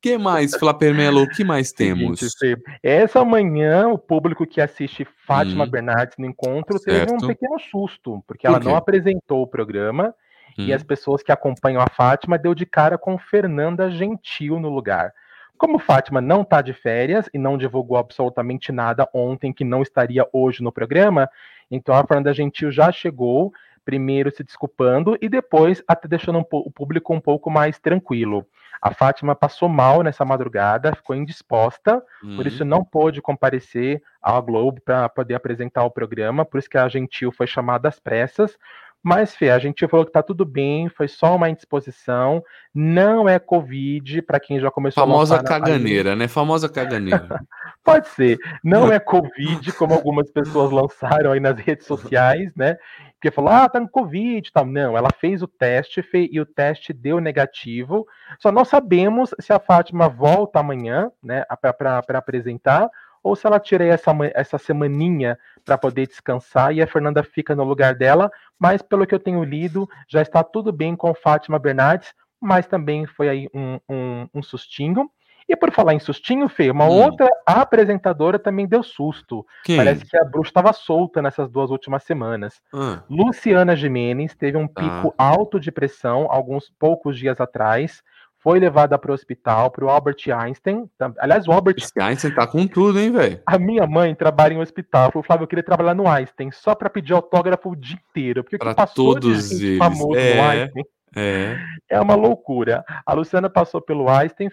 que 0.00 0.16
mais, 0.16 0.54
Flapermelo, 0.54 1.22
o 1.22 1.28
que 1.28 1.42
mais 1.42 1.72
temos? 1.72 2.20
Seguinte, 2.20 2.62
essa 2.82 3.24
manhã, 3.24 3.88
o 3.88 3.98
público 3.98 4.46
que 4.46 4.60
assiste 4.60 5.06
Fátima 5.26 5.64
hum. 5.64 5.70
Bernardes 5.70 6.16
no 6.18 6.26
encontro 6.26 6.78
certo. 6.78 7.08
teve 7.08 7.24
um 7.24 7.26
pequeno 7.26 7.58
susto, 7.58 8.22
porque 8.26 8.46
Por 8.46 8.54
ela 8.54 8.64
não 8.64 8.76
apresentou 8.76 9.42
o 9.42 9.46
programa 9.46 10.14
Hum. 10.58 10.66
E 10.66 10.72
as 10.72 10.82
pessoas 10.82 11.22
que 11.22 11.32
acompanham 11.32 11.82
a 11.82 11.88
Fátima 11.88 12.38
deu 12.38 12.54
de 12.54 12.66
cara 12.66 12.96
com 12.96 13.18
Fernanda 13.18 13.90
Gentil 13.90 14.58
no 14.58 14.68
lugar. 14.68 15.12
Como 15.56 15.78
Fátima 15.78 16.20
não 16.20 16.42
está 16.42 16.60
de 16.60 16.72
férias 16.72 17.28
e 17.32 17.38
não 17.38 17.56
divulgou 17.56 17.96
absolutamente 17.96 18.72
nada 18.72 19.08
ontem 19.14 19.52
que 19.52 19.64
não 19.64 19.82
estaria 19.82 20.26
hoje 20.32 20.62
no 20.62 20.72
programa, 20.72 21.28
então 21.70 21.94
a 21.94 22.04
Fernanda 22.04 22.34
Gentil 22.34 22.70
já 22.70 22.90
chegou, 22.90 23.52
primeiro 23.84 24.34
se 24.34 24.42
desculpando 24.42 25.16
e 25.20 25.28
depois 25.28 25.82
até 25.86 26.08
deixando 26.08 26.38
um 26.38 26.44
o 26.50 26.70
público 26.70 27.14
um 27.14 27.20
pouco 27.20 27.50
mais 27.50 27.78
tranquilo. 27.78 28.44
A 28.82 28.92
Fátima 28.92 29.34
passou 29.34 29.68
mal 29.68 30.02
nessa 30.02 30.24
madrugada, 30.24 30.94
ficou 30.94 31.16
indisposta, 31.16 32.02
uhum. 32.22 32.36
por 32.36 32.46
isso 32.46 32.64
não 32.64 32.84
pôde 32.84 33.22
comparecer 33.22 34.02
à 34.20 34.38
Globo 34.40 34.80
para 34.80 35.08
poder 35.08 35.34
apresentar 35.34 35.84
o 35.84 35.90
programa, 35.90 36.44
por 36.44 36.58
isso 36.58 36.68
que 36.68 36.76
a 36.76 36.88
Gentil 36.88 37.32
foi 37.32 37.46
chamada 37.46 37.88
às 37.88 37.98
pressas. 37.98 38.58
Mas, 39.04 39.36
Fê, 39.36 39.50
a 39.50 39.58
gente 39.58 39.86
falou 39.86 40.06
que 40.06 40.12
tá 40.12 40.22
tudo 40.22 40.46
bem, 40.46 40.88
foi 40.88 41.08
só 41.08 41.36
uma 41.36 41.50
indisposição, 41.50 42.42
não 42.74 43.28
é 43.28 43.38
Covid, 43.38 44.22
para 44.22 44.40
quem 44.40 44.58
já 44.58 44.70
começou 44.70 45.02
Famosa 45.04 45.36
a 45.36 45.44
caganeira, 45.44 46.16
né? 46.16 46.26
Famosa 46.26 46.70
caganeira. 46.70 47.28
Pode 47.84 48.08
ser. 48.08 48.38
Não 48.64 48.90
é 48.90 48.98
Covid, 48.98 49.70
como 49.74 49.92
algumas 49.92 50.30
pessoas 50.30 50.72
lançaram 50.72 51.32
aí 51.32 51.38
nas 51.38 51.58
redes 51.58 51.86
sociais, 51.86 52.50
né? 52.56 52.78
Porque 53.12 53.30
falou, 53.30 53.50
ah, 53.50 53.68
tá 53.68 53.78
com 53.78 53.88
Covid 53.88 54.50
tal. 54.50 54.64
Não, 54.64 54.96
ela 54.96 55.10
fez 55.20 55.42
o 55.42 55.46
teste 55.46 56.00
Fê, 56.00 56.26
e 56.32 56.40
o 56.40 56.46
teste 56.46 56.94
deu 56.94 57.20
negativo. 57.20 58.06
Só 58.38 58.50
não 58.50 58.64
sabemos 58.64 59.34
se 59.38 59.52
a 59.52 59.60
Fátima 59.60 60.08
volta 60.08 60.60
amanhã, 60.60 61.10
né, 61.22 61.44
para 61.76 62.18
apresentar, 62.18 62.88
ou 63.24 63.34
se 63.34 63.46
ela 63.46 63.58
tira 63.58 63.86
essa, 63.86 64.12
essa 64.34 64.58
semaninha 64.58 65.38
para 65.64 65.78
poder 65.78 66.06
descansar 66.06 66.74
e 66.74 66.82
a 66.82 66.86
Fernanda 66.86 67.24
fica 67.24 67.56
no 67.56 67.64
lugar 67.64 67.94
dela, 67.94 68.30
mas 68.58 68.82
pelo 68.82 69.06
que 69.06 69.14
eu 69.14 69.18
tenho 69.18 69.42
lido, 69.42 69.88
já 70.06 70.20
está 70.20 70.44
tudo 70.44 70.70
bem 70.70 70.94
com 70.94 71.14
Fátima 71.14 71.58
Bernardes, 71.58 72.12
mas 72.38 72.66
também 72.66 73.06
foi 73.06 73.28
aí 73.30 73.48
um, 73.54 73.80
um, 73.88 74.28
um 74.34 74.42
sustinho. 74.42 75.10
E 75.48 75.54
por 75.56 75.70
falar 75.70 75.94
em 75.94 75.98
sustinho, 75.98 76.48
Fê, 76.48 76.70
uma 76.70 76.86
hum. 76.86 77.02
outra 77.02 77.28
apresentadora 77.46 78.38
também 78.38 78.66
deu 78.66 78.82
susto. 78.82 79.44
Quem? 79.62 79.76
Parece 79.76 80.04
que 80.04 80.16
a 80.16 80.24
bruxa 80.24 80.50
estava 80.50 80.72
solta 80.72 81.20
nessas 81.20 81.50
duas 81.50 81.70
últimas 81.70 82.02
semanas. 82.02 82.60
Ah. 82.72 83.02
Luciana 83.08 83.76
Jimenez 83.76 84.34
teve 84.34 84.56
um 84.56 84.66
pico 84.66 85.14
ah. 85.18 85.28
alto 85.28 85.60
de 85.60 85.70
pressão 85.70 86.26
alguns 86.30 86.70
poucos 86.78 87.18
dias 87.18 87.40
atrás 87.40 88.02
foi 88.44 88.60
levada 88.60 88.98
para 88.98 89.10
o 89.10 89.14
hospital, 89.14 89.70
para 89.70 89.86
o 89.86 89.88
Albert 89.88 90.18
Einstein. 90.30 90.86
Aliás, 91.18 91.48
o 91.48 91.52
Albert 91.52 91.76
Esse 91.78 91.98
Einstein 91.98 92.34
tá 92.34 92.46
com 92.46 92.66
tudo, 92.66 93.00
hein, 93.00 93.10
velho? 93.10 93.40
A 93.46 93.58
minha 93.58 93.86
mãe 93.86 94.14
trabalha 94.14 94.52
em 94.52 94.58
um 94.58 94.60
hospital. 94.60 95.10
Falou, 95.10 95.24
Flávio, 95.24 95.44
eu 95.44 95.48
queria 95.48 95.64
trabalhar 95.64 95.94
no 95.94 96.06
Einstein 96.06 96.50
só 96.52 96.74
para 96.74 96.90
pedir 96.90 97.14
autógrafo 97.14 97.70
o 97.70 97.74
dia 97.74 97.96
inteiro. 98.10 98.44
Porque 98.44 98.58
pra 98.58 98.74
passou 98.74 99.14
todos 99.14 99.48
de 99.48 99.66
eles. 99.66 99.78
famoso 99.78 100.14
é, 100.14 100.34
no 100.34 100.42
Einstein 100.42 100.84
é. 101.16 101.56
é 101.88 101.98
uma 101.98 102.14
loucura. 102.14 102.84
A 103.06 103.14
Luciana 103.14 103.48
passou 103.48 103.80
pelo 103.80 104.10
Einstein 104.10 104.50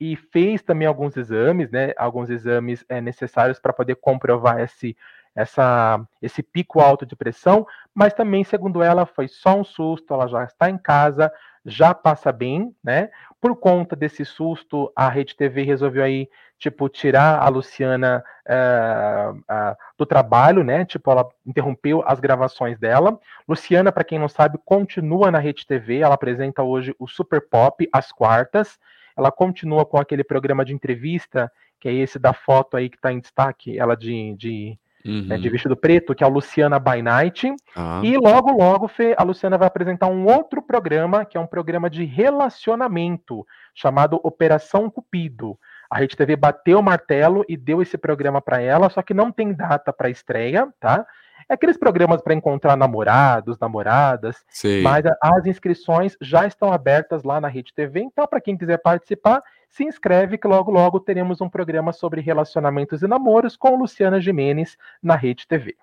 e 0.00 0.14
fez 0.14 0.62
também 0.62 0.86
alguns 0.86 1.16
exames, 1.16 1.72
né? 1.72 1.92
Alguns 1.96 2.30
exames 2.30 2.84
é, 2.88 3.00
necessários 3.00 3.58
para 3.58 3.72
poder 3.72 3.96
comprovar 3.96 4.60
esse, 4.60 4.96
essa, 5.34 6.00
esse 6.22 6.40
pico 6.40 6.80
alto 6.80 7.04
de 7.04 7.16
pressão, 7.16 7.66
mas 7.92 8.14
também, 8.14 8.44
segundo 8.44 8.80
ela, 8.80 9.04
foi 9.06 9.26
só 9.26 9.58
um 9.58 9.64
susto, 9.64 10.14
ela 10.14 10.28
já 10.28 10.44
está 10.44 10.70
em 10.70 10.78
casa, 10.78 11.32
já 11.64 11.94
passa 11.94 12.30
bem, 12.30 12.74
né? 12.82 13.10
Por 13.40 13.56
conta 13.56 13.94
desse 13.94 14.24
susto, 14.24 14.92
a 14.94 15.08
Rede 15.08 15.36
TV 15.36 15.62
resolveu 15.62 16.02
aí, 16.04 16.28
tipo, 16.58 16.88
tirar 16.88 17.42
a 17.42 17.48
Luciana 17.48 18.24
uh, 18.46 19.36
uh, 19.36 19.76
do 19.98 20.06
trabalho, 20.06 20.64
né? 20.64 20.84
Tipo, 20.84 21.10
ela 21.10 21.28
interrompeu 21.44 22.02
as 22.06 22.20
gravações 22.20 22.78
dela. 22.78 23.18
Luciana, 23.48 23.92
para 23.92 24.04
quem 24.04 24.18
não 24.18 24.28
sabe, 24.28 24.58
continua 24.64 25.30
na 25.30 25.38
Rede 25.38 25.66
TV, 25.66 25.98
ela 25.98 26.14
apresenta 26.14 26.62
hoje 26.62 26.94
o 26.98 27.06
Super 27.06 27.40
Pop 27.48 27.88
às 27.92 28.12
quartas. 28.12 28.78
Ela 29.16 29.30
continua 29.30 29.86
com 29.86 29.98
aquele 29.98 30.24
programa 30.24 30.64
de 30.64 30.74
entrevista, 30.74 31.50
que 31.80 31.88
é 31.88 31.92
esse 31.92 32.18
da 32.18 32.32
foto 32.32 32.76
aí 32.76 32.88
que 32.88 32.96
está 32.96 33.12
em 33.12 33.20
destaque, 33.20 33.78
ela 33.78 33.94
de, 33.94 34.34
de 34.36 34.78
uhum. 35.04 35.26
né, 35.26 35.38
de 35.38 35.48
vestido 35.48 35.76
preto, 35.76 36.14
que 36.14 36.24
é 36.24 36.26
a 36.26 36.30
Luciana 36.30 36.78
by 36.78 37.02
Night. 37.02 37.54
Ah. 37.76 38.00
E 38.02 38.16
logo, 38.16 38.52
logo, 38.52 38.88
Fê, 38.88 39.14
a 39.16 39.22
Luciana 39.22 39.58
vai 39.58 39.68
apresentar 39.68 40.06
um 40.08 40.26
outro 40.26 40.62
programa, 40.62 41.24
que 41.24 41.36
é 41.36 41.40
um 41.40 41.46
programa 41.46 41.90
de 41.90 42.04
relacionamento, 42.04 43.46
chamado 43.74 44.20
Operação 44.22 44.88
Cupido. 44.88 45.58
A 45.90 45.98
Rede 45.98 46.16
TV 46.16 46.34
bateu 46.34 46.78
o 46.78 46.82
martelo 46.82 47.44
e 47.48 47.56
deu 47.56 47.80
esse 47.82 47.96
programa 47.96 48.40
para 48.40 48.60
ela, 48.60 48.88
só 48.88 49.02
que 49.02 49.14
não 49.14 49.30
tem 49.30 49.52
data 49.52 49.92
para 49.92 50.10
estreia, 50.10 50.68
tá? 50.80 51.06
É 51.48 51.54
aqueles 51.54 51.76
programas 51.76 52.22
para 52.22 52.34
encontrar 52.34 52.76
namorados, 52.76 53.58
namoradas, 53.58 54.36
Sim. 54.48 54.82
mas 54.82 55.04
as 55.22 55.46
inscrições 55.46 56.16
já 56.20 56.46
estão 56.46 56.72
abertas 56.72 57.22
lá 57.22 57.40
na 57.40 57.48
Rede 57.48 57.72
TV, 57.74 58.00
então 58.00 58.26
para 58.26 58.40
quem 58.40 58.56
quiser 58.56 58.78
participar, 58.78 59.42
se 59.68 59.84
inscreve 59.84 60.38
que 60.38 60.46
logo 60.46 60.70
logo 60.70 61.00
teremos 61.00 61.40
um 61.40 61.48
programa 61.48 61.92
sobre 61.92 62.20
relacionamentos 62.20 63.02
e 63.02 63.06
namoros 63.06 63.56
com 63.56 63.76
Luciana 63.76 64.20
Jimenez 64.20 64.76
na 65.02 65.16
Rede 65.16 65.46
TV. 65.46 65.76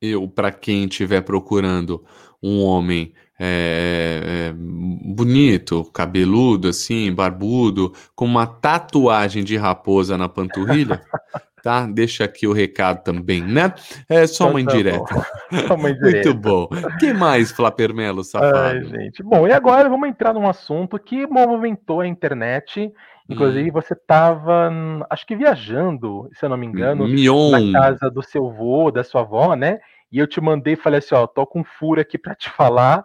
Eu, 0.00 0.28
para 0.28 0.52
quem 0.52 0.84
estiver 0.84 1.22
procurando 1.22 2.04
um 2.42 2.62
homem 2.62 3.14
é, 3.38 4.22
é, 4.24 4.52
bonito, 4.54 5.84
cabeludo, 5.92 6.68
assim, 6.68 7.12
barbudo, 7.12 7.92
com 8.14 8.24
uma 8.24 8.46
tatuagem 8.46 9.44
de 9.44 9.56
raposa 9.56 10.16
na 10.16 10.28
panturrilha, 10.28 11.02
tá? 11.66 11.84
Deixa 11.84 12.22
aqui 12.22 12.46
o 12.46 12.52
recado 12.52 13.02
também, 13.02 13.42
né? 13.42 13.74
É 14.08 14.24
só 14.24 14.48
uma 14.48 14.60
então 14.60 14.72
tá 14.72 14.78
indireta. 14.78 15.26
Só 15.66 15.74
uma 15.74 15.90
indireta. 15.90 16.28
Muito 16.28 16.34
bom. 16.34 16.68
O 16.70 16.98
que 16.98 17.12
mais, 17.12 17.50
Flapermelo, 17.50 18.22
safado? 18.22 18.56
Ai, 18.56 18.84
gente. 18.84 19.20
Bom, 19.20 19.48
e 19.48 19.52
agora 19.52 19.88
vamos 19.88 20.08
entrar 20.08 20.32
num 20.32 20.48
assunto 20.48 20.96
que 20.96 21.26
movimentou 21.26 22.00
a 22.00 22.06
internet 22.06 22.92
Inclusive, 23.28 23.70
hum. 23.70 23.72
você 23.72 23.94
estava, 23.94 24.70
acho 25.10 25.26
que 25.26 25.34
viajando, 25.34 26.30
se 26.32 26.44
eu 26.44 26.48
não 26.48 26.56
me 26.56 26.64
engano, 26.64 27.08
Mion. 27.08 27.50
na 27.50 27.80
casa 27.80 28.08
do 28.08 28.22
seu 28.22 28.46
avô, 28.46 28.88
da 28.92 29.02
sua 29.02 29.22
avó, 29.22 29.56
né? 29.56 29.80
E 30.12 30.18
eu 30.20 30.28
te 30.28 30.40
mandei 30.40 30.74
e 30.74 30.76
falei 30.76 31.00
assim: 31.00 31.16
ó, 31.16 31.26
tô 31.26 31.44
com 31.44 31.64
furo 31.64 32.00
aqui 32.00 32.16
para 32.16 32.36
te 32.36 32.48
falar, 32.48 33.04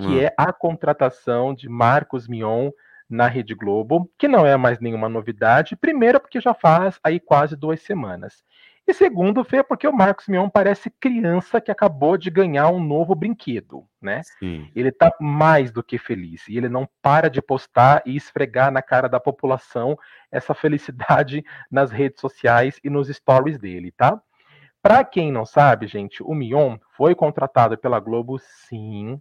que 0.00 0.06
hum. 0.06 0.20
é 0.20 0.32
a 0.38 0.54
contratação 0.54 1.54
de 1.54 1.68
Marcos 1.68 2.26
Mion 2.26 2.70
na 3.08 3.26
Rede 3.26 3.54
Globo, 3.54 4.10
que 4.18 4.28
não 4.28 4.46
é 4.46 4.56
mais 4.56 4.78
nenhuma 4.80 5.08
novidade. 5.08 5.76
Primeiro, 5.76 6.20
porque 6.20 6.40
já 6.40 6.52
faz 6.52 6.98
aí 7.02 7.18
quase 7.18 7.56
duas 7.56 7.80
semanas. 7.80 8.44
E 8.88 8.94
segundo, 8.94 9.44
Fê, 9.44 9.62
porque 9.62 9.86
o 9.86 9.92
Marcos 9.92 10.28
Mion 10.28 10.48
parece 10.48 10.88
criança 10.88 11.60
que 11.60 11.70
acabou 11.70 12.16
de 12.16 12.30
ganhar 12.30 12.70
um 12.70 12.82
novo 12.82 13.14
brinquedo, 13.14 13.86
né? 14.00 14.22
Sim. 14.38 14.66
Ele 14.74 14.90
tá 14.90 15.14
mais 15.20 15.70
do 15.70 15.82
que 15.82 15.98
feliz 15.98 16.48
e 16.48 16.56
ele 16.56 16.70
não 16.70 16.88
para 17.02 17.28
de 17.28 17.42
postar 17.42 18.02
e 18.06 18.16
esfregar 18.16 18.72
na 18.72 18.80
cara 18.80 19.06
da 19.06 19.20
população 19.20 19.94
essa 20.32 20.54
felicidade 20.54 21.44
nas 21.70 21.90
redes 21.90 22.18
sociais 22.18 22.80
e 22.82 22.88
nos 22.88 23.08
stories 23.08 23.58
dele, 23.58 23.92
tá? 23.92 24.18
Para 24.80 25.04
quem 25.04 25.30
não 25.30 25.44
sabe, 25.44 25.86
gente, 25.86 26.22
o 26.22 26.32
Mion 26.34 26.78
foi 26.96 27.14
contratado 27.14 27.76
pela 27.76 28.00
Globo, 28.00 28.38
sim. 28.38 29.20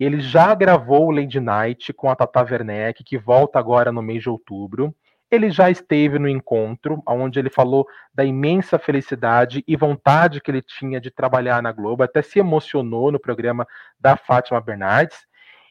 Ele 0.00 0.18
já 0.18 0.54
gravou 0.54 1.08
o 1.08 1.10
Lady 1.10 1.38
Night 1.38 1.92
com 1.92 2.08
a 2.08 2.16
Tata 2.16 2.40
Werneck, 2.40 3.04
que 3.04 3.18
volta 3.18 3.58
agora 3.58 3.92
no 3.92 4.00
mês 4.00 4.22
de 4.22 4.30
outubro. 4.30 4.94
Ele 5.30 5.50
já 5.50 5.70
esteve 5.70 6.18
no 6.18 6.26
encontro, 6.26 7.02
onde 7.06 7.38
ele 7.38 7.50
falou 7.50 7.86
da 8.12 8.24
imensa 8.24 8.78
felicidade 8.78 9.62
e 9.68 9.76
vontade 9.76 10.40
que 10.40 10.50
ele 10.50 10.62
tinha 10.62 10.98
de 10.98 11.10
trabalhar 11.10 11.62
na 11.62 11.70
Globo, 11.70 12.02
até 12.02 12.22
se 12.22 12.38
emocionou 12.38 13.12
no 13.12 13.20
programa 13.20 13.66
da 14.00 14.16
Fátima 14.16 14.58
Bernardes. 14.58 15.18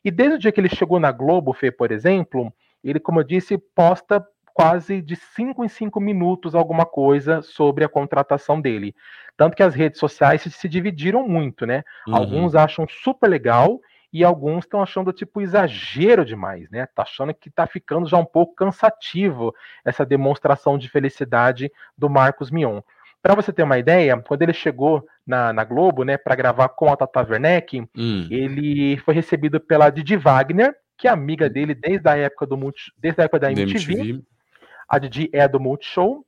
E 0.05 0.11
desde 0.11 0.35
o 0.35 0.39
dia 0.39 0.51
que 0.51 0.61
ele 0.61 0.69
chegou 0.69 0.99
na 0.99 1.11
Globo, 1.11 1.51
Fê, 1.51 1.71
por 1.71 1.91
exemplo, 1.91 2.53
ele, 2.83 2.99
como 2.99 3.19
eu 3.19 3.23
disse, 3.23 3.57
posta 3.75 4.23
quase 4.53 5.01
de 5.01 5.15
cinco 5.15 5.65
em 5.65 5.67
cinco 5.67 5.99
minutos 5.99 6.53
alguma 6.53 6.85
coisa 6.85 7.41
sobre 7.41 7.83
a 7.83 7.89
contratação 7.89 8.61
dele. 8.61 8.93
Tanto 9.35 9.55
que 9.55 9.63
as 9.63 9.73
redes 9.73 9.99
sociais 9.99 10.41
se, 10.41 10.51
se 10.51 10.69
dividiram 10.69 11.27
muito, 11.27 11.65
né? 11.65 11.83
Uhum. 12.07 12.15
Alguns 12.15 12.55
acham 12.55 12.85
super 12.87 13.27
legal 13.27 13.79
e 14.11 14.23
alguns 14.23 14.65
estão 14.65 14.81
achando 14.81 15.13
tipo 15.13 15.41
exagero 15.41 16.25
demais, 16.25 16.69
né? 16.69 16.87
Tá 16.87 17.03
achando 17.03 17.33
que 17.33 17.49
tá 17.49 17.67
ficando 17.67 18.07
já 18.07 18.17
um 18.17 18.25
pouco 18.25 18.55
cansativo 18.55 19.53
essa 19.85 20.05
demonstração 20.05 20.77
de 20.77 20.89
felicidade 20.89 21.71
do 21.97 22.09
Marcos 22.09 22.49
Mion. 22.49 22.81
Para 23.21 23.35
você 23.35 23.51
ter 23.51 23.63
uma 23.63 23.77
ideia, 23.77 24.17
quando 24.25 24.41
ele 24.41 24.53
chegou 24.53 25.05
na, 25.27 25.51
na 25.51 25.63
Globo, 25.63 26.03
né, 26.03 26.17
para 26.17 26.35
gravar 26.35 26.69
com 26.69 26.91
a 26.91 26.95
Tata 26.95 27.21
Werneck, 27.21 27.81
hum. 27.95 28.27
ele 28.31 28.97
foi 28.97 29.13
recebido 29.13 29.59
pela 29.59 29.89
Didi 29.89 30.15
Wagner, 30.15 30.73
que 30.97 31.07
é 31.07 31.11
amiga 31.11 31.49
dele 31.49 31.75
desde 31.75 32.07
a 32.09 32.17
época 32.17 32.45
do 32.45 32.73
desde 32.97 33.21
a 33.21 33.25
época 33.25 33.39
da 33.39 33.51
MTV. 33.51 33.93
MTV. 33.93 34.23
A 34.87 34.97
Didi 34.97 35.29
é 35.31 35.47
do 35.47 35.59
Multishow 35.59 36.25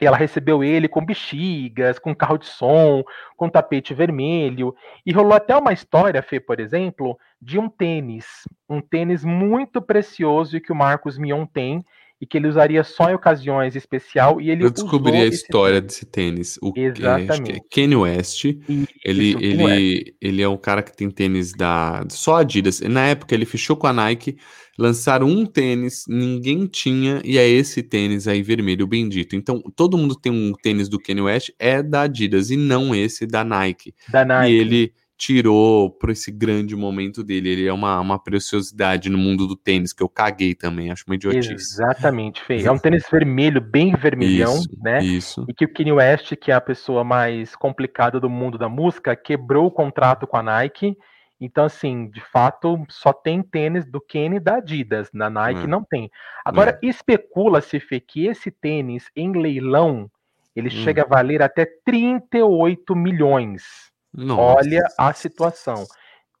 e 0.00 0.06
ela 0.06 0.16
recebeu 0.16 0.64
ele 0.64 0.88
com 0.88 1.04
bexigas, 1.04 1.98
com 1.98 2.14
carro 2.14 2.38
de 2.38 2.46
som, 2.46 3.04
com 3.36 3.48
tapete 3.48 3.92
vermelho. 3.92 4.74
E 5.04 5.12
rolou 5.12 5.34
até 5.34 5.56
uma 5.56 5.72
história, 5.72 6.22
Fê, 6.22 6.40
por 6.40 6.58
exemplo, 6.58 7.18
de 7.40 7.58
um 7.58 7.68
tênis. 7.68 8.48
Um 8.68 8.80
tênis 8.80 9.24
muito 9.24 9.82
precioso 9.82 10.60
que 10.60 10.72
o 10.72 10.76
Marcos 10.76 11.18
Mion 11.18 11.44
tem 11.44 11.84
e 12.20 12.26
que 12.26 12.36
ele 12.36 12.48
usaria 12.48 12.84
só 12.84 13.10
em 13.10 13.14
ocasiões 13.14 13.74
especial. 13.74 14.40
E 14.40 14.50
ele 14.50 14.64
Eu 14.64 14.70
descobri 14.70 15.16
a 15.16 15.26
história 15.26 15.80
desse 15.80 16.04
tênis. 16.04 16.58
O, 16.60 16.72
Exatamente. 16.76 17.52
É, 17.52 17.56
é 17.56 17.60
Kanye 17.72 17.96
West. 17.96 18.44
Ele, 18.44 19.36
ele, 19.40 19.64
West. 19.64 20.14
ele 20.20 20.42
é 20.42 20.48
um 20.48 20.58
cara 20.58 20.82
que 20.82 20.94
tem 20.94 21.10
tênis 21.10 21.52
da 21.52 22.04
só 22.10 22.36
Adidas. 22.36 22.80
Na 22.80 23.06
época 23.06 23.34
ele 23.34 23.46
fechou 23.46 23.76
com 23.76 23.86
a 23.86 23.92
Nike 23.92 24.36
lançaram 24.78 25.28
um 25.28 25.44
tênis, 25.44 26.04
ninguém 26.08 26.66
tinha, 26.66 27.20
e 27.22 27.36
é 27.36 27.46
esse 27.46 27.82
tênis 27.82 28.26
aí 28.26 28.42
vermelho, 28.42 28.86
bendito. 28.86 29.36
Então, 29.36 29.60
todo 29.76 29.98
mundo 29.98 30.14
tem 30.14 30.32
um 30.32 30.54
tênis 30.54 30.88
do 30.88 30.98
Kanye 30.98 31.20
West, 31.20 31.50
é 31.58 31.82
da 31.82 32.02
Adidas, 32.02 32.50
e 32.50 32.56
não 32.56 32.94
esse 32.94 33.26
da 33.26 33.44
Nike. 33.44 33.94
Da 34.08 34.24
Nike. 34.24 34.50
E 34.50 34.56
ele 34.56 34.92
tirou 35.20 35.90
por 35.90 36.10
esse 36.10 36.32
grande 36.32 36.74
momento 36.74 37.22
dele. 37.22 37.50
Ele 37.50 37.66
é 37.66 37.72
uma, 37.72 38.00
uma 38.00 38.18
preciosidade 38.18 39.10
no 39.10 39.18
mundo 39.18 39.46
do 39.46 39.54
tênis, 39.54 39.92
que 39.92 40.02
eu 40.02 40.08
caguei 40.08 40.54
também, 40.54 40.90
acho 40.90 41.04
uma 41.06 41.14
idiotice. 41.14 41.52
Exatamente, 41.52 42.42
Fê. 42.42 42.62
É 42.62 42.72
um 42.72 42.78
tênis 42.78 43.04
vermelho, 43.10 43.60
bem 43.60 43.94
vermelhão, 43.94 44.54
isso, 44.54 44.78
né? 44.82 45.02
Isso. 45.02 45.44
E 45.48 45.52
que 45.52 45.64
o 45.66 45.72
Kanye 45.72 45.92
West, 45.92 46.34
que 46.36 46.50
é 46.50 46.54
a 46.54 46.60
pessoa 46.60 47.04
mais 47.04 47.54
complicada 47.54 48.18
do 48.18 48.30
mundo 48.30 48.56
da 48.56 48.68
música, 48.68 49.14
quebrou 49.14 49.66
o 49.66 49.70
contrato 49.70 50.26
com 50.26 50.36
a 50.36 50.42
Nike 50.42 50.96
então, 51.40 51.64
assim, 51.64 52.10
de 52.10 52.20
fato, 52.20 52.84
só 52.90 53.14
tem 53.14 53.42
tênis 53.42 53.86
do 53.86 53.98
Kenny 53.98 54.38
da 54.38 54.56
Adidas. 54.56 55.08
Na 55.10 55.30
Nike 55.30 55.64
é. 55.64 55.66
não 55.66 55.82
tem. 55.82 56.10
Agora, 56.44 56.78
é. 56.82 56.86
especula-se, 56.86 57.80
Fê, 57.80 57.98
que 57.98 58.26
esse 58.26 58.50
tênis 58.50 59.06
em 59.16 59.32
leilão 59.32 60.10
ele 60.54 60.68
hum. 60.68 60.82
chega 60.82 61.02
a 61.02 61.06
valer 61.06 61.42
até 61.42 61.66
38 61.84 62.94
milhões. 62.94 63.89
Nossa. 64.12 64.58
Olha 64.58 64.82
a 64.98 65.12
situação. 65.12 65.86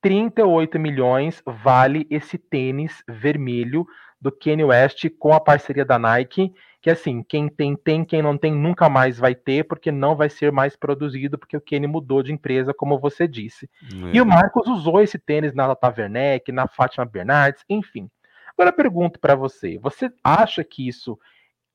38 0.02 0.78
milhões 0.78 1.42
vale 1.46 2.06
esse 2.10 2.38
tênis 2.38 3.02
vermelho 3.08 3.86
do 4.20 4.32
Kanye 4.32 4.64
West 4.64 5.06
com 5.18 5.32
a 5.32 5.40
parceria 5.40 5.84
da 5.84 5.98
Nike 5.98 6.52
que 6.80 6.88
assim, 6.88 7.22
quem 7.22 7.48
tem, 7.48 7.76
tem, 7.76 8.04
quem 8.04 8.22
não 8.22 8.38
tem, 8.38 8.52
nunca 8.52 8.88
mais 8.88 9.18
vai 9.18 9.34
ter, 9.34 9.64
porque 9.64 9.92
não 9.92 10.16
vai 10.16 10.30
ser 10.30 10.50
mais 10.50 10.74
produzido, 10.76 11.38
porque 11.38 11.56
o 11.56 11.60
Kenny 11.60 11.86
mudou 11.86 12.22
de 12.22 12.32
empresa, 12.32 12.72
como 12.72 12.98
você 12.98 13.28
disse. 13.28 13.68
É. 13.82 14.16
E 14.16 14.20
o 14.20 14.26
Marcos 14.26 14.66
usou 14.66 15.00
esse 15.02 15.18
tênis 15.18 15.52
na 15.52 15.74
Tata 15.74 16.00
Werneck, 16.00 16.50
na 16.50 16.66
Fátima 16.66 17.04
Bernardes, 17.04 17.62
enfim. 17.68 18.08
Agora 18.54 18.70
eu 18.70 18.74
pergunto 18.76 19.20
para 19.20 19.34
você, 19.34 19.78
você 19.78 20.10
acha 20.24 20.64
que 20.64 20.88
isso 20.88 21.18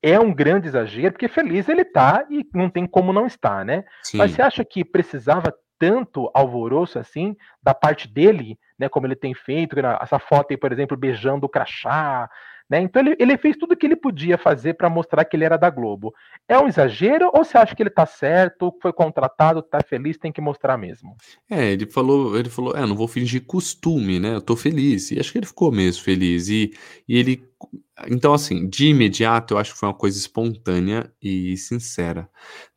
é 0.02 0.18
um 0.18 0.34
grande 0.34 0.66
exagero? 0.66 1.12
Porque 1.12 1.28
feliz 1.28 1.68
ele 1.68 1.84
tá 1.84 2.26
e 2.28 2.44
não 2.52 2.68
tem 2.68 2.84
como 2.84 3.12
não 3.12 3.26
estar, 3.26 3.64
né? 3.64 3.84
Sim. 4.02 4.18
Mas 4.18 4.32
você 4.32 4.42
acha 4.42 4.64
que 4.64 4.84
precisava 4.84 5.54
tanto 5.78 6.30
alvoroço 6.34 6.98
assim 6.98 7.36
da 7.62 7.74
parte 7.74 8.08
dele, 8.08 8.58
né, 8.78 8.88
como 8.88 9.06
ele 9.06 9.16
tem 9.16 9.34
feito, 9.34 9.76
essa 10.00 10.18
foto 10.18 10.50
aí, 10.50 10.56
por 10.56 10.72
exemplo, 10.72 10.96
beijando 10.96 11.46
o 11.46 11.48
crachá, 11.48 12.28
né? 12.68 12.80
Então 12.80 13.00
ele, 13.02 13.16
ele 13.18 13.38
fez 13.38 13.56
tudo 13.56 13.72
o 13.72 13.76
que 13.76 13.86
ele 13.86 13.96
podia 13.96 14.36
fazer 14.36 14.74
para 14.74 14.90
mostrar 14.90 15.24
que 15.24 15.36
ele 15.36 15.44
era 15.44 15.56
da 15.56 15.70
Globo. 15.70 16.12
É 16.48 16.58
um 16.58 16.68
exagero 16.68 17.30
ou 17.32 17.44
você 17.44 17.56
acha 17.56 17.74
que 17.74 17.82
ele 17.82 17.90
está 17.90 18.06
certo, 18.06 18.74
foi 18.82 18.92
contratado, 18.92 19.60
está 19.60 19.80
feliz, 19.82 20.16
tem 20.18 20.32
que 20.32 20.40
mostrar 20.40 20.76
mesmo? 20.76 21.16
É, 21.50 21.72
ele 21.72 21.86
falou, 21.86 22.38
ele 22.38 22.50
falou, 22.50 22.76
é, 22.76 22.84
não 22.84 22.96
vou 22.96 23.08
fingir 23.08 23.44
costume, 23.46 24.18
né? 24.18 24.34
Eu 24.34 24.40
tô 24.40 24.56
feliz. 24.56 25.10
E 25.10 25.18
acho 25.18 25.32
que 25.32 25.38
ele 25.38 25.46
ficou 25.46 25.70
mesmo 25.70 26.02
feliz. 26.02 26.48
E, 26.48 26.72
e 27.08 27.18
ele 27.18 27.42
então, 28.08 28.34
assim, 28.34 28.68
de 28.68 28.88
imediato, 28.88 29.54
eu 29.54 29.58
acho 29.58 29.72
que 29.72 29.78
foi 29.78 29.88
uma 29.88 29.94
coisa 29.94 30.18
espontânea 30.18 31.10
e 31.22 31.56
sincera. 31.56 32.28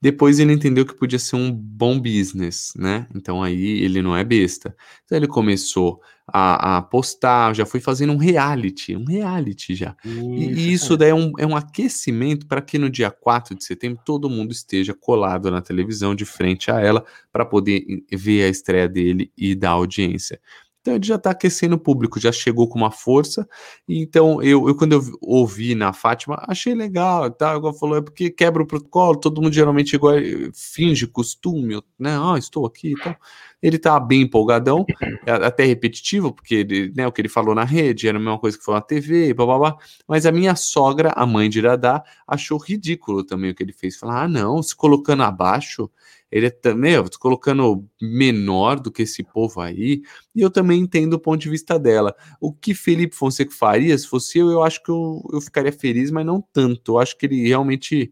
Depois 0.01 0.39
ele 0.39 0.53
entendeu 0.53 0.85
que 0.85 0.93
podia 0.95 1.19
ser 1.19 1.35
um 1.35 1.51
bom 1.51 1.99
business, 1.99 2.71
né? 2.75 3.05
Então 3.13 3.43
aí 3.43 3.83
ele 3.83 4.01
não 4.01 4.15
é 4.15 4.23
besta. 4.23 4.73
Então 5.03 5.17
ele 5.17 5.27
começou 5.27 6.01
a, 6.33 6.77
a 6.77 6.81
postar, 6.81 7.53
já 7.53 7.65
foi 7.65 7.79
fazendo 7.79 8.13
um 8.13 8.17
reality, 8.17 8.95
um 8.95 9.05
reality 9.05 9.75
já. 9.75 9.95
Isso, 10.03 10.59
e, 10.59 10.73
isso 10.73 10.97
daí 10.97 11.09
é 11.09 11.15
um, 11.15 11.33
é 11.37 11.45
um 11.45 11.55
aquecimento 11.55 12.47
para 12.47 12.61
que 12.61 12.77
no 12.77 12.89
dia 12.89 13.11
4 13.11 13.55
de 13.55 13.63
setembro 13.63 14.01
todo 14.05 14.29
mundo 14.29 14.51
esteja 14.51 14.93
colado 14.93 15.49
na 15.51 15.61
televisão 15.61 16.15
de 16.15 16.25
frente 16.25 16.71
a 16.71 16.79
ela 16.79 17.03
para 17.31 17.45
poder 17.45 17.83
ver 18.11 18.43
a 18.43 18.49
estreia 18.49 18.87
dele 18.87 19.31
e 19.37 19.55
dar 19.55 19.71
audiência. 19.71 20.39
Então 20.81 20.95
ele 20.95 21.05
já 21.05 21.15
está 21.15 21.31
aquecendo 21.31 21.75
o 21.75 21.79
público, 21.79 22.19
já 22.19 22.31
chegou 22.31 22.67
com 22.67 22.77
uma 22.77 22.91
força. 22.91 23.47
Então 23.87 24.41
eu, 24.41 24.67
eu 24.67 24.75
quando 24.75 24.93
eu 24.93 25.01
ouvi 25.21 25.75
na 25.75 25.93
Fátima, 25.93 26.43
achei 26.47 26.73
legal, 26.73 27.29
tá? 27.31 27.55
Igual 27.55 27.73
falou, 27.73 27.97
é 27.97 28.01
porque 28.01 28.29
quebra 28.29 28.63
o 28.63 28.67
protocolo, 28.67 29.19
todo 29.19 29.41
mundo 29.41 29.53
geralmente 29.53 29.95
igual 29.95 30.15
finge 30.53 31.07
costume, 31.07 31.81
né? 31.97 32.17
Ah, 32.17 32.37
estou 32.37 32.65
aqui, 32.65 32.93
então 32.93 33.15
ele 33.61 33.77
tá 33.77 33.99
bem 33.99 34.21
empolgadão, 34.21 34.85
é 35.25 35.31
até 35.31 35.65
repetitivo, 35.65 36.33
porque 36.33 36.55
ele, 36.55 36.93
né, 36.95 37.05
o 37.05 37.11
que 37.11 37.21
ele 37.21 37.29
falou 37.29 37.53
na 37.53 37.63
rede 37.63 38.07
era 38.07 38.17
a 38.17 38.21
mesma 38.21 38.39
coisa 38.39 38.57
que 38.57 38.63
falou 38.63 38.79
na 38.79 38.85
TV, 38.85 39.33
blá, 39.33 39.45
blá, 39.45 39.59
blá. 39.59 39.77
mas 40.07 40.25
a 40.25 40.31
minha 40.31 40.55
sogra, 40.55 41.11
a 41.15 41.25
mãe 41.25 41.49
de 41.49 41.59
Iradá, 41.59 42.03
achou 42.27 42.57
ridículo 42.57 43.23
também 43.23 43.51
o 43.51 43.55
que 43.55 43.61
ele 43.61 43.73
fez. 43.73 43.97
Falar, 43.97 44.23
ah, 44.23 44.27
não, 44.27 44.63
se 44.63 44.75
colocando 44.75 45.23
abaixo, 45.23 45.89
ele 46.31 46.47
é 46.47 46.49
também, 46.49 46.93
eu 46.93 47.09
tô 47.09 47.17
colocando 47.19 47.85
menor 48.01 48.79
do 48.79 48.91
que 48.91 49.03
esse 49.03 49.23
povo 49.23 49.61
aí, 49.61 50.01
e 50.35 50.41
eu 50.41 50.49
também 50.49 50.81
entendo 50.81 51.13
o 51.13 51.19
ponto 51.19 51.41
de 51.41 51.49
vista 51.49 51.79
dela. 51.79 52.15
O 52.39 52.53
que 52.53 52.73
Felipe 52.73 53.15
Fonseca 53.15 53.51
faria, 53.51 53.97
se 53.97 54.07
fosse 54.07 54.37
eu, 54.37 54.49
eu 54.49 54.63
acho 54.63 54.83
que 54.83 54.91
eu, 54.91 55.21
eu 55.33 55.41
ficaria 55.41 55.71
feliz, 55.71 56.11
mas 56.11 56.25
não 56.25 56.41
tanto. 56.53 56.93
Eu 56.93 56.99
acho 56.99 57.17
que 57.17 57.25
ele 57.25 57.47
realmente 57.47 58.11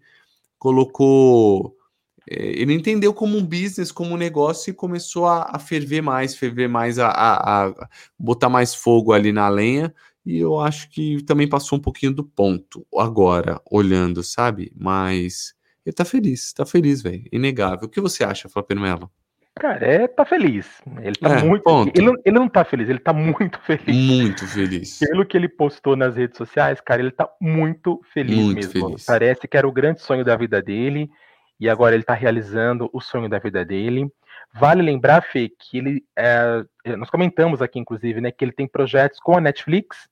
colocou 0.59 1.77
é, 2.29 2.61
ele 2.61 2.73
entendeu 2.73 3.13
como 3.13 3.37
um 3.37 3.45
business, 3.45 3.91
como 3.91 4.13
um 4.13 4.17
negócio 4.17 4.69
e 4.69 4.73
começou 4.73 5.25
a, 5.25 5.49
a 5.55 5.59
ferver 5.59 6.01
mais, 6.01 6.35
ferver 6.35 6.67
mais, 6.67 6.99
a, 6.99 7.07
a, 7.07 7.67
a, 7.67 7.89
botar 8.19 8.49
mais 8.49 8.75
fogo 8.75 9.13
ali 9.13 9.31
na 9.31 9.47
lenha. 9.47 9.93
E 10.25 10.37
eu 10.37 10.59
acho 10.59 10.89
que 10.89 11.23
também 11.23 11.47
passou 11.47 11.77
um 11.77 11.81
pouquinho 11.81 12.13
do 12.13 12.23
ponto 12.23 12.85
agora, 12.97 13.61
olhando, 13.71 14.21
sabe? 14.23 14.73
Mas 14.75 15.55
ele 15.87 15.93
tá 15.93 16.03
feliz, 16.03 16.51
tá 16.51 16.65
feliz, 16.65 17.01
velho. 17.01 17.23
Inegável. 17.31 17.87
O 17.87 17.89
que 17.89 18.01
você 18.01 18.21
acha, 18.21 18.49
Flávio 18.49 18.77
Melo? 18.77 19.09
Cara, 19.55 19.85
é, 19.85 20.05
tá 20.05 20.25
feliz. 20.25 20.81
Ele 21.01 21.15
tá 21.15 21.39
é, 21.39 21.43
muito. 21.43 21.63
Ele, 21.95 22.11
ele, 22.25 22.37
não 22.37 22.49
tá 22.49 22.65
feliz, 22.65 22.89
ele 22.89 22.99
tá 22.99 23.13
muito 23.13 23.57
feliz. 23.61 23.95
Muito 23.95 24.45
feliz. 24.45 24.99
Pelo 24.99 25.25
que 25.25 25.37
ele 25.37 25.47
postou 25.47 25.95
nas 25.95 26.17
redes 26.17 26.37
sociais, 26.37 26.81
cara, 26.81 27.01
ele 27.01 27.11
tá 27.11 27.29
muito 27.39 28.01
feliz 28.13 28.37
muito 28.37 28.55
mesmo. 28.57 28.89
Feliz. 28.89 29.05
Parece 29.05 29.47
que 29.47 29.55
era 29.55 29.65
o 29.65 29.71
grande 29.71 30.01
sonho 30.01 30.25
da 30.25 30.35
vida 30.35 30.61
dele 30.61 31.09
e 31.57 31.69
agora 31.69 31.95
ele 31.95 32.03
está 32.03 32.13
realizando 32.13 32.89
o 32.91 32.99
sonho 32.99 33.29
da 33.29 33.39
vida 33.39 33.63
dele. 33.63 34.11
Vale 34.53 34.81
lembrar, 34.81 35.21
Fê, 35.21 35.49
que 35.49 35.77
ele. 35.77 36.03
É, 36.17 36.65
nós 36.97 37.09
comentamos 37.09 37.61
aqui, 37.61 37.79
inclusive, 37.79 38.19
né, 38.19 38.29
que 38.29 38.43
ele 38.43 38.51
tem 38.51 38.67
projetos 38.67 39.21
com 39.21 39.37
a 39.37 39.41
Netflix, 39.41 40.09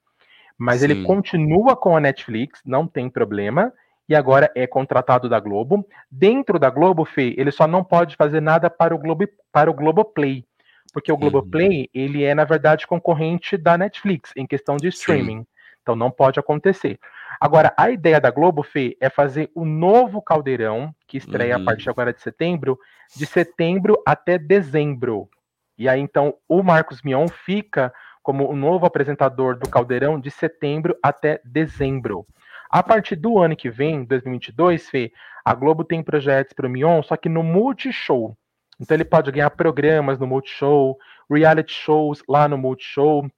mas 0.58 0.80
Sim. 0.80 0.86
ele 0.86 1.04
continua 1.04 1.76
com 1.76 1.98
a 1.98 2.00
Netflix, 2.00 2.62
não 2.66 2.88
tem 2.88 3.10
problema. 3.10 3.74
E 4.08 4.16
agora 4.16 4.52
é 4.56 4.68
contratado 4.68 5.28
da 5.28 5.40
Globo. 5.40 5.88
Dentro 6.10 6.60
da 6.60 6.70
Globo, 6.70 7.06
Fê, 7.06 7.34
ele 7.38 7.52
só 7.52 7.68
não 7.68 7.84
pode 7.84 8.16
fazer 8.16 8.42
nada 8.42 8.70
para 8.70 8.96
o 8.96 8.98
Globo 8.98 9.28
para 9.52 9.70
o 9.70 9.74
Globoplay, 9.74 10.46
porque 10.94 11.12
o 11.12 11.18
Globoplay, 11.18 11.82
uhum. 11.82 11.88
ele 11.94 12.24
é 12.24 12.36
na 12.36 12.44
verdade 12.44 12.88
concorrente 12.88 13.58
da 13.58 13.78
Netflix 13.78 14.32
em 14.36 14.46
questão 14.46 14.78
de 14.78 14.88
streaming. 14.90 15.40
Sim. 15.40 15.48
Então 15.82 15.96
não 15.96 16.10
pode 16.10 16.40
acontecer. 16.40 17.00
Agora, 17.40 17.74
a 17.78 17.92
ideia 17.92 18.20
da 18.20 18.32
Globo, 18.32 18.64
Fê, 18.64 18.98
é 19.00 19.10
fazer 19.10 19.52
o 19.54 19.66
novo 19.66 20.22
Caldeirão, 20.22 20.94
que 21.08 21.18
estreia 21.18 21.58
uhum. 21.58 21.62
a 21.62 21.66
partir 21.66 21.90
agora 21.90 22.12
de 22.12 22.22
setembro, 22.22 22.80
de 23.16 23.26
setembro 23.26 24.02
até 24.06 24.38
dezembro. 24.38 25.30
E 25.78 25.88
aí, 25.90 26.00
então, 26.00 26.34
o 26.48 26.64
Marcos 26.64 27.02
Mion 27.04 27.28
fica 27.28 27.94
como 28.24 28.50
o 28.50 28.56
novo 28.56 28.86
apresentador 28.86 29.60
do 29.60 29.70
Caldeirão 29.70 30.20
de 30.20 30.32
setembro 30.32 30.98
até 31.04 31.40
dezembro. 31.46 32.26
A 32.76 32.84
partir 32.84 33.16
do 33.16 33.40
ano 33.40 33.56
que 33.56 33.70
vem, 33.70 34.04
2022, 34.04 34.90
Fê, 34.90 35.14
a 35.46 35.56
Globo 35.56 35.86
tem 35.86 36.04
projetos 36.04 36.52
para 36.52 36.68
o 36.68 36.70
Mion, 36.70 37.02
só 37.02 37.16
que 37.16 37.30
no 37.30 37.42
Multishow. 37.42 38.36
Então 38.78 38.98
ele 38.98 39.06
pode 39.06 39.32
ganhar 39.32 39.50
programas 39.52 40.20
no 40.20 40.28
Multishow, 40.28 40.98
reality 41.32 41.72
shows 41.72 42.22
lá 42.28 42.50
no 42.50 42.58
Multishow, 42.58 43.32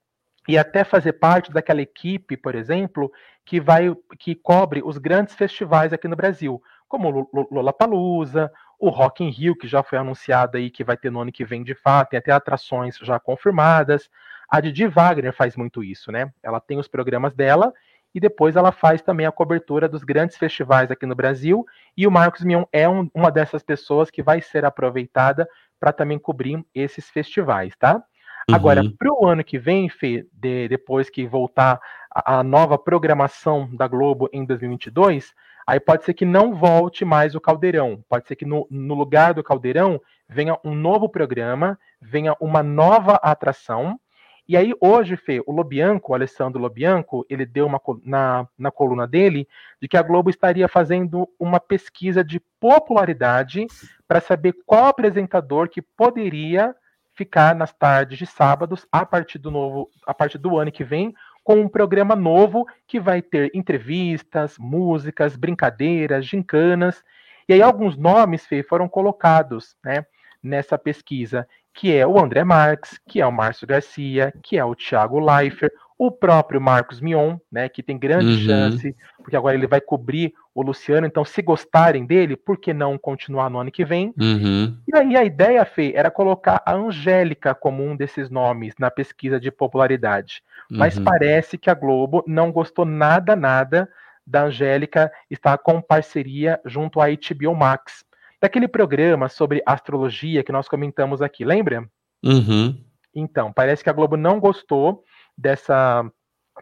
e 0.48 0.58
até 0.58 0.84
fazer 0.84 1.14
parte 1.14 1.52
daquela 1.52 1.84
equipe, 1.84 2.36
por 2.36 2.56
exemplo, 2.56 3.12
que 3.46 3.62
vai 3.62 3.96
que 4.18 4.34
cobre 4.34 4.82
os 4.84 4.98
grandes 4.98 5.36
festivais 5.36 5.94
aqui 5.94 6.08
no 6.08 6.16
Brasil, 6.16 6.60
como 6.88 7.30
Lollapalooza, 7.52 8.52
o 8.80 8.90
Rock 8.90 9.24
in 9.24 9.30
Rio, 9.30 9.56
que 9.56 9.68
já 9.68 9.84
foi 9.84 10.00
anunciado 10.00 10.58
aí 10.58 10.72
que 10.72 10.84
vai 10.84 10.98
ter 10.98 11.12
no 11.12 11.22
ano 11.22 11.32
que 11.32 11.46
vem 11.46 11.64
de 11.64 11.76
fato, 11.76 12.10
tem 12.10 12.18
até 12.18 12.32
atrações 12.32 12.98
já 13.04 13.20
confirmadas. 13.20 14.10
A 14.50 14.60
Didi 14.60 14.88
Wagner 14.88 15.32
faz 15.32 15.56
muito 15.56 15.84
isso, 15.84 16.12
né? 16.12 16.34
Ela 16.42 16.60
tem 16.60 16.80
os 16.80 16.88
programas 16.88 17.36
dela 17.36 17.72
e 18.18 18.20
depois 18.20 18.56
ela 18.56 18.72
faz 18.72 19.00
também 19.00 19.28
a 19.28 19.32
cobertura 19.32 19.88
dos 19.88 20.04
grandes 20.04 20.38
festivais 20.38 20.90
aqui 20.90 21.06
no 21.06 21.14
Brasil. 21.14 21.64
E 21.96 22.08
o 22.08 22.12
Marcos 22.12 22.44
Mion 22.44 22.64
é 22.72 22.90
um, 22.90 23.08
uma 23.14 23.30
dessas 23.30 23.62
pessoas 23.62 24.10
que 24.10 24.24
vai 24.24 24.42
ser 24.42 24.66
aproveitada 24.66 25.48
para 25.80 25.94
também 25.94 26.18
cobrir 26.18 26.66
esses 26.74 27.12
festivais, 27.12 27.76
tá? 27.78 28.04
Uhum. 28.50 28.56
Agora, 28.56 28.82
para 28.98 29.14
o 29.14 29.28
ano 29.28 29.44
que 29.44 29.60
vem, 29.60 29.88
Fê, 29.88 30.26
de, 30.34 30.68
depois 30.68 31.12
que 31.12 31.28
voltar 31.28 31.80
a, 32.10 32.40
a, 32.40 32.44
nova 32.44 32.76
programação 32.76 33.70
da 33.72 33.88
Globo 33.88 34.28
em 34.34 34.44
2022, 34.44 35.32
aí 35.68 35.80
pode 35.80 36.04
ser 36.04 36.16
que 36.16 36.26
não 36.26 36.56
volte 36.56 37.06
mais 37.06 37.36
o 37.36 37.40
Caldeirão. 37.40 38.04
Pode 38.10 38.28
ser 38.28 38.36
que 38.36 38.46
no, 38.46 38.66
no 38.72 38.96
lugar 38.96 39.36
do 39.36 39.44
Caldeirão 39.44 40.02
venha 40.28 40.58
um 40.66 40.74
novo 40.74 41.08
programa, 41.08 41.78
venha 42.02 42.36
uma 42.42 42.64
nova 42.64 43.14
atração 43.22 44.00
e 44.48 44.56
aí, 44.56 44.74
hoje, 44.80 45.18
Fê, 45.18 45.44
o 45.46 45.52
Lobianco, 45.52 46.12
o 46.12 46.16
Alessandro 46.16 46.62
Lobianco, 46.62 47.26
ele 47.30 47.46
deu 47.46 47.66
uma 47.66 47.82
na, 48.04 48.48
na 48.58 48.72
coluna 48.72 49.06
dele 49.06 49.46
de 49.82 49.90
que 49.90 49.98
a 49.98 50.02
Globo 50.02 50.30
estaria 50.30 50.70
fazendo 50.70 51.28
uma 51.38 51.60
pesquisa 51.60 52.24
de 52.24 52.40
popularidade 52.58 53.68
para 54.08 54.22
saber 54.22 54.56
qual 54.66 54.86
apresentador 54.86 55.68
que 55.68 55.82
poderia 55.82 56.74
ficar 57.14 57.54
nas 57.54 57.74
tardes 57.74 58.18
de 58.18 58.26
sábados 58.26 58.88
a 58.90 59.06
partir 59.06 59.38
do 59.38 59.52
novo, 59.52 59.90
a 60.06 60.14
partir 60.14 60.38
do 60.38 60.58
ano 60.58 60.72
que 60.72 60.84
vem, 60.84 61.14
com 61.44 61.60
um 61.60 61.68
programa 61.68 62.16
novo 62.16 62.66
que 62.88 63.02
vai 63.02 63.22
ter 63.22 63.52
entrevistas, 63.54 64.58
músicas, 64.58 65.36
brincadeiras, 65.36 66.26
gincanas. 66.26 67.04
E 67.50 67.54
aí 67.54 67.62
alguns 67.62 67.98
nomes, 67.98 68.46
Fê, 68.46 68.64
foram 68.64 68.88
colocados, 68.88 69.76
né? 69.84 70.06
nessa 70.42 70.78
pesquisa, 70.78 71.48
que 71.78 71.96
é 71.96 72.08
o 72.08 72.20
André 72.20 72.44
Marques, 72.44 73.00
que 73.08 73.22
é 73.22 73.26
o 73.26 73.32
Márcio 73.32 73.68
Garcia, 73.68 74.34
que 74.42 74.58
é 74.58 74.66
o 74.66 74.74
Thiago 74.74 75.20
Leifert, 75.20 75.72
o 75.96 76.10
próprio 76.10 76.60
Marcos 76.60 77.00
Mion, 77.00 77.38
né, 77.52 77.70
que 77.70 77.84
tem 77.84 78.00
grande 78.00 78.32
uhum. 78.32 78.46
chance, 78.46 78.96
porque 79.20 79.36
agora 79.36 79.56
ele 79.56 79.68
vai 79.68 79.80
cobrir 79.80 80.34
o 80.56 80.64
Luciano, 80.64 81.06
então 81.06 81.24
se 81.24 81.40
gostarem 81.40 82.04
dele, 82.04 82.36
por 82.36 82.58
que 82.58 82.74
não 82.74 82.98
continuar 82.98 83.48
no 83.52 83.60
ano 83.60 83.72
que 83.72 83.86
vem? 83.86 84.12
Uhum. 84.20 84.76
E 84.88 84.98
aí 84.98 85.16
a 85.16 85.24
ideia, 85.24 85.64
Fê, 85.66 85.94
era 85.96 86.10
colocar 86.10 86.64
a 86.66 86.74
Angélica 86.74 87.54
como 87.54 87.84
um 87.84 87.96
desses 87.96 88.28
nomes 88.28 88.74
na 88.80 88.90
pesquisa 88.90 89.40
de 89.40 89.52
popularidade. 89.52 90.42
Mas 90.70 90.98
uhum. 90.98 91.04
parece 91.04 91.60
que 91.60 91.70
a 91.70 91.76
Globo 91.76 92.24
não 92.26 92.52
gostou 92.52 92.86
nada, 92.86 93.36
nada 93.36 93.88
da 94.26 94.46
Angélica 94.46 95.12
estar 95.30 95.60
com 95.60 95.80
parceria 95.80 96.60
junto 96.66 97.00
à 97.00 97.06
HBO 97.06 97.56
Max 97.56 98.04
daquele 98.42 98.68
programa 98.68 99.30
sobre 99.30 99.62
astrologia 99.66 100.44
que 100.44 100.52
nós 100.52 100.68
comentamos 100.68 101.22
aqui, 101.22 101.44
lembra? 101.44 101.88
Uhum. 102.24 102.78
Então, 103.14 103.52
parece 103.52 103.84
que 103.84 103.90
a 103.90 103.94
Globo 103.94 104.16
não 104.16 104.40
gostou 104.40 105.04
dessa 105.38 106.06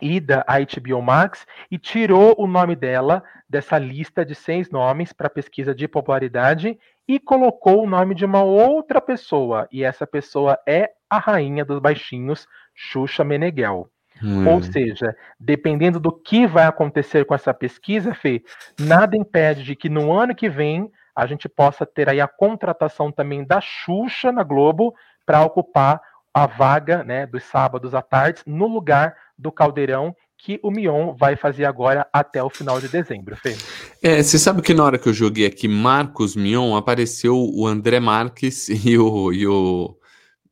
ida 0.02 0.44
à 0.48 0.60
HBO 0.60 1.02
Max 1.02 1.46
e 1.72 1.78
tirou 1.78 2.36
o 2.38 2.48
nome 2.48 2.76
dela 2.76 3.24
dessa 3.50 3.78
lista 3.78 4.26
de 4.26 4.36
seis 4.36 4.70
nomes 4.70 5.14
para 5.14 5.30
pesquisa 5.30 5.74
de 5.74 5.88
popularidade 5.88 6.78
e 7.08 7.20
colocou 7.20 7.84
o 7.84 7.90
nome 7.90 8.16
de 8.16 8.26
uma 8.26 8.44
outra 8.44 9.00
pessoa. 9.00 9.68
E 9.72 9.84
essa 9.84 10.06
pessoa 10.08 10.58
é 10.68 10.92
a 11.10 11.20
rainha 11.20 11.64
dos 11.64 11.80
baixinhos, 11.80 12.48
Xuxa 12.74 13.24
Meneghel. 13.24 13.90
Hum. 14.24 14.48
Ou 14.48 14.62
seja, 14.62 15.16
dependendo 15.40 16.00
do 16.00 16.12
que 16.12 16.48
vai 16.48 16.66
acontecer 16.66 17.26
com 17.26 17.36
essa 17.36 17.54
pesquisa, 17.54 18.14
Fê, 18.14 18.44
nada 18.80 19.18
impede 19.18 19.64
de 19.64 19.76
que 19.76 19.90
no 19.90 20.12
ano 20.12 20.34
que 20.34 20.50
vem 20.50 20.90
a 21.16 21.26
gente 21.26 21.48
possa 21.48 21.86
ter 21.86 22.10
aí 22.10 22.20
a 22.20 22.28
contratação 22.28 23.12
também 23.12 23.46
da 23.46 23.62
Xuxa 23.62 24.32
na 24.32 24.44
Globo 24.44 24.94
para 25.26 25.44
ocupar 25.44 26.02
a 26.34 26.46
vaga 26.46 27.04
né, 27.04 27.26
dos 27.26 27.44
sábados 27.44 27.96
à 27.96 28.02
tarde 28.02 28.42
no 28.46 28.68
lugar 28.68 29.16
do 29.38 29.52
Caldeirão 29.52 30.14
que 30.38 30.60
o 30.62 30.70
Mion 30.70 31.16
vai 31.16 31.36
fazer 31.36 31.66
agora 31.66 32.06
até 32.12 32.44
o 32.44 32.50
final 32.50 32.80
de 32.80 32.90
dezembro, 32.90 33.36
Fê. 33.38 33.56
É, 34.04 34.22
você 34.22 34.38
sabe 34.38 34.62
que 34.62 34.74
na 34.74 34.84
hora 34.84 35.00
que 35.00 35.08
eu 35.08 35.14
joguei 35.14 35.46
aqui 35.46 35.68
Marcos 35.68 36.36
Mion, 36.36 36.76
apareceu 36.76 37.36
o 37.36 37.66
André 37.66 38.00
Marques 38.00 38.68
e 38.86 38.98
o, 38.98 39.32
e 39.32 39.48
o 39.48 39.98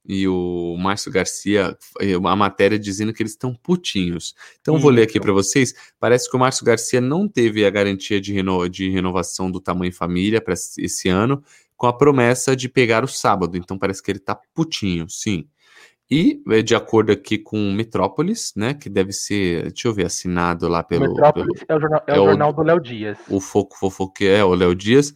e 0.05 0.27
o 0.27 0.75
Márcio 0.77 1.11
Garcia, 1.11 1.77
eh, 2.01 2.13
a 2.13 2.35
matéria 2.35 2.77
dizendo 2.77 3.13
que 3.13 3.21
eles 3.21 3.31
estão 3.31 3.55
putinhos. 3.55 4.35
Então, 4.59 4.77
vou 4.77 4.91
ler 4.91 5.03
aqui 5.03 5.19
para 5.19 5.31
vocês. 5.31 5.73
Parece 5.99 6.29
que 6.29 6.35
o 6.35 6.39
Márcio 6.39 6.65
Garcia 6.65 6.99
não 6.99 7.27
teve 7.27 7.65
a 7.65 7.69
garantia 7.69 8.19
de, 8.19 8.33
reno, 8.33 8.67
de 8.67 8.89
renovação 8.89 9.49
do 9.49 9.61
tamanho 9.61 9.93
família 9.93 10.41
para 10.41 10.53
esse 10.53 11.07
ano, 11.07 11.41
com 11.77 11.87
a 11.87 11.93
promessa 11.93 12.55
de 12.55 12.67
pegar 12.67 13.03
o 13.03 13.07
sábado. 13.07 13.57
Então, 13.57 13.77
parece 13.77 14.03
que 14.03 14.11
ele 14.11 14.19
está 14.19 14.37
putinho, 14.53 15.09
sim. 15.09 15.47
E, 16.11 16.43
eh, 16.49 16.61
de 16.61 16.75
acordo 16.75 17.11
aqui 17.13 17.37
com 17.37 17.71
Metrópolis, 17.71 18.53
né, 18.55 18.73
que 18.73 18.89
deve 18.89 19.13
ser, 19.13 19.71
deixa 19.71 19.87
eu 19.87 19.93
ver, 19.93 20.05
assinado 20.05 20.67
lá 20.67 20.83
pelo... 20.83 21.07
Metrópolis 21.07 21.63
pelo, 21.63 21.69
é 21.69 21.75
o 21.75 21.79
jornal, 21.79 22.03
é, 22.05 22.15
é 22.15 22.19
o 22.19 22.25
jornal 22.25 22.53
do 22.53 22.61
Léo 22.61 22.79
Dias. 22.79 23.17
O 23.29 23.39
Foco 23.39 23.77
Fofoque 23.77 24.27
é 24.27 24.43
o 24.43 24.53
Léo 24.53 24.75
Dias. 24.75 25.13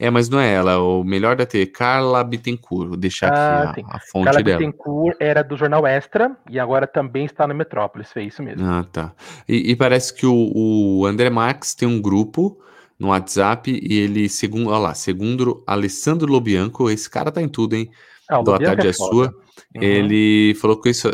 É, 0.00 0.08
mas 0.08 0.30
não 0.30 0.40
é 0.40 0.50
ela. 0.50 0.78
O 0.78 1.04
melhor 1.04 1.36
da 1.36 1.44
T, 1.44 1.66
Carla 1.66 2.24
Bittencourt. 2.24 2.88
Vou 2.88 2.96
deixar 2.96 3.30
ah, 3.30 3.70
aqui 3.70 3.82
a, 3.86 3.96
a, 3.96 4.00
fonte 4.00 4.24
Carla 4.24 4.42
dela. 4.42 4.58
Carla 4.58 4.72
Bittencourt 4.72 5.16
era 5.20 5.42
do 5.44 5.58
Jornal 5.58 5.86
Extra 5.86 6.34
e 6.48 6.58
agora 6.58 6.86
também 6.86 7.26
está 7.26 7.46
no 7.46 7.54
Metrópolis. 7.54 8.10
Foi 8.10 8.24
isso 8.24 8.42
mesmo. 8.42 8.66
Ah, 8.66 8.82
tá. 8.90 9.12
E, 9.46 9.72
e 9.72 9.76
parece 9.76 10.14
que 10.14 10.24
o, 10.24 10.52
o, 10.54 11.04
André 11.04 11.28
Max 11.28 11.74
tem 11.74 11.86
um 11.86 12.00
grupo 12.00 12.58
no 12.98 13.08
WhatsApp 13.08 13.70
e 13.70 13.98
ele, 13.98 14.26
segundo, 14.30 14.70
olha 14.70 14.78
lá, 14.78 14.94
segundo 14.94 15.62
Alessandro 15.66 16.32
Lobianco, 16.32 16.90
esse 16.90 17.08
cara 17.08 17.30
tá 17.30 17.42
em 17.42 17.48
tudo, 17.48 17.76
hein? 17.76 17.90
Ah, 18.26 18.40
do 18.40 18.58
Tarde 18.58 18.86
é, 18.86 18.90
é 18.90 18.92
Sua. 18.94 19.26
Uhum. 19.76 19.82
Ele 19.82 20.54
falou 20.54 20.80
que 20.80 20.88
isso. 20.88 21.10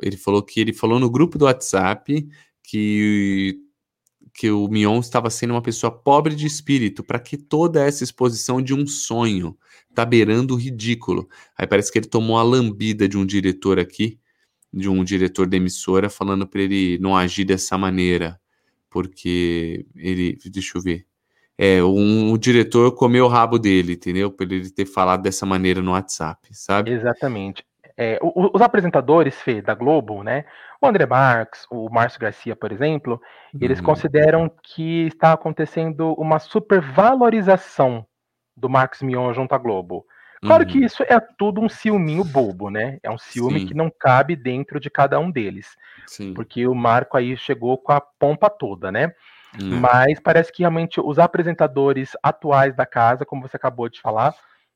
Ele 0.00 0.16
falou 0.16 0.40
que 0.40 0.60
ele 0.60 0.72
falou 0.72 1.00
no 1.00 1.10
grupo 1.10 1.36
do 1.36 1.46
WhatsApp 1.46 2.28
que 2.62 3.58
que 4.34 4.50
o 4.50 4.66
Mion 4.68 5.00
estava 5.00 5.28
sendo 5.28 5.52
uma 5.52 5.62
pessoa 5.62 5.90
pobre 5.90 6.34
de 6.34 6.46
espírito, 6.46 7.04
para 7.04 7.18
que 7.18 7.36
toda 7.36 7.84
essa 7.84 8.02
exposição 8.02 8.62
de 8.62 8.74
um 8.74 8.86
sonho 8.86 9.56
tá 9.94 10.04
beirando 10.04 10.54
o 10.54 10.56
ridículo. 10.56 11.28
Aí 11.56 11.66
parece 11.66 11.92
que 11.92 11.98
ele 11.98 12.08
tomou 12.08 12.38
a 12.38 12.42
lambida 12.42 13.06
de 13.06 13.18
um 13.18 13.26
diretor 13.26 13.78
aqui, 13.78 14.18
de 14.72 14.88
um 14.88 15.04
diretor 15.04 15.46
da 15.46 15.56
emissora, 15.56 16.08
falando 16.08 16.46
para 16.46 16.62
ele 16.62 16.98
não 16.98 17.14
agir 17.14 17.44
dessa 17.44 17.76
maneira, 17.76 18.40
porque 18.88 19.86
ele, 19.94 20.38
deixa 20.46 20.78
eu 20.78 20.82
ver, 20.82 21.06
é, 21.58 21.82
um, 21.82 22.32
um 22.32 22.38
diretor 22.38 22.92
comeu 22.92 23.26
o 23.26 23.28
rabo 23.28 23.58
dele, 23.58 23.92
entendeu? 23.92 24.30
Por 24.30 24.50
ele 24.50 24.70
ter 24.70 24.86
falado 24.86 25.22
dessa 25.22 25.44
maneira 25.44 25.82
no 25.82 25.92
WhatsApp, 25.92 26.48
sabe? 26.52 26.90
Exatamente. 26.90 27.64
É, 27.96 28.18
os 28.22 28.62
apresentadores, 28.62 29.34
Fê, 29.34 29.60
da 29.60 29.74
Globo, 29.74 30.22
né? 30.22 30.46
O 30.82 30.86
André 30.88 31.06
Marques, 31.06 31.64
o 31.70 31.88
Márcio 31.88 32.18
Garcia, 32.18 32.56
por 32.56 32.72
exemplo, 32.72 33.22
eles 33.60 33.78
uhum. 33.78 33.84
consideram 33.84 34.50
que 34.64 35.06
está 35.06 35.32
acontecendo 35.32 36.12
uma 36.14 36.40
supervalorização 36.40 38.04
do 38.56 38.68
Marcos 38.68 39.00
Mion 39.00 39.32
junto 39.32 39.54
à 39.54 39.58
Globo. 39.58 40.04
Claro 40.40 40.64
uhum. 40.64 40.68
que 40.68 40.84
isso 40.84 41.04
é 41.04 41.20
tudo 41.38 41.60
um 41.60 41.68
ciúminho 41.68 42.24
bobo, 42.24 42.68
né? 42.68 42.98
É 43.00 43.08
um 43.08 43.16
ciúme 43.16 43.60
Sim. 43.60 43.66
que 43.66 43.74
não 43.74 43.92
cabe 43.96 44.34
dentro 44.34 44.80
de 44.80 44.90
cada 44.90 45.20
um 45.20 45.30
deles. 45.30 45.68
Sim. 46.04 46.34
Porque 46.34 46.66
o 46.66 46.74
Marco 46.74 47.16
aí 47.16 47.36
chegou 47.36 47.78
com 47.78 47.92
a 47.92 48.00
pompa 48.00 48.50
toda, 48.50 48.90
né? 48.90 49.12
Uhum. 49.60 49.78
Mas 49.78 50.18
parece 50.18 50.52
que 50.52 50.64
realmente 50.64 51.00
os 51.00 51.16
apresentadores 51.16 52.16
atuais 52.20 52.74
da 52.74 52.84
casa, 52.84 53.24
como 53.24 53.42
você 53.42 53.56
acabou 53.56 53.88
de 53.88 54.00
falar, 54.00 54.34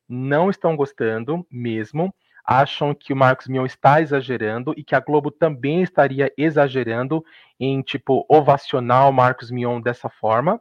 não 0.08 0.50
estão 0.50 0.76
gostando 0.76 1.44
mesmo 1.50 2.14
acham 2.46 2.94
que 2.94 3.12
o 3.12 3.16
Marcos 3.16 3.48
Mion 3.48 3.66
está 3.66 4.00
exagerando 4.00 4.72
e 4.76 4.84
que 4.84 4.94
a 4.94 5.00
Globo 5.00 5.30
também 5.30 5.82
estaria 5.82 6.32
exagerando 6.38 7.24
em, 7.58 7.82
tipo, 7.82 8.24
ovacionar 8.28 9.08
o 9.08 9.12
Marcos 9.12 9.50
Mion 9.50 9.80
dessa 9.80 10.08
forma. 10.08 10.60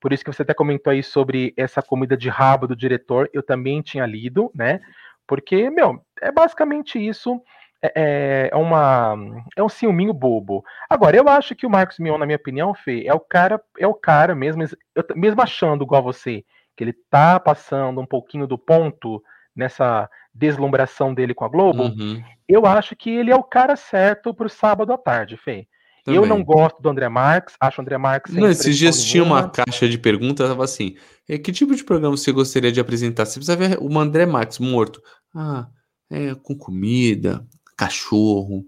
Por 0.00 0.12
isso 0.12 0.24
que 0.24 0.32
você 0.32 0.42
até 0.42 0.52
comentou 0.52 0.90
aí 0.90 1.02
sobre 1.02 1.54
essa 1.56 1.80
comida 1.80 2.16
de 2.16 2.28
rabo 2.28 2.66
do 2.66 2.74
diretor, 2.74 3.30
eu 3.32 3.42
também 3.42 3.80
tinha 3.80 4.04
lido, 4.04 4.50
né? 4.52 4.80
Porque, 5.26 5.70
meu, 5.70 6.04
é 6.20 6.32
basicamente 6.32 6.98
isso. 6.98 7.40
É, 7.80 7.92
é, 7.94 8.50
é 8.52 8.56
uma 8.56 9.16
é 9.56 9.62
um 9.62 9.68
ciúminho 9.68 10.12
bobo. 10.12 10.64
Agora, 10.88 11.16
eu 11.16 11.28
acho 11.28 11.54
que 11.54 11.66
o 11.66 11.70
Marcos 11.70 11.98
Mion, 11.98 12.18
na 12.18 12.26
minha 12.26 12.36
opinião, 12.36 12.74
Fê, 12.74 13.04
é 13.06 13.14
o 13.14 13.20
cara, 13.20 13.60
é 13.78 13.86
o 13.86 13.94
cara 13.94 14.34
mesmo, 14.34 14.62
eu, 14.62 15.04
mesmo 15.16 15.40
achando 15.40 15.84
igual 15.84 16.02
você, 16.02 16.44
que 16.76 16.84
ele 16.84 16.92
tá 16.92 17.38
passando 17.40 18.00
um 18.00 18.06
pouquinho 18.06 18.46
do 18.46 18.56
ponto 18.56 19.22
nessa 19.54 20.08
deslumbração 20.34 21.12
dele 21.12 21.34
com 21.34 21.44
a 21.44 21.48
Globo, 21.48 21.84
uhum. 21.84 22.22
eu 22.48 22.66
acho 22.66 22.96
que 22.96 23.10
ele 23.10 23.30
é 23.30 23.36
o 23.36 23.42
cara 23.42 23.76
certo 23.76 24.32
pro 24.32 24.48
sábado 24.48 24.92
à 24.92 24.98
tarde, 24.98 25.36
Fê. 25.36 25.66
Também. 26.04 26.20
Eu 26.20 26.26
não 26.26 26.42
gosto 26.42 26.82
do 26.82 26.88
André 26.88 27.08
Marques, 27.08 27.54
acho 27.60 27.80
o 27.80 27.82
André 27.82 27.96
Marques. 27.96 28.34
Não, 28.34 28.50
esses 28.50 28.76
dias 28.76 29.04
tinha 29.04 29.22
uma 29.22 29.48
caixa 29.48 29.88
de 29.88 29.96
perguntas, 29.96 30.48
tava 30.48 30.64
assim: 30.64 30.96
que 31.26 31.52
tipo 31.52 31.76
de 31.76 31.84
programa 31.84 32.16
você 32.16 32.32
gostaria 32.32 32.72
de 32.72 32.80
apresentar? 32.80 33.24
Você 33.24 33.38
precisa 33.38 33.56
ver 33.56 33.78
o 33.80 33.98
André 33.98 34.26
Marques 34.26 34.58
morto. 34.58 35.00
Ah, 35.32 35.68
é, 36.10 36.34
com 36.34 36.56
comida, 36.56 37.46
cachorro. 37.76 38.64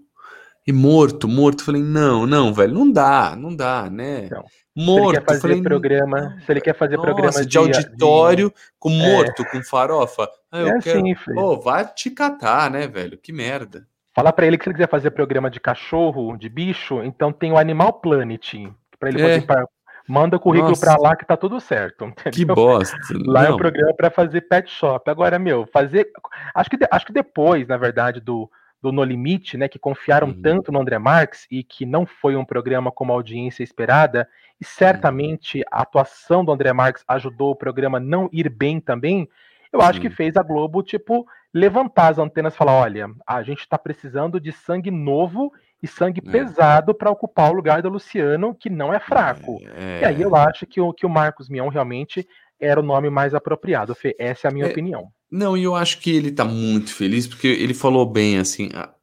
E 0.65 0.71
morto, 0.71 1.27
morto. 1.27 1.63
Falei, 1.63 1.83
não, 1.83 2.25
não, 2.25 2.53
velho, 2.53 2.73
não 2.73 2.89
dá, 2.89 3.35
não 3.35 3.55
dá, 3.55 3.89
né? 3.89 4.25
Então, 4.25 4.45
morto. 4.75 5.11
Se 5.11 5.17
ele 5.17 5.19
quer 5.19 5.25
fazer 5.25 5.41
falei, 5.41 5.61
programa, 5.61 6.37
se 6.45 6.51
ele 6.51 6.61
quer 6.61 6.75
fazer 6.75 6.97
nossa, 6.97 7.07
programa 7.07 7.41
de, 7.41 7.47
de 7.47 7.57
auditório 7.57 8.49
de... 8.49 8.55
com 8.79 8.91
é. 8.91 9.11
morto, 9.11 9.41
é. 9.41 9.45
com 9.45 9.63
farofa. 9.63 10.29
Ah, 10.51 10.59
eu 10.59 10.67
é 10.67 10.79
quero... 10.79 10.99
assim, 10.99 11.61
vai 11.63 11.85
te 11.93 12.09
catar, 12.09 12.69
né, 12.69 12.87
velho? 12.87 13.17
Que 13.17 13.31
merda. 13.31 13.87
Fala 14.13 14.31
para 14.31 14.45
ele 14.45 14.57
que 14.57 14.63
se 14.63 14.69
ele 14.69 14.75
quiser 14.75 14.89
fazer 14.89 15.11
programa 15.11 15.49
de 15.49 15.59
cachorro, 15.59 16.37
de 16.37 16.47
bicho, 16.47 17.03
então 17.03 17.31
tem 17.33 17.51
o 17.51 17.57
Animal 17.57 17.93
Planet. 17.93 18.53
Para 18.97 19.09
ele 19.09 19.21
é. 19.21 19.41
fazer 19.41 19.67
Manda 20.07 20.37
o 20.37 20.39
currículo 20.39 20.79
para 20.79 20.95
lá 20.97 21.15
que 21.15 21.25
tá 21.25 21.35
tudo 21.35 21.59
certo. 21.59 22.05
Entendeu? 22.05 22.31
Que 22.31 22.45
bosta. 22.45 22.95
Lá 23.25 23.43
Não. 23.43 23.49
é 23.49 23.53
um 23.53 23.57
programa 23.57 23.93
para 23.95 24.11
fazer 24.11 24.41
pet 24.41 24.69
shop. 24.69 25.09
Agora, 25.09 25.39
meu, 25.39 25.65
fazer. 25.65 26.11
Acho 26.53 26.69
que, 26.69 26.77
acho 26.91 27.05
que 27.07 27.13
depois, 27.13 27.67
na 27.67 27.77
verdade, 27.77 28.19
do, 28.19 28.49
do 28.85 28.91
No 28.91 29.03
Limite, 29.03 29.57
né, 29.57 29.67
que 29.67 29.79
confiaram 29.79 30.27
uhum. 30.27 30.41
tanto 30.41 30.71
no 30.71 30.79
André 30.79 30.99
Marques 30.99 31.47
e 31.49 31.63
que 31.63 31.85
não 31.85 32.05
foi 32.05 32.35
um 32.35 32.45
programa 32.45 32.91
como 32.91 33.11
a 33.11 33.15
audiência 33.15 33.63
esperada, 33.63 34.29
e 34.61 34.63
certamente 34.63 35.63
a 35.71 35.81
atuação 35.81 36.45
do 36.45 36.51
André 36.51 36.71
Marques 36.71 37.03
ajudou 37.07 37.51
o 37.51 37.55
programa 37.55 37.99
não 37.99 38.29
ir 38.31 38.47
bem 38.47 38.79
também, 38.79 39.27
eu 39.73 39.81
acho 39.81 39.99
que 39.99 40.09
fez 40.09 40.37
a 40.37 40.43
Globo, 40.43 40.83
tipo, 40.83 41.25
levantar 41.53 42.09
as 42.09 42.17
antenas 42.19 42.53
e 42.53 42.57
falar: 42.57 42.73
olha, 42.73 43.09
a 43.27 43.41
gente 43.41 43.59
está 43.59 43.77
precisando 43.77 44.39
de 44.39 44.51
sangue 44.51 44.89
novo 44.89 45.51
e 45.83 45.87
sangue 45.87 46.21
é. 46.25 46.31
pesado 46.31 46.93
para 46.93 47.11
ocupar 47.11 47.51
o 47.51 47.53
lugar 47.53 47.81
do 47.81 47.89
Luciano, 47.89 48.55
que 48.55 48.69
não 48.69 48.93
é 48.93 48.99
fraco. 48.99 49.59
É. 49.75 50.01
E 50.01 50.05
aí 50.05 50.21
eu 50.21 50.35
acho 50.35 50.65
que 50.65 50.79
o, 50.79 50.93
que 50.93 51.05
o 51.05 51.09
Marcos 51.09 51.49
Mion 51.49 51.67
realmente 51.67 52.25
era 52.59 52.79
o 52.79 52.83
nome 52.83 53.09
mais 53.09 53.33
apropriado. 53.33 53.95
Fê, 53.95 54.15
essa 54.19 54.47
é 54.47 54.51
a 54.51 54.53
minha 54.53 54.65
é, 54.65 54.71
opinião. 54.71 55.07
Não, 55.29 55.57
e 55.57 55.63
eu 55.63 55.75
acho 55.75 55.99
que 55.99 56.15
ele 56.15 56.31
tá 56.31 56.45
muito 56.45 56.93
feliz, 56.93 57.27
porque 57.27 57.47
ele 57.47 57.73
falou 57.73 58.05
bem 58.05 58.37
assim. 58.37 58.69
A, 58.73 58.93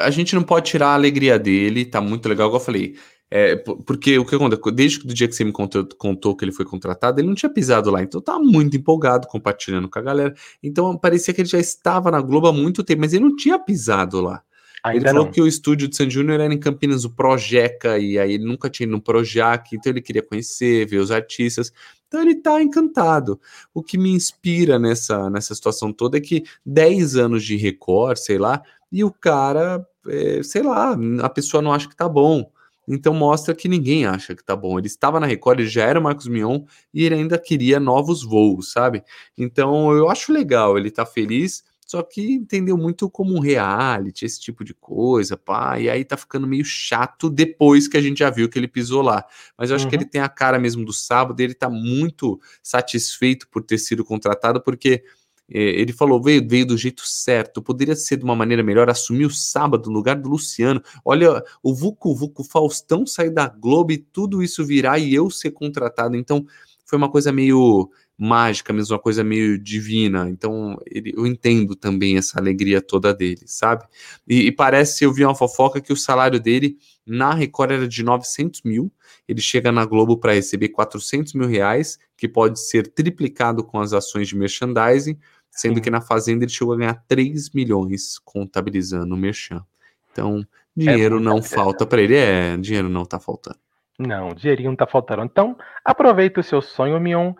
a 0.00 0.10
gente 0.10 0.34
não 0.34 0.42
pode 0.42 0.70
tirar 0.70 0.88
a 0.88 0.94
alegria 0.94 1.38
dele, 1.38 1.84
tá 1.84 2.00
muito 2.00 2.28
legal, 2.28 2.48
igual 2.48 2.60
eu 2.60 2.64
falei. 2.64 2.96
É, 3.30 3.56
porque 3.56 4.16
o 4.18 4.24
que 4.24 4.36
aconteceu, 4.36 4.70
desde 4.70 5.00
o 5.00 5.12
dia 5.12 5.26
que 5.26 5.34
você 5.34 5.44
me 5.44 5.50
contou, 5.50 5.84
contou, 5.98 6.36
que 6.36 6.44
ele 6.44 6.52
foi 6.52 6.64
contratado, 6.64 7.20
ele 7.20 7.26
não 7.26 7.34
tinha 7.34 7.50
pisado 7.50 7.90
lá, 7.90 8.00
então 8.00 8.20
tá 8.20 8.38
muito 8.38 8.76
empolgado, 8.76 9.26
compartilhando 9.26 9.88
com 9.88 9.98
a 9.98 10.02
galera. 10.02 10.34
Então 10.62 10.96
parecia 10.96 11.34
que 11.34 11.40
ele 11.40 11.48
já 11.48 11.58
estava 11.58 12.10
na 12.10 12.20
Globo 12.20 12.46
há 12.46 12.52
muito 12.52 12.84
tempo, 12.84 13.00
mas 13.00 13.12
ele 13.12 13.24
não 13.24 13.34
tinha 13.34 13.58
pisado 13.58 14.20
lá. 14.20 14.42
Ainda 14.84 14.98
ele 14.98 15.08
falou 15.08 15.24
não. 15.24 15.32
que 15.32 15.40
o 15.40 15.48
estúdio 15.48 15.88
de 15.88 15.96
San 15.96 16.08
Júnior 16.10 16.38
era 16.38 16.52
em 16.52 16.60
Campinas, 16.60 17.04
o 17.04 17.10
Projeca, 17.10 17.98
e 17.98 18.18
aí 18.18 18.34
ele 18.34 18.44
nunca 18.44 18.68
tinha 18.68 18.86
ido 18.86 18.92
no 18.92 19.00
Projac, 19.00 19.74
então 19.74 19.90
ele 19.90 20.02
queria 20.02 20.22
conhecer, 20.22 20.86
ver 20.86 20.98
os 20.98 21.10
artistas. 21.10 21.72
Então 22.14 22.22
ele 22.22 22.36
tá 22.36 22.62
encantado. 22.62 23.40
O 23.74 23.82
que 23.82 23.98
me 23.98 24.10
inspira 24.10 24.78
nessa, 24.78 25.28
nessa 25.28 25.52
situação 25.52 25.92
toda 25.92 26.16
é 26.16 26.20
que 26.20 26.44
10 26.64 27.16
anos 27.16 27.42
de 27.42 27.56
Record, 27.56 28.16
sei 28.18 28.38
lá, 28.38 28.62
e 28.92 29.02
o 29.02 29.10
cara, 29.10 29.84
é, 30.06 30.40
sei 30.44 30.62
lá, 30.62 30.96
a 31.22 31.28
pessoa 31.28 31.60
não 31.60 31.72
acha 31.72 31.88
que 31.88 31.96
tá 31.96 32.08
bom. 32.08 32.48
Então 32.86 33.12
mostra 33.12 33.52
que 33.52 33.66
ninguém 33.66 34.06
acha 34.06 34.32
que 34.32 34.44
tá 34.44 34.54
bom. 34.54 34.78
Ele 34.78 34.86
estava 34.86 35.18
na 35.18 35.26
Record, 35.26 35.58
ele 35.58 35.68
já 35.68 35.82
era 35.82 36.00
Marcos 36.00 36.28
Mion 36.28 36.60
e 36.92 37.04
ele 37.04 37.16
ainda 37.16 37.36
queria 37.36 37.80
novos 37.80 38.22
voos, 38.22 38.70
sabe? 38.70 39.02
Então 39.36 39.90
eu 39.92 40.08
acho 40.08 40.32
legal, 40.32 40.78
ele 40.78 40.92
tá 40.92 41.04
feliz, 41.04 41.64
só 41.86 42.02
que 42.02 42.32
entendeu 42.32 42.76
muito 42.76 43.10
como 43.10 43.34
um 43.34 43.40
reality, 43.40 44.24
esse 44.24 44.40
tipo 44.40 44.64
de 44.64 44.72
coisa, 44.74 45.36
pá, 45.36 45.78
e 45.78 45.88
aí 45.90 46.04
tá 46.04 46.16
ficando 46.16 46.46
meio 46.46 46.64
chato 46.64 47.28
depois 47.28 47.86
que 47.86 47.96
a 47.96 48.00
gente 48.00 48.18
já 48.18 48.30
viu 48.30 48.48
que 48.48 48.58
ele 48.58 48.68
pisou 48.68 49.02
lá. 49.02 49.24
Mas 49.56 49.70
eu 49.70 49.76
acho 49.76 49.84
uhum. 49.84 49.90
que 49.90 49.96
ele 49.96 50.06
tem 50.06 50.20
a 50.20 50.28
cara 50.28 50.58
mesmo 50.58 50.84
do 50.84 50.92
sábado, 50.92 51.40
ele 51.40 51.54
tá 51.54 51.68
muito 51.68 52.40
satisfeito 52.62 53.48
por 53.48 53.62
ter 53.62 53.78
sido 53.78 54.04
contratado, 54.04 54.62
porque 54.62 55.04
é, 55.50 55.58
ele 55.58 55.92
falou, 55.92 56.22
veio, 56.22 56.46
veio 56.48 56.66
do 56.66 56.76
jeito 56.76 57.02
certo, 57.06 57.62
poderia 57.62 57.94
ser 57.94 58.16
de 58.16 58.24
uma 58.24 58.34
maneira 58.34 58.62
melhor, 58.62 58.88
assumir 58.88 59.26
o 59.26 59.30
sábado 59.30 59.90
no 59.90 59.96
lugar 59.96 60.16
do 60.16 60.28
Luciano. 60.28 60.82
Olha, 61.04 61.42
o 61.62 61.74
Vucu 61.74 62.14
Vucu 62.14 62.42
Faustão 62.44 63.06
sair 63.06 63.30
da 63.30 63.46
Globo 63.46 63.92
e 63.92 63.98
tudo 63.98 64.42
isso 64.42 64.64
virar 64.64 64.98
e 64.98 65.14
eu 65.14 65.30
ser 65.30 65.50
contratado. 65.50 66.16
Então, 66.16 66.46
foi 66.84 66.96
uma 66.96 67.10
coisa 67.10 67.32
meio 67.32 67.90
mágica, 68.16 68.72
mesmo 68.72 68.94
uma 68.94 69.02
coisa 69.02 69.24
meio 69.24 69.58
divina. 69.58 70.28
Então, 70.28 70.78
ele, 70.86 71.12
eu 71.16 71.26
entendo 71.26 71.74
também 71.74 72.16
essa 72.16 72.38
alegria 72.38 72.80
toda 72.80 73.12
dele, 73.12 73.42
sabe? 73.46 73.84
E, 74.26 74.46
e, 74.46 74.52
parece, 74.52 75.04
eu 75.04 75.12
vi 75.12 75.24
uma 75.24 75.34
fofoca 75.34 75.80
que 75.80 75.92
o 75.92 75.96
salário 75.96 76.38
dele 76.38 76.78
na 77.06 77.34
Record 77.34 77.72
era 77.72 77.88
de 77.88 78.02
900 78.02 78.62
mil, 78.62 78.90
ele 79.28 79.40
chega 79.40 79.72
na 79.72 79.84
Globo 79.84 80.16
para 80.16 80.32
receber 80.32 80.68
400 80.68 81.34
mil 81.34 81.48
reais, 81.48 81.98
que 82.16 82.28
pode 82.28 82.60
ser 82.60 82.86
triplicado 82.88 83.64
com 83.64 83.80
as 83.80 83.92
ações 83.92 84.28
de 84.28 84.36
merchandising, 84.36 85.18
sendo 85.50 85.76
Sim. 85.76 85.82
que 85.82 85.90
na 85.90 86.00
Fazenda 86.00 86.44
ele 86.44 86.52
chegou 86.52 86.74
a 86.74 86.78
ganhar 86.78 87.04
3 87.08 87.50
milhões 87.50 88.18
contabilizando 88.24 89.14
o 89.14 89.18
merchan. 89.18 89.64
Então, 90.10 90.46
dinheiro 90.76 91.18
é 91.18 91.20
não 91.20 91.42
falta 91.42 91.84
para 91.84 92.00
ele. 92.00 92.16
É, 92.16 92.56
dinheiro 92.56 92.88
não 92.88 93.04
tá 93.04 93.18
faltando. 93.18 93.58
Não, 93.98 94.34
dinheirinho 94.34 94.70
não 94.70 94.76
tá 94.76 94.86
faltando. 94.86 95.22
Então, 95.22 95.56
aproveita 95.84 96.40
o 96.40 96.44
seu 96.44 96.60
sonho, 96.60 96.98
Mion, 97.00 97.32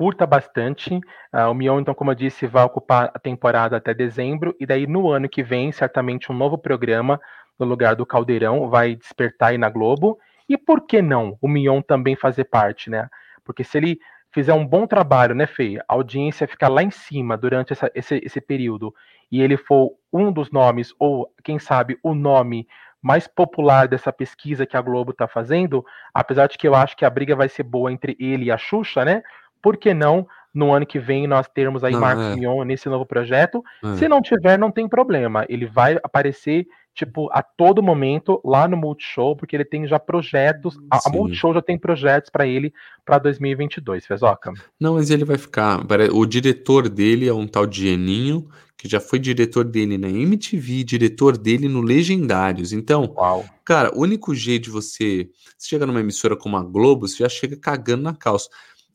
curta 0.00 0.26
bastante. 0.26 0.94
Uh, 1.30 1.50
o 1.50 1.52
Mion, 1.52 1.78
então, 1.78 1.92
como 1.92 2.10
eu 2.10 2.14
disse, 2.14 2.46
vai 2.46 2.64
ocupar 2.64 3.10
a 3.12 3.18
temporada 3.18 3.76
até 3.76 3.92
dezembro, 3.92 4.56
e 4.58 4.64
daí 4.64 4.86
no 4.86 5.10
ano 5.10 5.28
que 5.28 5.42
vem, 5.42 5.70
certamente 5.72 6.32
um 6.32 6.34
novo 6.34 6.56
programa 6.56 7.20
no 7.58 7.66
lugar 7.66 7.94
do 7.94 8.06
Caldeirão 8.06 8.70
vai 8.70 8.96
despertar 8.96 9.50
aí 9.50 9.58
na 9.58 9.68
Globo. 9.68 10.18
E 10.48 10.56
por 10.56 10.86
que 10.86 11.02
não 11.02 11.36
o 11.38 11.46
Mion 11.46 11.82
também 11.82 12.16
fazer 12.16 12.44
parte, 12.44 12.88
né? 12.88 13.10
Porque 13.44 13.62
se 13.62 13.76
ele 13.76 13.98
fizer 14.32 14.54
um 14.54 14.66
bom 14.66 14.86
trabalho, 14.86 15.34
né, 15.34 15.46
Fê? 15.46 15.78
A 15.86 15.92
audiência 15.92 16.48
ficar 16.48 16.68
lá 16.68 16.82
em 16.82 16.90
cima 16.90 17.36
durante 17.36 17.74
essa, 17.74 17.92
esse, 17.94 18.22
esse 18.24 18.40
período 18.40 18.94
e 19.30 19.42
ele 19.42 19.58
for 19.58 19.92
um 20.10 20.32
dos 20.32 20.50
nomes, 20.50 20.94
ou 20.98 21.30
quem 21.44 21.58
sabe 21.58 21.98
o 22.02 22.14
nome 22.14 22.66
mais 23.02 23.26
popular 23.26 23.86
dessa 23.86 24.10
pesquisa 24.10 24.64
que 24.64 24.78
a 24.78 24.80
Globo 24.80 25.10
está 25.10 25.28
fazendo, 25.28 25.84
apesar 26.14 26.46
de 26.46 26.56
que 26.56 26.66
eu 26.66 26.74
acho 26.74 26.96
que 26.96 27.04
a 27.04 27.10
briga 27.10 27.36
vai 27.36 27.50
ser 27.50 27.64
boa 27.64 27.92
entre 27.92 28.16
ele 28.18 28.46
e 28.46 28.50
a 28.50 28.56
Xuxa, 28.56 29.04
né? 29.04 29.22
Por 29.62 29.76
que 29.76 29.92
não 29.94 30.26
no 30.52 30.72
ano 30.72 30.84
que 30.84 30.98
vem 30.98 31.26
nós 31.26 31.46
termos 31.48 31.84
aí 31.84 31.92
não, 31.92 32.00
Marcos 32.00 32.24
é. 32.24 32.36
Mion 32.36 32.64
nesse 32.64 32.88
novo 32.88 33.06
projeto? 33.06 33.62
É. 33.84 33.96
Se 33.96 34.08
não 34.08 34.20
tiver, 34.20 34.58
não 34.58 34.70
tem 34.70 34.88
problema. 34.88 35.46
Ele 35.48 35.66
vai 35.66 35.98
aparecer 36.02 36.66
tipo, 36.94 37.30
a 37.32 37.42
todo 37.42 37.82
momento 37.82 38.40
lá 38.44 38.66
no 38.68 38.76
Multishow, 38.76 39.36
porque 39.36 39.56
ele 39.56 39.64
tem 39.64 39.86
já 39.86 39.98
projetos, 39.98 40.76
a, 40.90 40.98
a 41.06 41.10
Multishow 41.10 41.54
já 41.54 41.62
tem 41.62 41.78
projetos 41.78 42.30
para 42.30 42.46
ele 42.46 42.72
para 43.04 43.18
2022, 43.18 44.06
Fezoca. 44.06 44.52
Não, 44.78 44.94
mas 44.94 45.10
ele 45.10 45.24
vai 45.24 45.38
ficar, 45.38 45.80
o 46.12 46.26
diretor 46.26 46.88
dele 46.88 47.28
é 47.28 47.32
um 47.32 47.46
tal 47.46 47.66
de 47.66 47.88
Eninho, 47.88 48.48
que 48.76 48.88
já 48.88 48.98
foi 48.98 49.18
diretor 49.18 49.64
dele 49.64 49.98
na 49.98 50.08
MTV, 50.08 50.84
diretor 50.84 51.36
dele 51.36 51.68
no 51.68 51.82
Legendários. 51.82 52.72
Então, 52.72 53.12
Uau. 53.16 53.44
cara, 53.64 53.94
o 53.94 54.00
único 54.00 54.34
jeito 54.34 54.64
de 54.64 54.70
você, 54.70 55.28
você 55.56 55.68
chega 55.68 55.84
numa 55.86 56.00
emissora 56.00 56.34
como 56.34 56.56
a 56.56 56.62
Globo, 56.62 57.06
você 57.06 57.18
já 57.18 57.28
chega 57.28 57.56
cagando 57.56 58.02
na 58.02 58.14
calça. 58.14 58.48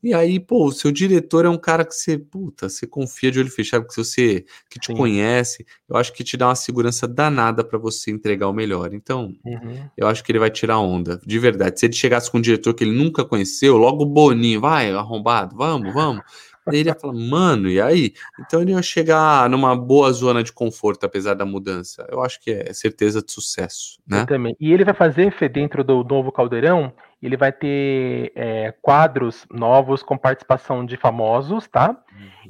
E 0.06 0.14
aí, 0.14 0.40
pô, 0.40 0.68
o 0.68 0.72
seu 0.72 0.92
diretor 0.92 1.46
é 1.46 1.50
um 1.50 1.58
cara 1.58 1.84
que 1.84 1.96
você, 1.96 2.16
puta, 2.16 2.70
você 2.70 2.86
confia 2.86 3.32
de 3.32 3.40
olho 3.40 3.50
fechado, 3.50 3.88
que 3.88 3.98
você 3.98 4.46
que 4.70 4.80
te 4.80 4.88
Sim. 4.92 4.96
conhece, 4.96 5.66
eu 5.90 5.98
acho 5.98 6.14
que 6.14 6.24
te 6.24 6.38
dá 6.38 6.48
uma 6.48 6.56
segurança 6.56 7.08
danada 7.08 7.64
para 7.64 7.80
você 7.80 8.12
entregar 8.12 8.48
o 8.48 8.54
melhor. 8.54 8.94
Então, 8.94 9.34
uhum. 9.44 9.90
eu 9.98 10.08
acho 10.08 10.24
que 10.24 10.32
ele 10.32 10.38
vai 10.38 10.52
tirar 10.52 10.78
onda, 10.78 11.20
de 11.26 11.40
verdade. 11.40 11.80
Se 11.80 11.88
ele 11.88 11.94
chegasse 11.94 12.30
com 12.30 12.38
um 12.38 12.42
diretor 12.42 12.76
que 12.76 12.84
ele 12.84 12.96
nunca 12.96 13.26
conheceu, 13.26 13.78
logo 13.78 14.04
o 14.04 14.06
Boninho, 14.06 14.62
vai, 14.62 14.92
arrombado, 14.92 15.56
vamos, 15.56 15.92
vamos. 15.92 16.24
Daí 16.68 16.82
ele 16.82 16.90
ia 16.90 16.96
falar, 16.96 17.14
mano, 17.14 17.68
e 17.68 17.82
aí? 17.82 18.14
Então 18.40 18.62
ele 18.62 18.74
ia 18.74 18.82
chegar 18.84 19.50
numa 19.50 19.76
boa 19.76 20.12
zona 20.12 20.44
de 20.44 20.54
conforto, 20.54 21.04
apesar 21.04 21.34
da 21.34 21.46
mudança. 21.46 22.08
Eu 22.12 22.22
acho 22.22 22.40
que 22.40 22.52
é 22.52 22.74
certeza 22.74 23.24
de 23.24 23.32
sucesso, 23.32 24.00
né? 24.08 24.22
Eu 24.22 24.26
também. 24.28 24.56
E 24.60 24.72
ele 24.72 24.84
vai 24.86 24.94
fazer, 24.94 25.32
Fê, 25.38 25.50
dentro 25.50 25.84
do 25.84 26.04
novo 26.04 26.32
Caldeirão, 26.32 26.94
ele 27.26 27.36
vai 27.36 27.52
ter 27.52 28.32
é, 28.36 28.74
quadros 28.82 29.48
novos 29.52 30.04
com 30.04 30.16
participação 30.16 30.86
de 30.86 30.96
famosos, 30.96 31.68
tá? 31.68 31.98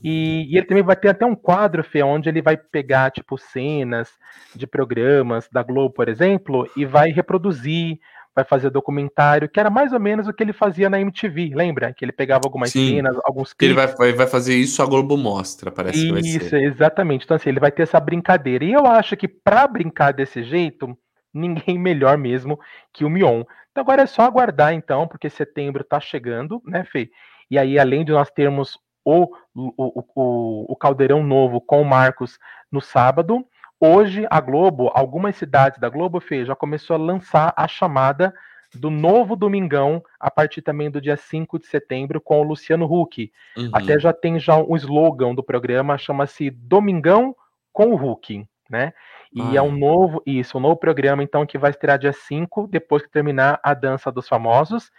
E, 0.03 0.47
e, 0.51 0.57
ele 0.57 0.65
também 0.65 0.84
vai 0.84 0.95
ter 0.95 1.09
até 1.09 1.26
um 1.26 1.36
quadro, 1.36 1.84
Fê, 1.84 2.03
onde 2.03 2.28
ele 2.28 2.41
vai 2.41 2.57
pegar, 2.57 3.09
tipo, 3.09 3.38
cenas 3.38 4.09
de 4.53 4.67
programas 4.67 5.47
da 5.51 5.63
Globo, 5.63 5.93
por 5.93 6.09
exemplo, 6.09 6.69
e 6.76 6.86
vai 6.86 7.09
reproduzir, 7.09 7.99
vai 8.36 8.43
fazer 8.43 8.69
documentário, 8.69 9.47
que 9.47 9.59
era 9.59 9.69
mais 9.69 9.93
ou 9.93 9.99
menos 9.99 10.28
o 10.28 10.34
que 10.34 10.43
ele 10.43 10.51
fazia 10.51 10.89
na 10.89 10.99
MTV, 10.99 11.53
lembra? 11.55 11.93
Que 11.93 12.03
ele 12.03 12.11
pegava 12.11 12.41
algumas 12.45 12.71
Sim. 12.71 12.95
cenas, 12.95 13.15
alguns 13.23 13.53
clipes. 13.53 13.78
Ele 13.78 13.88
vai, 13.88 13.95
vai, 13.95 14.11
vai 14.11 14.28
fazer 14.28 14.55
isso, 14.55 14.84
a 14.84 14.86
Globo 14.86 15.15
mostra, 15.15 15.71
parece 15.71 15.99
isso, 15.99 16.07
que 16.07 16.13
vai 16.13 16.23
ser. 16.23 16.38
Isso, 16.38 16.55
exatamente. 16.57 17.23
Então, 17.23 17.36
assim, 17.36 17.49
ele 17.49 17.61
vai 17.61 17.71
ter 17.71 17.84
essa 17.84 17.99
brincadeira. 17.99 18.65
E 18.65 18.73
eu 18.73 18.86
acho 18.86 19.15
que 19.15 19.28
para 19.28 19.65
brincar 19.65 20.11
desse 20.11 20.43
jeito, 20.43 20.97
ninguém 21.38 21.77
melhor 21.79 22.17
mesmo 22.17 22.59
que 22.91 23.05
o 23.05 23.09
Mion. 23.09 23.43
Então 23.71 23.81
agora 23.81 24.03
é 24.03 24.05
só 24.05 24.23
aguardar, 24.23 24.73
então, 24.73 25.07
porque 25.07 25.29
setembro 25.29 25.81
está 25.81 25.99
chegando, 25.99 26.61
né, 26.65 26.83
Fê? 26.86 27.11
E 27.51 27.59
aí, 27.59 27.77
além 27.77 28.03
de 28.03 28.11
nós 28.11 28.31
termos 28.31 28.79
o, 29.03 29.36
o, 29.53 30.03
o, 30.15 30.73
o 30.73 30.75
Caldeirão 30.75 31.21
Novo 31.21 31.61
com 31.61 31.81
o 31.81 31.86
Marcos 31.86 32.39
no 32.71 32.81
sábado, 32.81 33.45
Hoje, 33.79 34.25
a 34.29 34.39
Globo, 34.39 34.89
algumas 34.93 35.36
cidades 35.36 35.79
da 35.79 35.89
Globo, 35.89 36.21
Fê, 36.21 36.45
já 36.45 36.55
começou 36.55 36.95
a 36.95 36.99
lançar 36.99 37.53
a 37.57 37.67
chamada 37.67 38.33
do 38.73 38.89
novo 38.89 39.36
Domingão, 39.36 40.03
a 40.19 40.31
partir 40.31 40.61
também 40.61 40.89
do 40.89 41.01
dia 41.01 41.17
5 41.17 41.59
de 41.59 41.67
setembro, 41.67 42.21
com 42.21 42.39
o 42.39 42.43
Luciano 42.43 42.86
Huck. 42.86 43.31
Uhum. 43.57 43.69
Até 43.73 43.99
já 43.99 44.13
tem 44.13 44.39
já 44.39 44.57
um 44.57 44.75
slogan 44.75 45.36
do 45.36 45.43
programa, 45.43 45.97
chama-se 45.97 46.49
Domingão 46.49 47.36
com 47.71 47.88
o 47.88 47.95
Huck, 47.95 48.47
né? 48.70 48.93
E 49.34 49.57
é 49.57 49.61
um 49.61 49.72
novo, 49.72 50.24
isso, 50.26 50.57
um 50.57 50.61
novo 50.61 50.78
programa, 50.78 51.22
então, 51.22 51.45
que 51.45 51.57
vai 51.57 51.70
estrear 51.70 51.99
dia 51.99 52.13
5, 52.13 52.68
depois 52.68 53.03
que 53.03 53.11
terminar 53.11 53.59
a 53.61 53.74
Dança 53.74 54.09
dos 54.09 54.30
Famosos. 54.30 54.91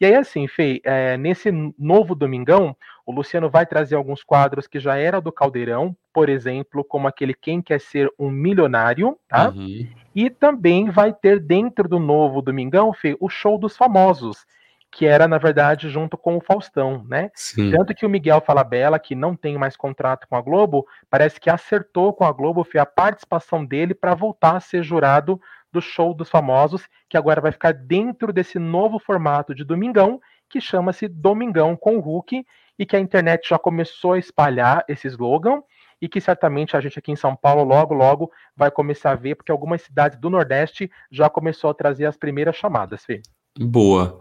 E 0.00 0.04
aí, 0.04 0.14
assim, 0.14 0.46
Fê, 0.46 0.80
é, 0.84 1.16
nesse 1.16 1.50
novo 1.78 2.14
Domingão, 2.14 2.76
o 3.04 3.10
Luciano 3.10 3.48
vai 3.48 3.64
trazer 3.64 3.96
alguns 3.96 4.22
quadros 4.22 4.66
que 4.66 4.78
já 4.78 4.96
era 4.96 5.20
do 5.20 5.32
Caldeirão, 5.32 5.96
por 6.12 6.28
exemplo, 6.28 6.84
como 6.84 7.08
aquele 7.08 7.32
Quem 7.32 7.62
Quer 7.62 7.80
Ser 7.80 8.12
um 8.18 8.30
Milionário, 8.30 9.18
tá? 9.26 9.48
Uhum. 9.48 9.88
E 10.14 10.28
também 10.28 10.90
vai 10.90 11.12
ter 11.12 11.40
dentro 11.40 11.88
do 11.88 11.98
novo 11.98 12.42
Domingão, 12.42 12.92
Fê, 12.92 13.16
o 13.18 13.28
Show 13.28 13.58
dos 13.58 13.76
Famosos, 13.76 14.44
que 14.90 15.06
era, 15.06 15.28
na 15.28 15.38
verdade, 15.38 15.88
junto 15.88 16.16
com 16.16 16.36
o 16.36 16.40
Faustão, 16.40 17.04
né? 17.06 17.30
Sim. 17.34 17.70
Tanto 17.70 17.94
que 17.94 18.06
o 18.06 18.08
Miguel 18.08 18.40
Falabella, 18.40 18.98
que 18.98 19.14
não 19.14 19.36
tem 19.36 19.58
mais 19.58 19.76
contrato 19.76 20.26
com 20.28 20.36
a 20.36 20.40
Globo, 20.40 20.86
parece 21.10 21.38
que 21.40 21.50
acertou 21.50 22.12
com 22.12 22.24
a 22.24 22.32
Globo, 22.32 22.64
Fê, 22.64 22.78
a 22.78 22.86
participação 22.86 23.64
dele 23.64 23.94
para 23.94 24.14
voltar 24.14 24.56
a 24.56 24.60
ser 24.60 24.82
jurado 24.82 25.40
do 25.70 25.80
show 25.80 26.14
dos 26.14 26.30
famosos, 26.30 26.88
que 27.08 27.16
agora 27.16 27.40
vai 27.40 27.52
ficar 27.52 27.72
dentro 27.72 28.32
desse 28.32 28.58
novo 28.58 28.98
formato 28.98 29.54
de 29.54 29.64
Domingão, 29.64 30.20
que 30.48 30.60
chama-se 30.60 31.06
Domingão 31.06 31.76
com 31.76 31.98
o 31.98 32.00
Hulk, 32.00 32.44
e 32.78 32.86
que 32.86 32.96
a 32.96 33.00
internet 33.00 33.48
já 33.48 33.58
começou 33.58 34.12
a 34.12 34.18
espalhar 34.18 34.84
esse 34.88 35.06
slogan, 35.08 35.62
e 36.00 36.08
que 36.08 36.20
certamente 36.20 36.76
a 36.76 36.80
gente 36.80 36.98
aqui 36.98 37.10
em 37.10 37.16
São 37.16 37.36
Paulo 37.36 37.64
logo, 37.64 37.92
logo 37.92 38.32
vai 38.56 38.70
começar 38.70 39.10
a 39.10 39.16
ver, 39.16 39.34
porque 39.34 39.52
algumas 39.52 39.82
cidades 39.82 40.18
do 40.18 40.30
Nordeste 40.30 40.90
já 41.10 41.28
começou 41.28 41.70
a 41.70 41.74
trazer 41.74 42.06
as 42.06 42.16
primeiras 42.16 42.56
chamadas, 42.56 43.04
Fê. 43.04 43.20
Boa. 43.58 44.20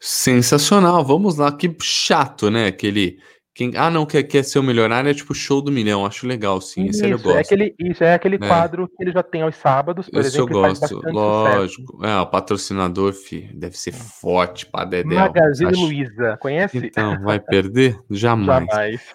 Sensacional. 0.00 1.04
Vamos 1.04 1.36
lá. 1.36 1.50
Que 1.52 1.74
chato, 1.82 2.50
né? 2.50 2.66
Aquele 2.66 3.18
quem, 3.58 3.72
ah, 3.74 3.90
não, 3.90 4.06
quer, 4.06 4.22
quer 4.22 4.44
ser 4.44 4.60
o 4.60 4.62
milionário 4.62 5.10
é 5.10 5.12
tipo 5.12 5.34
show 5.34 5.60
do 5.60 5.72
milhão. 5.72 6.06
Acho 6.06 6.28
legal, 6.28 6.60
sim. 6.60 6.84
Isso, 6.84 7.04
esse 7.04 7.10
eu 7.10 7.18
gosto. 7.18 7.38
É 7.38 7.40
aquele, 7.40 7.74
isso, 7.76 8.04
é 8.04 8.14
aquele 8.14 8.36
é. 8.36 8.38
quadro 8.38 8.86
que 8.86 9.02
ele 9.02 9.10
já 9.10 9.20
tem 9.20 9.42
aos 9.42 9.56
sábados, 9.56 10.08
por 10.08 10.20
exemplo. 10.20 10.58
eu 10.58 10.62
gosto, 10.62 11.02
lógico. 11.10 12.06
É, 12.06 12.20
o 12.20 12.26
patrocinador, 12.26 13.12
fi, 13.12 13.50
deve 13.52 13.76
ser 13.76 13.90
forte 13.90 14.64
pra 14.64 14.84
Dedé. 14.84 15.12
Magazine 15.12 15.72
acho... 15.72 15.80
Luiza, 15.80 16.36
conhece? 16.40 16.78
Então, 16.78 17.20
vai 17.20 17.40
perder? 17.40 17.98
Jamais. 18.08 18.70
Jamais. 18.70 19.14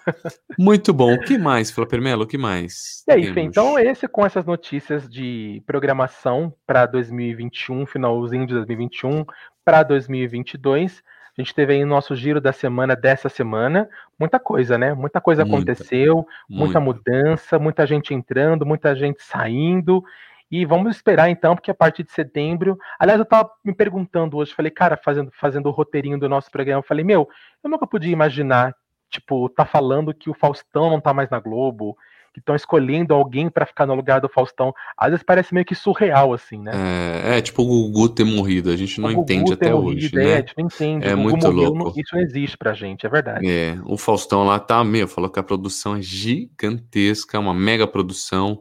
Muito 0.58 0.92
bom. 0.92 1.14
O 1.14 1.20
que 1.20 1.38
mais, 1.38 1.70
Flapper 1.70 2.02
Melo? 2.02 2.24
O 2.24 2.26
que 2.26 2.36
mais? 2.36 3.02
E 3.08 3.12
aí, 3.12 3.32
Fê, 3.32 3.40
então 3.40 3.78
esse 3.78 4.06
com 4.06 4.26
essas 4.26 4.44
notícias 4.44 5.08
de 5.08 5.62
programação 5.66 6.52
para 6.66 6.84
2021, 6.84 7.86
finalzinho 7.86 8.46
de 8.46 8.52
2021 8.52 9.24
para 9.64 9.82
2022. 9.82 11.02
A 11.36 11.40
gente 11.40 11.54
teve 11.54 11.72
aí 11.72 11.82
o 11.82 11.86
nosso 11.86 12.14
giro 12.14 12.40
da 12.40 12.52
semana 12.52 12.94
dessa 12.94 13.28
semana, 13.28 13.88
muita 14.18 14.38
coisa, 14.38 14.78
né? 14.78 14.94
Muita 14.94 15.20
coisa 15.20 15.44
muita, 15.44 15.56
aconteceu, 15.56 16.26
muita, 16.48 16.64
muita 16.64 16.80
mudança, 16.80 17.58
muita 17.58 17.86
gente 17.86 18.14
entrando, 18.14 18.64
muita 18.64 18.94
gente 18.94 19.22
saindo. 19.22 20.04
E 20.50 20.64
vamos 20.64 20.94
esperar 20.94 21.28
então, 21.30 21.56
porque 21.56 21.72
a 21.72 21.74
partir 21.74 22.04
de 22.04 22.12
setembro. 22.12 22.78
Aliás, 22.98 23.18
eu 23.18 23.24
estava 23.24 23.50
me 23.64 23.74
perguntando 23.74 24.36
hoje, 24.36 24.54
falei, 24.54 24.70
cara, 24.70 24.96
fazendo, 24.96 25.32
fazendo 25.32 25.66
o 25.66 25.72
roteirinho 25.72 26.18
do 26.18 26.28
nosso 26.28 26.50
programa, 26.50 26.78
eu 26.78 26.86
falei, 26.86 27.04
meu, 27.04 27.28
eu 27.62 27.68
nunca 27.68 27.86
podia 27.86 28.12
imaginar, 28.12 28.72
tipo, 29.10 29.48
tá 29.48 29.64
falando 29.64 30.14
que 30.14 30.30
o 30.30 30.34
Faustão 30.34 30.90
não 30.90 31.00
tá 31.00 31.12
mais 31.12 31.28
na 31.28 31.40
Globo, 31.40 31.96
que 32.34 32.40
estão 32.40 32.56
escolhendo 32.56 33.14
alguém 33.14 33.48
para 33.48 33.64
ficar 33.64 33.86
no 33.86 33.94
lugar 33.94 34.20
do 34.20 34.28
Faustão. 34.28 34.74
Às 34.98 35.10
vezes 35.10 35.24
parece 35.24 35.54
meio 35.54 35.64
que 35.64 35.74
surreal, 35.74 36.34
assim, 36.34 36.58
né? 36.58 36.72
É, 36.74 37.38
é 37.38 37.40
tipo 37.40 37.62
o 37.62 37.64
Gugu 37.64 38.08
ter 38.08 38.24
morrido, 38.24 38.70
a 38.70 38.76
gente 38.76 39.00
não 39.00 39.08
o 39.08 39.12
entende 39.12 39.52
até 39.52 39.72
morrido, 39.72 40.16
hoje, 40.16 40.18
é, 40.18 40.24
né? 40.24 40.34
A 40.34 40.36
gente 40.38 40.54
não 40.58 40.66
entende. 40.66 41.06
É 41.06 41.14
muito 41.14 41.46
morreu, 41.46 41.72
louco. 41.72 42.00
isso 42.00 42.12
não 42.12 42.20
existe 42.20 42.58
pra 42.58 42.74
gente, 42.74 43.06
é 43.06 43.08
verdade. 43.08 43.48
É, 43.48 43.78
o 43.84 43.96
Faustão 43.96 44.42
lá 44.42 44.58
tá, 44.58 44.82
meu, 44.82 45.06
falou 45.06 45.30
que 45.30 45.38
a 45.38 45.44
produção 45.44 45.94
é 45.94 46.02
gigantesca, 46.02 47.38
uma 47.38 47.54
mega 47.54 47.86
produção, 47.86 48.60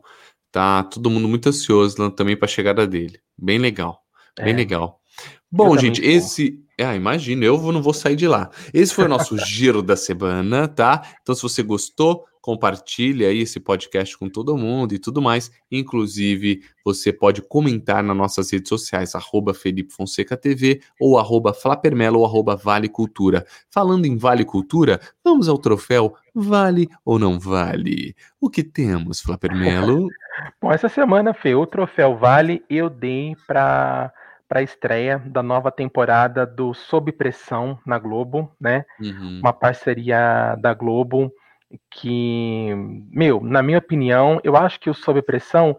tá 0.51 0.84
todo 0.84 1.09
mundo 1.09 1.28
muito 1.28 1.49
ansioso 1.49 2.11
também 2.11 2.38
pra 2.38 2.47
chegada 2.47 2.86
dele. 2.86 3.19
Bem 3.36 3.57
legal, 3.57 3.99
bem 4.39 4.53
é. 4.53 4.55
legal. 4.55 4.99
Bom, 5.55 5.77
gente, 5.77 6.03
esse. 6.03 6.59
Ah, 6.81 6.95
imagina, 6.95 7.45
eu 7.45 7.71
não 7.71 7.79
vou 7.79 7.93
sair 7.93 8.15
de 8.15 8.27
lá. 8.27 8.49
Esse 8.73 8.95
foi 8.95 9.05
o 9.05 9.07
nosso 9.07 9.37
giro 9.45 9.83
da 9.83 9.95
semana, 9.95 10.67
tá? 10.67 11.03
Então, 11.21 11.35
se 11.35 11.43
você 11.43 11.61
gostou, 11.61 12.25
compartilhe 12.41 13.23
aí 13.23 13.41
esse 13.41 13.59
podcast 13.59 14.17
com 14.17 14.27
todo 14.27 14.57
mundo 14.57 14.95
e 14.95 14.99
tudo 14.99 15.21
mais. 15.21 15.51
Inclusive, 15.71 16.63
você 16.83 17.13
pode 17.13 17.43
comentar 17.43 18.01
nas 18.01 18.17
nossas 18.17 18.51
redes 18.51 18.67
sociais, 18.67 19.13
arroba 19.13 19.53
Felipe 19.53 19.93
Fonseca 19.93 20.35
TV, 20.35 20.81
ou 20.99 21.19
arroba 21.19 21.53
Flapermelo, 21.53 22.21
ou 22.21 22.25
arroba 22.25 22.55
Vale 22.55 22.89
Cultura. 22.89 23.45
Falando 23.69 24.07
em 24.07 24.17
Vale 24.17 24.43
Cultura, 24.43 24.99
vamos 25.23 25.47
ao 25.47 25.59
troféu 25.59 26.15
Vale 26.33 26.89
ou 27.05 27.19
não 27.19 27.39
vale? 27.39 28.15
O 28.41 28.49
que 28.49 28.63
temos, 28.63 29.21
Flapermelo? 29.21 30.07
Bom, 30.59 30.71
essa 30.71 30.89
semana, 30.89 31.31
Fê, 31.31 31.53
o 31.53 31.67
troféu 31.67 32.17
Vale 32.17 32.63
eu 32.67 32.89
dei 32.89 33.35
para 33.45 34.11
para 34.53 34.59
a 34.59 34.63
estreia 34.63 35.17
da 35.25 35.41
nova 35.41 35.71
temporada 35.71 36.45
do 36.45 36.75
Sob 36.75 37.11
Pressão 37.11 37.79
na 37.83 37.97
Globo, 37.97 38.55
né? 38.61 38.85
Uhum. 39.01 39.39
Uma 39.39 39.51
parceria 39.51 40.55
da 40.61 40.75
Globo 40.75 41.33
que, 41.89 42.69
meu, 43.09 43.41
na 43.41 43.63
minha 43.63 43.79
opinião, 43.79 44.39
eu 44.43 44.55
acho 44.55 44.79
que 44.79 44.91
o 44.91 44.93
Sob 44.93 45.19
Pressão 45.23 45.75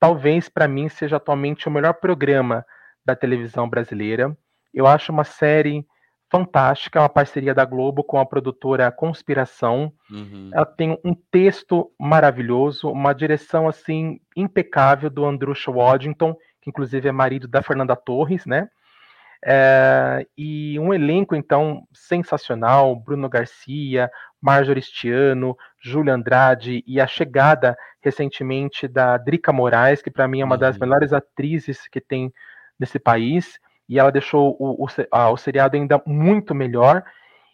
talvez 0.00 0.48
para 0.48 0.66
mim 0.66 0.88
seja 0.88 1.16
atualmente 1.16 1.68
o 1.68 1.70
melhor 1.70 1.92
programa 1.92 2.64
da 3.04 3.14
televisão 3.14 3.68
brasileira. 3.68 4.34
Eu 4.72 4.86
acho 4.86 5.12
uma 5.12 5.24
série 5.24 5.86
fantástica, 6.32 7.00
uma 7.00 7.10
parceria 7.10 7.54
da 7.54 7.66
Globo 7.66 8.02
com 8.02 8.18
a 8.18 8.24
produtora 8.24 8.90
Conspiração. 8.90 9.92
Uhum. 10.10 10.50
Ela 10.50 10.64
tem 10.64 10.98
um 11.04 11.14
texto 11.30 11.92
maravilhoso, 12.00 12.88
uma 12.88 13.12
direção 13.12 13.68
assim 13.68 14.18
impecável 14.34 15.10
do 15.10 15.26
Andrusha 15.26 15.70
Waddington, 15.70 16.34
que 16.64 16.70
inclusive 16.70 17.06
é 17.06 17.12
marido 17.12 17.46
da 17.46 17.62
Fernanda 17.62 17.94
Torres, 17.94 18.46
né? 18.46 18.68
É, 19.46 20.26
e 20.38 20.78
um 20.80 20.94
elenco, 20.94 21.36
então, 21.36 21.86
sensacional: 21.92 22.96
Bruno 22.96 23.28
Garcia, 23.28 24.10
Marjorie 24.40 24.82
Stiano, 24.82 25.56
Júlia 25.78 26.14
Andrade 26.14 26.82
e 26.86 26.98
a 26.98 27.06
chegada 27.06 27.76
recentemente 28.00 28.88
da 28.88 29.18
Drica 29.18 29.52
Moraes, 29.52 30.00
que 30.00 30.10
para 30.10 30.26
mim 30.26 30.40
é 30.40 30.44
uma 30.44 30.56
das 30.56 30.76
uhum. 30.76 30.80
melhores 30.80 31.12
atrizes 31.12 31.86
que 31.88 32.00
tem 32.00 32.32
nesse 32.80 32.98
país, 32.98 33.58
e 33.86 33.98
ela 33.98 34.10
deixou 34.10 34.56
o, 34.58 34.84
o, 34.84 34.88
a, 35.10 35.30
o 35.30 35.36
seriado 35.36 35.76
ainda 35.76 36.02
muito 36.06 36.54
melhor. 36.54 37.04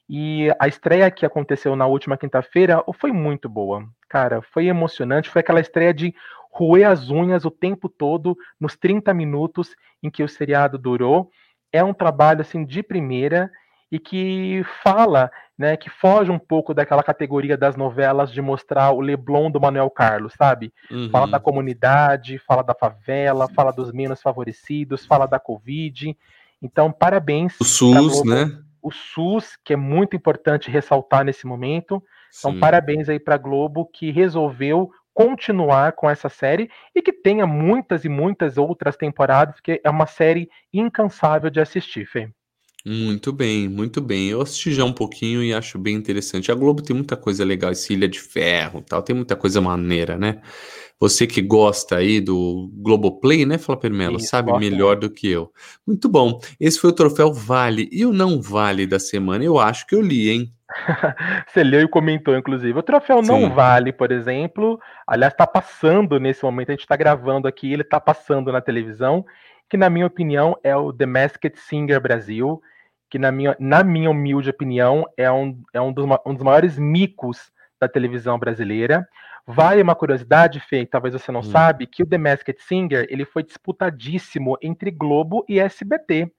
E 0.08 0.48
a 0.58 0.66
estreia 0.66 1.10
que 1.10 1.24
aconteceu 1.24 1.76
na 1.76 1.86
última 1.86 2.16
quinta-feira 2.16 2.82
foi 2.94 3.12
muito 3.12 3.48
boa. 3.48 3.84
Cara, 4.08 4.42
foi 4.42 4.66
emocionante. 4.66 5.30
Foi 5.30 5.40
aquela 5.40 5.60
estreia 5.60 5.94
de 5.94 6.12
roer 6.50 6.88
as 6.88 7.08
unhas 7.10 7.44
o 7.44 7.50
tempo 7.50 7.88
todo, 7.88 8.36
nos 8.58 8.76
30 8.76 9.14
minutos 9.14 9.74
em 10.02 10.10
que 10.10 10.22
o 10.22 10.28
seriado 10.28 10.76
durou 10.76 11.30
é 11.72 11.82
um 11.82 11.94
trabalho 11.94 12.40
assim 12.40 12.64
de 12.64 12.82
primeira 12.82 13.50
e 13.90 13.98
que 13.98 14.62
fala, 14.82 15.30
né, 15.58 15.76
que 15.76 15.90
foge 15.90 16.30
um 16.30 16.38
pouco 16.38 16.72
daquela 16.72 17.02
categoria 17.02 17.56
das 17.56 17.76
novelas 17.76 18.30
de 18.30 18.40
mostrar 18.40 18.92
o 18.92 19.00
Leblon 19.00 19.50
do 19.50 19.60
Manuel 19.60 19.90
Carlos, 19.90 20.32
sabe? 20.36 20.72
Uhum. 20.90 21.10
Fala 21.10 21.26
da 21.26 21.40
comunidade, 21.40 22.38
fala 22.38 22.62
da 22.62 22.74
favela, 22.74 23.48
fala 23.48 23.72
dos 23.72 23.92
menos 23.92 24.22
favorecidos, 24.22 25.04
fala 25.04 25.26
da 25.26 25.40
Covid. 25.40 26.16
Então, 26.62 26.92
parabéns. 26.92 27.58
O 27.60 27.64
SUS, 27.64 28.24
né? 28.24 28.56
O 28.80 28.92
SUS, 28.92 29.56
que 29.64 29.72
é 29.72 29.76
muito 29.76 30.14
importante 30.14 30.70
ressaltar 30.70 31.24
nesse 31.24 31.46
momento. 31.46 32.02
Então, 32.38 32.52
Sim. 32.52 32.60
parabéns 32.60 33.08
aí 33.08 33.18
para 33.18 33.34
a 33.34 33.38
Globo 33.38 33.86
que 33.92 34.12
resolveu 34.12 34.92
continuar 35.14 35.92
com 35.92 36.08
essa 36.08 36.28
série 36.28 36.70
e 36.94 37.02
que 37.02 37.12
tenha 37.12 37.46
muitas 37.46 38.04
e 38.04 38.08
muitas 38.08 38.56
outras 38.56 38.96
temporadas, 38.96 39.56
porque 39.56 39.80
é 39.84 39.90
uma 39.90 40.06
série 40.06 40.48
incansável 40.72 41.50
de 41.50 41.60
assistir, 41.60 42.06
Fê. 42.06 42.30
Muito 42.84 43.30
bem, 43.30 43.68
muito 43.68 44.00
bem. 44.00 44.28
Eu 44.28 44.40
assisti 44.40 44.72
já 44.72 44.84
um 44.84 44.92
pouquinho 44.92 45.42
e 45.42 45.52
acho 45.52 45.78
bem 45.78 45.94
interessante. 45.94 46.50
A 46.50 46.54
Globo 46.54 46.80
tem 46.80 46.96
muita 46.96 47.14
coisa 47.16 47.44
legal, 47.44 47.70
esse 47.70 47.92
Ilha 47.92 48.08
de 48.08 48.18
Ferro, 48.18 48.80
tal, 48.80 49.02
tem 49.02 49.14
muita 49.14 49.36
coisa 49.36 49.60
maneira, 49.60 50.16
né? 50.16 50.40
Você 50.98 51.26
que 51.26 51.40
gosta 51.40 51.96
aí 51.96 52.20
do 52.20 52.70
Globoplay, 52.74 53.46
né, 53.46 53.56
Flávio 53.56 53.90
Melo, 53.90 54.20
sabe 54.20 54.52
melhor 54.58 54.96
do 54.96 55.10
que 55.10 55.28
eu. 55.28 55.50
Muito 55.86 56.08
bom. 56.08 56.38
Esse 56.58 56.78
foi 56.78 56.90
o 56.90 56.94
troféu 56.94 57.32
Vale 57.32 57.88
e 57.90 58.04
o 58.04 58.12
não 58.12 58.40
Vale 58.40 58.86
da 58.86 58.98
semana. 58.98 59.42
Eu 59.42 59.58
acho 59.58 59.86
que 59.86 59.94
eu 59.94 60.02
li, 60.02 60.30
hein? 60.30 60.52
Você 61.46 61.62
leu 61.62 61.82
e 61.82 61.88
comentou, 61.88 62.36
inclusive. 62.36 62.78
O 62.78 62.82
troféu 62.82 63.22
Sim. 63.22 63.28
não 63.28 63.50
vale, 63.50 63.92
por 63.92 64.12
exemplo. 64.12 64.80
Aliás, 65.06 65.32
está 65.32 65.46
passando 65.46 66.18
nesse 66.20 66.44
momento. 66.44 66.70
A 66.70 66.72
gente 66.72 66.80
está 66.80 66.96
gravando 66.96 67.48
aqui, 67.48 67.72
ele 67.72 67.82
está 67.82 68.00
passando 68.00 68.52
na 68.52 68.60
televisão. 68.60 69.24
Que, 69.68 69.76
na 69.76 69.90
minha 69.90 70.06
opinião, 70.06 70.56
é 70.62 70.74
o 70.74 70.92
The 70.92 71.06
Masked 71.06 71.58
Singer 71.58 72.00
Brasil 72.00 72.60
que 73.10 73.18
na 73.18 73.32
minha, 73.32 73.56
na 73.58 73.82
minha 73.82 74.08
humilde 74.08 74.48
opinião 74.48 75.04
é 75.16 75.30
um, 75.30 75.60
é 75.74 75.80
um, 75.80 75.92
dos, 75.92 76.06
um 76.24 76.32
dos 76.32 76.44
maiores 76.44 76.78
micos 76.78 77.50
da 77.78 77.88
televisão 77.88 78.38
brasileira. 78.38 79.06
Vale 79.44 79.82
uma 79.82 79.96
curiosidade, 79.96 80.60
Fê, 80.60 80.86
talvez 80.86 81.12
você 81.12 81.32
não 81.32 81.40
hum. 81.40 81.44
sabe, 81.44 81.86
que 81.86 82.04
o 82.04 82.06
The 82.06 82.16
Masked 82.16 82.62
Singer 82.62 83.06
ele 83.10 83.24
foi 83.24 83.42
disputadíssimo 83.42 84.56
entre 84.62 84.92
Globo 84.92 85.44
e 85.48 85.58
SBT. 85.58 86.30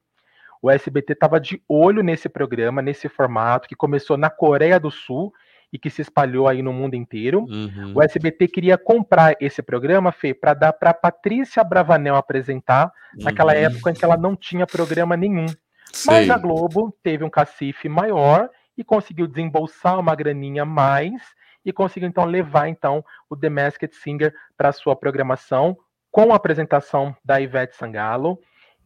O 0.62 0.70
SBT 0.70 1.14
estava 1.14 1.40
de 1.40 1.62
olho 1.68 2.04
nesse 2.04 2.30
programa, 2.30 2.82
nesse 2.82 3.10
formato, 3.10 3.68
que 3.68 3.76
começou 3.76 4.16
na 4.16 4.30
Coreia 4.30 4.80
do 4.80 4.92
Sul 4.92 5.34
e 5.74 5.80
que 5.80 5.90
se 5.90 6.02
espalhou 6.02 6.48
aí 6.48 6.62
no 6.62 6.74
mundo 6.74 6.96
inteiro. 6.96 7.46
Uhum. 7.50 7.94
O 7.96 8.04
SBT 8.04 8.48
queria 8.48 8.78
comprar 8.78 9.36
esse 9.40 9.62
programa, 9.62 10.12
Fê, 10.12 10.34
para 10.34 10.54
dar 10.54 10.74
para 10.74 10.94
Patrícia 10.94 11.64
Bravanel 11.64 12.16
apresentar, 12.16 12.92
uhum. 13.16 13.24
naquela 13.24 13.56
época 13.56 13.90
em 13.90 13.94
que 13.94 14.04
ela 14.04 14.18
não 14.18 14.36
tinha 14.36 14.68
programa 14.68 15.16
nenhum. 15.16 15.48
Sei. 15.92 16.14
Mas 16.14 16.30
a 16.30 16.38
Globo 16.38 16.96
teve 17.02 17.24
um 17.24 17.30
cacife 17.30 17.90
maior 17.90 18.50
e 18.78 18.84
conseguiu 18.84 19.28
desembolsar 19.28 20.00
uma 20.00 20.16
graninha 20.16 20.66
mais 20.66 21.22
e 21.66 21.72
conseguiu 21.72 22.10
então 22.10 22.26
levar 22.26 22.68
então 22.68 23.04
o 23.30 23.36
The 23.36 23.50
Masked 23.50 23.96
Singer 23.96 24.34
para 24.58 24.72
sua 24.72 24.96
programação 24.96 25.78
com 26.12 26.34
a 26.34 26.36
apresentação 26.36 27.16
da 27.24 27.40
Ivete 27.40 27.76
Sangalo. 27.76 28.40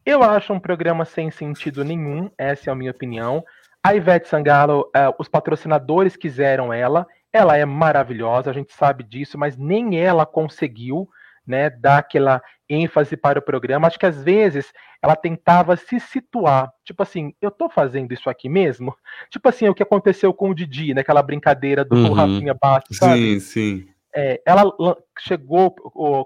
Eu 0.05 0.21
acho 0.21 0.53
um 0.53 0.59
programa 0.59 1.03
sem 1.03 1.31
sentido 1.31 1.83
nenhum, 1.83 2.29
essa 2.37 2.69
é 2.69 2.71
a 2.71 2.75
minha 2.75 2.91
opinião. 2.91 3.43
A 3.83 3.95
Ivete 3.95 4.27
Sangalo, 4.27 4.81
uh, 4.95 5.15
os 5.17 5.27
patrocinadores 5.27 6.15
quiseram 6.15 6.71
ela, 6.71 7.07
ela 7.33 7.57
é 7.57 7.65
maravilhosa, 7.65 8.49
a 8.49 8.53
gente 8.53 8.71
sabe 8.73 9.03
disso, 9.03 9.37
mas 9.37 9.57
nem 9.57 9.99
ela 9.99 10.25
conseguiu 10.25 11.09
né, 11.45 11.69
dar 11.69 11.97
aquela 11.97 12.41
ênfase 12.69 13.17
para 13.17 13.39
o 13.39 13.41
programa. 13.41 13.87
Acho 13.87 13.99
que 13.99 14.05
às 14.05 14.23
vezes 14.23 14.71
ela 15.01 15.15
tentava 15.15 15.75
se 15.75 15.99
situar, 15.99 16.71
tipo 16.83 17.01
assim, 17.01 17.33
eu 17.41 17.49
tô 17.51 17.67
fazendo 17.69 18.11
isso 18.11 18.29
aqui 18.29 18.47
mesmo? 18.47 18.95
Tipo 19.29 19.49
assim, 19.49 19.67
o 19.67 19.73
que 19.73 19.83
aconteceu 19.83 20.33
com 20.33 20.49
o 20.49 20.55
Didi, 20.55 20.93
naquela 20.93 21.21
brincadeira 21.21 21.83
do 21.83 21.95
uhum. 21.95 22.13
Rafinha 22.13 22.53
Bastos, 22.53 22.97
sabe? 22.97 23.39
Sim, 23.39 23.39
sim. 23.39 23.94
É, 24.15 24.41
ela 24.45 24.71
chegou, 25.19 25.71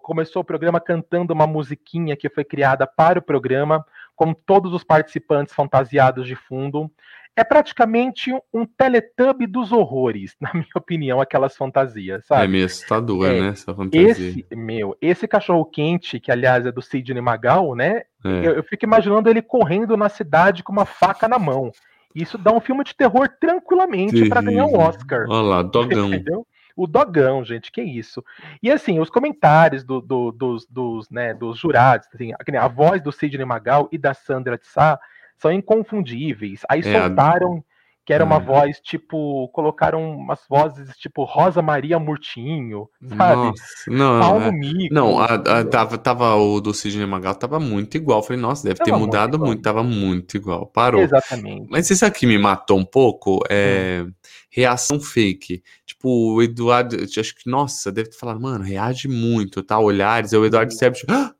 começou 0.03 0.43
o 0.43 0.45
programa 0.45 0.79
cantando 0.79 1.33
uma 1.33 1.47
musiquinha 1.47 2.15
que 2.15 2.29
foi 2.29 2.43
criada 2.43 2.85
para 2.85 3.17
o 3.17 3.21
programa, 3.21 3.83
com 4.15 4.33
todos 4.33 4.73
os 4.73 4.83
participantes 4.83 5.53
fantasiados 5.53 6.27
de 6.27 6.35
fundo 6.35 6.91
é 7.39 7.43
praticamente 7.43 8.31
um 8.53 8.65
teletubb 8.65 9.47
dos 9.47 9.71
horrores, 9.71 10.35
na 10.41 10.51
minha 10.53 10.67
opinião, 10.75 11.21
aquelas 11.21 11.55
fantasias, 11.55 12.25
sabe? 12.25 12.43
É 12.43 12.47
meio 12.47 12.65
assustador, 12.65 13.27
é, 13.27 13.39
né, 13.39 13.47
essa 13.49 13.73
fantasia. 13.73 14.09
Esse, 14.09 14.45
meu, 14.51 14.97
esse 15.01 15.27
cachorro-quente, 15.27 16.19
que 16.19 16.31
aliás 16.31 16.65
é 16.65 16.71
do 16.71 16.81
Sidney 16.81 17.21
Magal, 17.21 17.75
né, 17.75 18.03
é. 18.25 18.47
eu, 18.47 18.53
eu, 18.55 18.63
fico 18.63 18.85
imaginando 18.85 19.29
ele 19.29 19.41
correndo 19.41 19.95
na 19.95 20.09
cidade 20.09 20.63
com 20.63 20.71
uma 20.71 20.85
faca 20.85 21.27
na 21.27 21.39
mão. 21.39 21.71
Isso 22.13 22.37
dá 22.37 22.51
um 22.51 22.59
filme 22.59 22.83
de 22.83 22.95
terror 22.95 23.29
tranquilamente 23.39 24.27
para 24.27 24.41
ganhar 24.41 24.65
um 24.65 24.77
Oscar. 24.77 25.25
Olha 25.29 25.41
lá, 25.41 25.61
dogão. 25.63 26.07
Entendeu? 26.07 26.45
O 26.81 26.87
dogão, 26.87 27.43
gente, 27.43 27.73
que 27.73 27.81
isso. 27.81 28.23
E 28.63 28.71
assim, 28.71 29.01
os 29.01 29.09
comentários 29.09 29.83
do, 29.83 29.99
do, 29.99 30.31
dos, 30.31 30.65
dos, 30.65 31.09
né, 31.09 31.33
dos 31.33 31.57
jurados, 31.59 32.07
assim, 32.13 32.31
a 32.57 32.67
voz 32.69 33.01
do 33.01 33.11
Sidney 33.11 33.45
Magal 33.45 33.89
e 33.91 33.97
da 33.97 34.13
Sandra 34.13 34.57
de 34.57 34.65
Sá, 34.65 34.97
são 35.37 35.51
inconfundíveis. 35.51 36.61
Aí 36.69 36.79
é, 36.79 36.83
soltaram 36.83 37.61
que 38.09 38.13
era 38.13 38.25
uma 38.25 38.37
é. 38.37 38.39
voz 38.39 38.79
tipo, 38.79 39.47
colocaram 39.49 40.17
umas 40.17 40.39
vozes 40.49 40.97
tipo 40.97 41.23
Rosa 41.25 41.61
Maria 41.61 41.99
Murtinho, 41.99 42.89
sabe? 43.07 43.35
Nossa, 43.35 43.61
não, 43.87 44.19
Paulo 44.19 44.45
é, 44.45 44.51
Mico. 44.51 44.91
Não, 44.91 45.19
a, 45.19 45.35
a, 45.35 45.63
tava, 45.63 45.95
tava 45.95 46.33
o 46.33 46.59
do 46.59 46.73
Sidney 46.73 47.05
Magal 47.05 47.35
tava 47.35 47.59
muito 47.59 47.97
igual. 47.97 48.23
Falei, 48.23 48.41
nossa, 48.41 48.63
deve 48.63 48.79
tava 48.79 48.89
ter 48.89 48.97
mudado 48.97 49.37
muito, 49.37 49.45
muito, 49.45 49.61
tava 49.61 49.83
muito 49.83 50.37
igual. 50.37 50.65
Parou. 50.65 51.03
Exatamente. 51.03 51.67
Mas 51.69 51.87
isso 51.91 52.03
aqui 52.03 52.25
me 52.25 52.39
matou 52.39 52.79
um 52.79 52.83
pouco, 52.83 53.43
é 53.47 54.03
hum. 54.03 54.11
reação 54.49 54.99
fake. 54.99 55.61
Tipo, 55.85 56.33
o 56.33 56.41
Eduardo, 56.41 56.97
acho 57.03 57.35
que, 57.35 57.47
nossa, 57.47 57.91
deve 57.91 58.09
ter 58.09 58.17
falado, 58.17 58.41
mano, 58.41 58.63
reage 58.63 59.07
muito, 59.07 59.61
tá? 59.61 59.77
Olhares, 59.77 60.33
é 60.33 60.37
o 60.39 60.45
Eduardo 60.45 60.73
Sebes, 60.73 61.05
ah! 61.07 61.31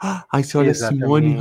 Aí 0.00 0.44
você 0.44 0.56
olha 0.56 0.70
Exatamente. 0.70 1.02
Simone, 1.02 1.38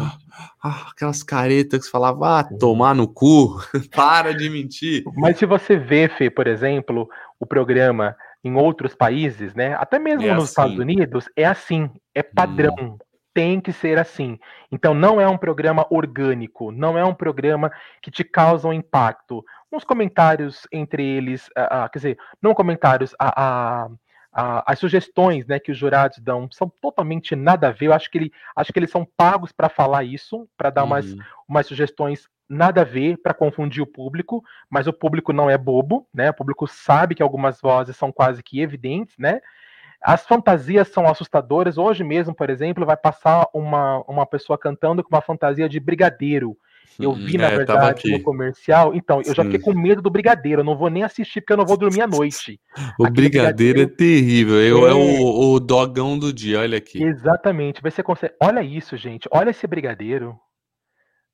ah, 0.64 0.88
aquelas 0.92 1.22
caretas 1.22 1.80
que 1.80 1.86
você 1.86 1.92
falava, 1.92 2.40
ah, 2.40 2.44
tomar 2.44 2.96
no 2.96 3.08
cu, 3.08 3.60
para 3.96 4.34
de 4.34 4.50
mentir. 4.50 5.04
Mas 5.16 5.38
se 5.38 5.46
você 5.46 5.78
vê, 5.78 6.10
Fê, 6.10 6.30
por 6.30 6.48
exemplo, 6.48 7.08
o 7.40 7.46
programa 7.46 8.16
em 8.44 8.56
outros 8.56 8.96
países, 8.96 9.54
né? 9.54 9.76
Até 9.76 10.00
mesmo 10.00 10.28
é 10.28 10.34
nos 10.34 10.46
assim. 10.46 10.50
Estados 10.50 10.80
Unidos, 10.80 11.30
é 11.36 11.46
assim, 11.46 11.90
é 12.16 12.24
padrão. 12.24 12.76
Hum. 12.80 12.98
Tem 13.34 13.62
que 13.62 13.72
ser 13.72 14.00
assim. 14.00 14.40
Então, 14.72 14.96
não 14.96 15.22
é 15.22 15.28
um 15.28 15.38
programa 15.38 15.86
orgânico, 15.92 16.72
não 16.72 16.98
é 16.98 17.06
um 17.06 17.14
programa 17.14 17.72
que 18.02 18.10
te 18.10 18.24
causa 18.24 18.68
um 18.68 18.74
impacto. 18.74 19.46
Uns 19.72 19.84
comentários 19.84 20.68
entre 20.72 21.06
eles, 21.06 21.48
quer 21.94 22.00
dizer, 22.00 22.18
não 22.42 22.56
comentários, 22.56 23.14
a, 23.20 23.88
as 24.40 24.78
sugestões 24.78 25.48
né, 25.48 25.60
que 25.60 25.72
os 25.72 25.78
jurados 25.78 26.20
dão 26.20 26.48
são 26.52 26.72
totalmente 26.80 27.36
nada 27.36 27.70
a 27.70 27.72
ver. 27.72 27.88
Eu 27.88 27.94
acho 27.94 28.12
que, 28.12 28.20
ele, 28.20 28.32
acho 28.56 28.72
que 28.72 28.78
eles 28.78 28.92
são 28.92 29.04
pagos 29.18 29.52
para 29.52 29.68
falar 29.68 30.04
isso, 30.04 30.48
para 30.56 30.70
dar 30.70 30.84
uhum. 30.84 30.90
umas, 30.90 31.16
umas 31.50 31.66
sugestões 31.66 32.28
nada 32.48 32.82
a 32.82 32.84
ver 32.84 33.18
para 33.18 33.34
confundir 33.34 33.82
o 33.82 33.88
público, 33.88 34.44
mas 34.70 34.86
o 34.86 34.94
público 34.94 35.34
não 35.34 35.50
é 35.50 35.58
bobo, 35.58 36.08
né? 36.14 36.30
O 36.30 36.34
público 36.36 36.68
sabe 36.68 37.16
que 37.16 37.24
algumas 37.24 37.60
vozes 37.60 37.98
são 37.98 38.12
quase 38.12 38.44
que 38.44 38.62
evidentes, 38.62 39.18
né? 39.18 39.42
As 40.00 40.26
fantasias 40.26 40.88
são 40.90 41.08
assustadoras. 41.08 41.80
Hoje 41.80 42.04
mesmo, 42.04 42.36
por 42.36 42.52
exemplo, 42.52 42.86
vai 42.86 42.96
passar 42.96 43.48
uma, 43.52 44.04
uma 44.08 44.26
pessoa 44.28 44.58
cantando 44.58 45.04
com 45.04 45.10
uma 45.14 45.22
fantasia 45.22 45.68
de 45.68 45.80
brigadeiro. 45.80 46.56
Eu 47.00 47.14
vi, 47.14 47.38
na 47.38 47.48
é, 47.48 47.58
verdade, 47.58 48.12
no 48.12 48.22
comercial. 48.22 48.96
Então, 48.96 49.20
eu 49.20 49.26
Sim. 49.26 49.36
já 49.36 49.44
fiquei 49.44 49.60
com 49.60 49.74
medo 49.74 50.02
do 50.02 50.10
Brigadeiro. 50.10 50.62
Eu 50.62 50.66
não 50.66 50.78
vou 50.78 50.90
nem 50.90 51.04
assistir 51.04 51.42
porque 51.42 51.54
eu 51.54 51.58
não 51.58 51.66
vou 51.66 51.78
dormir 51.78 52.02
à 52.02 52.08
noite. 52.08 52.60
o 53.00 53.04
brigadeiro, 53.04 53.14
brigadeiro, 53.14 53.82
é 53.82 53.86
terrível. 53.86 54.62
Eu, 54.62 54.88
é, 54.88 54.92
é 54.92 54.94
o, 54.94 55.54
o, 55.54 55.60
dogão 55.60 56.18
do 56.18 56.34
dia, 56.34 56.60
olha 56.60 56.78
aqui. 56.78 57.04
Exatamente. 57.04 57.82
Você 57.82 58.02
consegue... 58.02 58.34
Olha 58.42 58.62
isso, 58.62 58.98
gente. 58.98 59.28
Olha 59.32 59.52
esse 59.52 59.68
brigadeiro. 59.68 60.38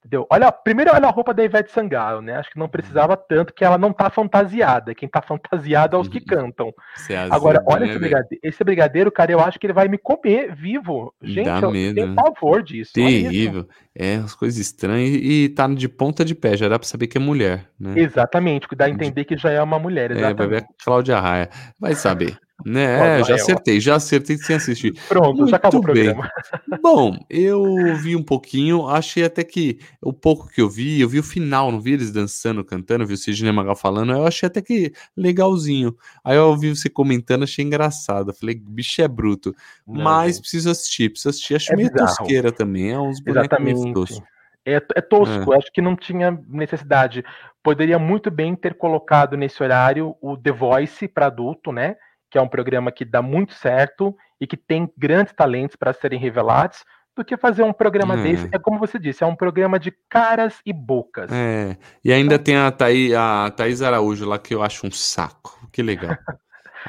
Entendeu? 0.06 0.28
Olha, 0.30 0.52
primeiro 0.52 0.92
olha 0.94 1.08
a 1.08 1.12
roupa 1.12 1.34
da 1.34 1.44
Ivete 1.44 1.72
Sangalo, 1.72 2.22
né? 2.22 2.36
Acho 2.36 2.52
que 2.52 2.60
não 2.60 2.68
precisava 2.68 3.16
tanto, 3.16 3.54
que 3.54 3.64
ela 3.64 3.78
não 3.78 3.94
tá 3.94 4.10
fantasiada. 4.10 4.94
Quem 4.94 5.08
tá 5.08 5.22
fantasiado 5.22 5.96
é 5.96 6.00
os 6.00 6.10
que 6.10 6.18
uhum. 6.20 6.26
cantam. 6.26 6.74
É 7.10 7.16
Agora, 7.32 7.64
olha 7.66 7.86
né, 7.86 7.92
esse, 7.92 8.00
brigadeiro, 8.00 8.42
esse 8.44 8.64
brigadeiro, 8.64 9.12
cara, 9.12 9.32
eu 9.32 9.40
acho 9.40 9.58
que 9.58 9.66
ele 9.66 9.74
vai 9.74 9.88
me 9.88 9.98
comer 9.98 10.54
vivo. 10.54 11.14
Gente, 11.22 11.46
Dá 11.46 11.60
eu 11.62 11.72
medo, 11.72 11.96
tenho 11.96 12.08
né? 12.08 12.16
pavor 12.16 12.62
disso. 12.62 12.92
Terrível. 12.94 13.66
É, 13.96 14.16
as 14.16 14.36
coisas 14.36 14.60
estranhas. 14.60 15.16
E 15.22 15.50
tá 15.50 15.68
de 15.68 15.88
ponta 15.88 16.26
de 16.26 16.36
pé, 16.36 16.58
já 16.58 16.68
dá 16.68 16.78
pra 16.78 16.88
saber 16.88 17.08
que 17.08 17.18
é 17.18 17.22
mulher, 17.22 17.70
né? 17.80 17.94
Exatamente, 17.96 18.68
dá 18.76 18.86
a 18.86 18.90
entender 18.90 19.24
que 19.24 19.38
já 19.38 19.52
é 19.52 19.62
uma 19.62 19.80
mulher. 19.80 20.12
Exatamente. 20.12 20.34
É, 20.34 20.36
vai 20.36 20.48
ver 20.48 20.64
a 20.64 20.84
Cláudia 20.84 21.20
Raia. 21.20 21.50
Vai 21.80 21.96
saber. 21.96 22.38
Né, 22.66 23.24
já 23.24 23.36
acertei, 23.36 23.80
já 23.80 23.96
acertei 23.96 24.38
sem 24.38 24.56
assistir. 24.56 24.94
Pronto, 25.08 25.38
Muito 25.38 25.50
já 25.50 25.58
acabou 25.58 25.80
o 25.80 25.84
programa. 25.84 26.30
Bom, 26.82 27.18
eu 27.30 27.96
vi 27.98 28.16
um 28.16 28.24
pouquinho, 28.24 28.88
achei 28.88 29.24
até 29.24 29.44
que 29.44 29.80
o 30.02 30.14
pouco 30.14 30.48
que 30.48 30.62
eu 30.62 30.70
vi, 30.70 31.02
eu 31.02 31.10
vi 31.10 31.20
o 31.20 31.24
final, 31.24 31.72
não 31.72 31.82
vi 31.82 31.94
eles 31.94 32.12
dançando, 32.12 32.64
cantando, 32.64 33.06
vi 33.06 33.14
o 33.14 33.18
Sidney 33.18 33.52
Magal 33.52 33.76
falando, 33.76 34.14
eu 34.14 34.26
achei 34.26 34.48
até 34.48 34.62
que 34.62 34.94
legalzinho. 35.18 35.96
Aí 36.24 36.38
eu 36.38 36.48
ouvi 36.48 36.70
você 36.70 36.90
comentando, 36.90 37.44
achei 37.44 37.66
engraçado. 37.66 38.34
Falei, 38.34 38.56
bicho 38.56 39.02
é 39.02 39.08
bruto. 39.08 39.54
Não, 39.88 40.04
Mas 40.04 40.40
preciso 40.40 40.70
assistir, 40.70 41.10
preciso 41.10 41.30
assistir. 41.30 41.56
Acho 41.56 41.74
é 41.74 41.76
meio 41.76 41.92
bizarro. 41.92 42.18
tosqueira 42.18 42.52
também, 42.52 42.92
é 42.92 43.00
uns 43.00 43.20
bonecos 43.20 43.60
meio 43.60 43.94
toscos. 43.94 44.22
É, 44.66 44.76
é 44.76 45.02
tosco, 45.02 45.54
é. 45.54 45.58
acho 45.58 45.72
que 45.74 45.82
não 45.82 45.96
tinha 45.96 46.40
necessidade. 46.48 47.24
Poderia 47.62 48.00
muito 48.00 48.32
bem 48.32 48.56
ter 48.56 48.76
colocado 48.76 49.36
nesse 49.36 49.62
horário 49.62 50.16
o 50.22 50.38
The 50.38 50.52
Voice 50.52 51.08
para 51.08 51.26
adulto, 51.26 51.72
né? 51.72 51.98
Que 52.34 52.38
é 52.40 52.42
um 52.42 52.48
programa 52.48 52.92
que 52.92 53.06
dá 53.06 53.22
muito 53.22 53.54
certo 53.54 54.18
e 54.42 54.48
que 54.48 54.58
tem 54.58 54.92
grandes 54.98 55.32
talentos 55.34 55.76
para 55.76 55.94
serem 55.94 56.20
revelados, 56.20 56.84
do 57.16 57.24
que 57.24 57.38
fazer 57.38 57.62
um 57.62 57.72
programa 57.72 58.16
é. 58.16 58.24
desse. 58.24 58.50
É 58.52 58.58
como 58.58 58.80
você 58.80 58.98
disse, 58.98 59.24
é 59.24 59.28
um 59.28 59.36
programa 59.36 59.78
de 59.78 59.94
caras 60.10 60.60
e 60.66 60.74
bocas. 60.74 61.32
É. 61.32 61.78
E 62.04 62.12
ainda 62.12 62.34
então, 62.34 62.44
tem 62.44 62.58
a 62.58 62.72
Thaís, 62.72 63.14
a 63.14 63.52
Thaís 63.52 63.84
Araújo 63.84 64.28
lá, 64.28 64.40
que 64.40 64.56
eu 64.56 64.64
acho 64.64 64.88
um 64.88 64.90
saco. 64.90 65.60
Que 65.72 65.84
legal. 65.84 66.18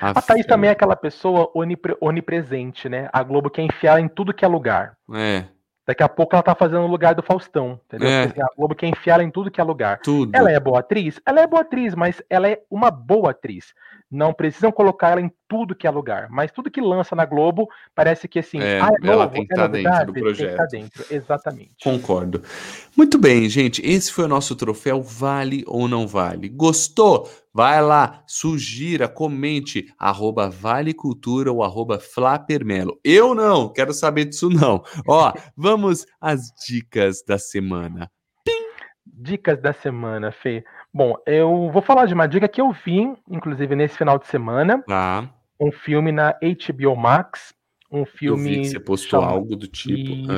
A, 0.00 0.12
a 0.18 0.22
Thaís 0.22 0.46
também 0.46 0.70
é 0.70 0.72
aquela 0.72 0.96
pessoa 0.96 1.52
onipre, 1.54 1.94
onipresente, 2.00 2.88
né? 2.88 3.10
A 3.12 3.22
Globo 3.22 3.50
quer 3.50 3.64
enfiar 3.64 4.00
em 4.00 4.08
tudo 4.08 4.32
que 4.32 4.46
é 4.46 4.48
lugar. 4.48 4.96
É. 5.14 5.44
Daqui 5.86 6.02
a 6.02 6.08
pouco 6.08 6.34
ela 6.34 6.42
tá 6.42 6.54
fazendo 6.54 6.80
o 6.80 6.86
lugar 6.86 7.14
do 7.14 7.22
Faustão, 7.22 7.78
entendeu? 7.84 8.08
É. 8.08 8.26
Porque, 8.26 8.40
assim, 8.40 8.50
a 8.50 8.56
Globo 8.56 8.74
quer 8.74 8.86
enfiar 8.86 9.14
ela 9.14 9.24
em 9.24 9.30
tudo 9.30 9.50
que 9.50 9.60
é 9.60 9.64
lugar. 9.64 10.00
Tudo. 10.00 10.34
Ela 10.34 10.50
é 10.50 10.58
boa 10.58 10.80
atriz? 10.80 11.20
Ela 11.26 11.42
é 11.42 11.46
boa 11.46 11.60
atriz, 11.60 11.94
mas 11.94 12.22
ela 12.30 12.48
é 12.48 12.62
uma 12.70 12.90
boa 12.90 13.32
atriz. 13.32 13.74
Não 14.10 14.32
precisam 14.32 14.72
colocar 14.72 15.10
ela 15.10 15.20
em 15.20 15.30
tudo 15.54 15.74
que 15.74 15.86
é 15.86 15.90
lugar, 15.90 16.28
mas 16.30 16.50
tudo 16.50 16.70
que 16.70 16.80
lança 16.80 17.14
na 17.14 17.24
Globo 17.24 17.68
parece 17.94 18.26
que 18.26 18.40
assim, 18.40 18.58
é, 18.58 18.80
ah, 18.80 18.90
é 19.00 19.06
ela 19.06 19.28
tem 19.28 19.46
que 19.46 19.52
estar 19.52 19.72
é 19.76 19.82
tá 19.82 19.98
dentro 19.98 20.12
do 20.12 20.20
projeto. 20.20 20.68
Tem 20.68 20.88
que 20.88 20.98
dentro, 20.98 21.14
exatamente. 21.14 21.74
Concordo. 21.82 22.42
Muito 22.96 23.16
bem, 23.16 23.48
gente. 23.48 23.80
Esse 23.84 24.12
foi 24.12 24.24
o 24.24 24.28
nosso 24.28 24.56
troféu 24.56 25.00
Vale 25.00 25.62
ou 25.68 25.86
Não 25.86 26.08
Vale. 26.08 26.48
Gostou? 26.48 27.30
Vai 27.52 27.80
lá, 27.80 28.24
sugira, 28.26 29.06
comente, 29.06 29.86
arroba 29.96 30.50
Vale 30.50 30.92
Cultura 30.92 31.52
ou 31.52 31.62
arroba 31.62 32.00
Flapermelo. 32.00 32.98
Eu 33.04 33.32
não, 33.32 33.72
quero 33.72 33.92
saber 33.92 34.24
disso 34.24 34.50
não. 34.50 34.82
Ó, 35.06 35.32
vamos 35.56 36.04
às 36.20 36.52
dicas 36.66 37.22
da 37.24 37.38
semana. 37.38 38.10
Pim! 38.44 38.52
Dicas 39.06 39.60
da 39.62 39.72
semana, 39.72 40.32
Fê. 40.32 40.64
Bom, 40.92 41.14
eu 41.26 41.70
vou 41.72 41.80
falar 41.80 42.06
de 42.06 42.14
uma 42.14 42.26
dica 42.26 42.48
que 42.48 42.60
eu 42.60 42.72
vi, 42.84 43.12
inclusive 43.30 43.76
nesse 43.76 43.96
final 43.96 44.18
de 44.18 44.26
semana. 44.26 44.82
Ah. 44.90 45.28
Um 45.60 45.70
filme 45.70 46.12
na 46.12 46.32
HBO 46.32 46.96
Max. 46.96 47.54
Um 47.90 48.04
filme. 48.04 48.56
Eu 48.56 48.62
que 48.62 48.68
você 48.68 48.80
postou 48.80 49.20
chama... 49.20 49.32
algo 49.32 49.56
do 49.56 49.68
tipo. 49.68 50.28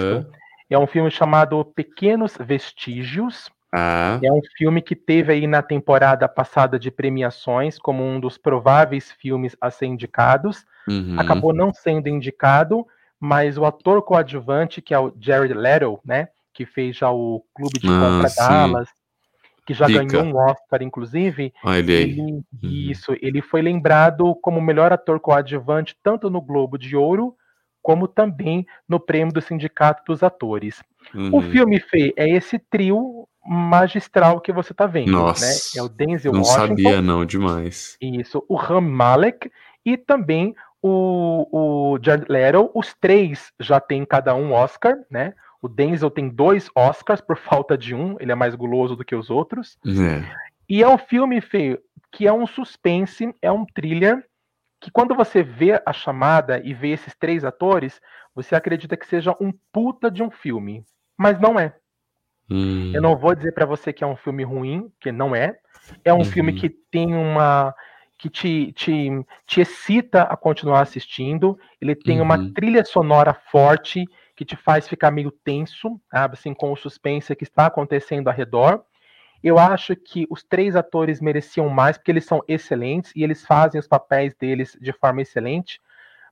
É 0.68 0.78
um 0.78 0.86
filme 0.86 1.10
chamado 1.10 1.64
Pequenos 1.64 2.36
Vestígios. 2.38 3.50
Ah. 3.72 4.18
É 4.22 4.32
um 4.32 4.40
filme 4.56 4.80
que 4.80 4.96
teve 4.96 5.32
aí 5.32 5.46
na 5.46 5.62
temporada 5.62 6.28
passada 6.28 6.78
de 6.78 6.90
premiações 6.90 7.78
como 7.78 8.04
um 8.04 8.18
dos 8.18 8.38
prováveis 8.38 9.12
filmes 9.12 9.56
a 9.60 9.70
ser 9.70 9.86
indicados. 9.86 10.64
Uhum. 10.88 11.18
Acabou 11.18 11.52
não 11.52 11.72
sendo 11.72 12.08
indicado, 12.08 12.86
mas 13.18 13.58
o 13.58 13.64
ator 13.64 14.02
coadjuvante, 14.02 14.80
que 14.80 14.94
é 14.94 14.98
o 14.98 15.12
Jared 15.20 15.52
Leto, 15.52 16.00
né, 16.04 16.28
que 16.54 16.64
fez 16.64 16.96
já 16.96 17.10
o 17.10 17.44
Clube 17.54 17.78
de 17.78 17.88
ah, 17.88 18.00
Compra 18.00 18.30
Dallas, 18.36 18.88
que 19.66 19.74
já 19.74 19.86
Dica. 19.86 20.04
ganhou 20.04 20.24
um 20.24 20.36
Oscar, 20.36 20.80
inclusive. 20.82 21.52
Olha 21.64 21.92
ele, 21.92 22.22
uhum. 22.22 22.42
Isso, 22.62 23.16
ele 23.20 23.42
foi 23.42 23.60
lembrado 23.60 24.34
como 24.36 24.60
melhor 24.60 24.92
ator 24.92 25.18
coadjuvante 25.18 25.96
tanto 26.02 26.30
no 26.30 26.40
Globo 26.40 26.78
de 26.78 26.96
Ouro 26.96 27.36
como 27.82 28.08
também 28.08 28.66
no 28.88 28.98
prêmio 28.98 29.32
do 29.32 29.40
Sindicato 29.40 30.02
dos 30.06 30.24
Atores. 30.24 30.82
Uhum. 31.14 31.36
O 31.36 31.40
filme 31.40 31.78
Fê 31.78 32.12
é 32.16 32.28
esse 32.28 32.58
trio 32.58 33.28
magistral 33.46 34.40
que 34.40 34.52
você 34.52 34.72
está 34.72 34.86
vendo, 34.86 35.12
Nossa, 35.12 35.46
né? 35.46 35.52
É 35.76 35.82
o 35.84 35.88
Denzel 35.88 36.32
não 36.32 36.40
Washington. 36.40 36.60
Não 36.60 36.68
sabia 36.68 37.00
não, 37.00 37.24
demais. 37.24 37.96
Isso, 38.00 38.44
o 38.48 38.56
Ram 38.56 38.80
Malek 38.80 39.52
e 39.84 39.96
também 39.96 40.52
o, 40.82 41.46
o 41.92 41.98
Jared 42.02 42.26
Leto. 42.28 42.72
Os 42.74 42.92
três 43.00 43.52
já 43.60 43.78
têm 43.78 44.04
cada 44.04 44.34
um 44.34 44.52
Oscar, 44.52 44.96
né? 45.08 45.32
O 45.66 45.68
Denzel 45.68 46.10
tem 46.10 46.28
dois 46.28 46.70
Oscars 46.74 47.20
por 47.20 47.36
falta 47.36 47.76
de 47.76 47.94
um, 47.94 48.16
ele 48.20 48.32
é 48.32 48.34
mais 48.34 48.54
guloso 48.54 48.96
do 48.96 49.04
que 49.04 49.14
os 49.14 49.30
outros. 49.30 49.78
É. 49.86 50.46
E 50.68 50.82
é 50.82 50.88
um 50.88 50.98
filme, 50.98 51.40
feio 51.40 51.78
que 52.16 52.26
é 52.26 52.32
um 52.32 52.46
suspense, 52.46 53.34
é 53.42 53.52
um 53.52 53.66
thriller, 53.66 54.24
que 54.80 54.90
quando 54.90 55.14
você 55.14 55.42
vê 55.42 55.82
a 55.84 55.92
chamada 55.92 56.58
e 56.64 56.72
vê 56.72 56.88
esses 56.88 57.14
três 57.14 57.44
atores, 57.44 58.00
você 58.34 58.54
acredita 58.54 58.96
que 58.96 59.06
seja 59.06 59.36
um 59.38 59.52
puta 59.70 60.10
de 60.10 60.22
um 60.22 60.30
filme. 60.30 60.82
Mas 61.18 61.38
não 61.38 61.60
é. 61.60 61.74
Hum. 62.50 62.90
Eu 62.94 63.02
não 63.02 63.16
vou 63.16 63.34
dizer 63.34 63.52
para 63.52 63.66
você 63.66 63.92
que 63.92 64.02
é 64.02 64.06
um 64.06 64.16
filme 64.16 64.44
ruim, 64.44 64.90
que 64.98 65.12
não 65.12 65.36
é. 65.36 65.58
É 66.02 66.12
um 66.12 66.18
uhum. 66.18 66.24
filme 66.24 66.54
que 66.54 66.70
tem 66.70 67.14
uma. 67.14 67.74
que 68.16 68.30
te, 68.30 68.72
te, 68.72 69.10
te 69.46 69.60
excita 69.60 70.22
a 70.22 70.36
continuar 70.38 70.80
assistindo. 70.80 71.58
Ele 71.80 71.94
tem 71.94 72.18
uhum. 72.18 72.24
uma 72.24 72.52
trilha 72.54 72.82
sonora 72.84 73.34
forte 73.34 74.06
que 74.36 74.44
te 74.44 74.54
faz 74.54 74.86
ficar 74.86 75.10
meio 75.10 75.30
tenso, 75.30 75.98
assim, 76.12 76.52
com 76.52 76.70
o 76.70 76.76
suspense 76.76 77.34
que 77.34 77.44
está 77.44 77.66
acontecendo 77.66 78.28
ao 78.28 78.34
redor. 78.34 78.84
Eu 79.42 79.58
acho 79.58 79.96
que 79.96 80.26
os 80.30 80.42
três 80.42 80.76
atores 80.76 81.20
mereciam 81.20 81.68
mais, 81.70 81.96
porque 81.96 82.10
eles 82.10 82.26
são 82.26 82.42
excelentes 82.46 83.12
e 83.16 83.24
eles 83.24 83.44
fazem 83.46 83.78
os 83.78 83.86
papéis 83.86 84.34
deles 84.34 84.76
de 84.80 84.92
forma 84.92 85.22
excelente. 85.22 85.80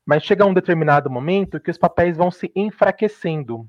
Mas 0.04 0.22
chega 0.22 0.44
um 0.44 0.52
determinado 0.52 1.10
momento 1.10 1.58
que 1.58 1.70
os 1.70 1.78
papéis 1.78 2.16
vão 2.16 2.30
se 2.30 2.52
enfraquecendo, 2.54 3.66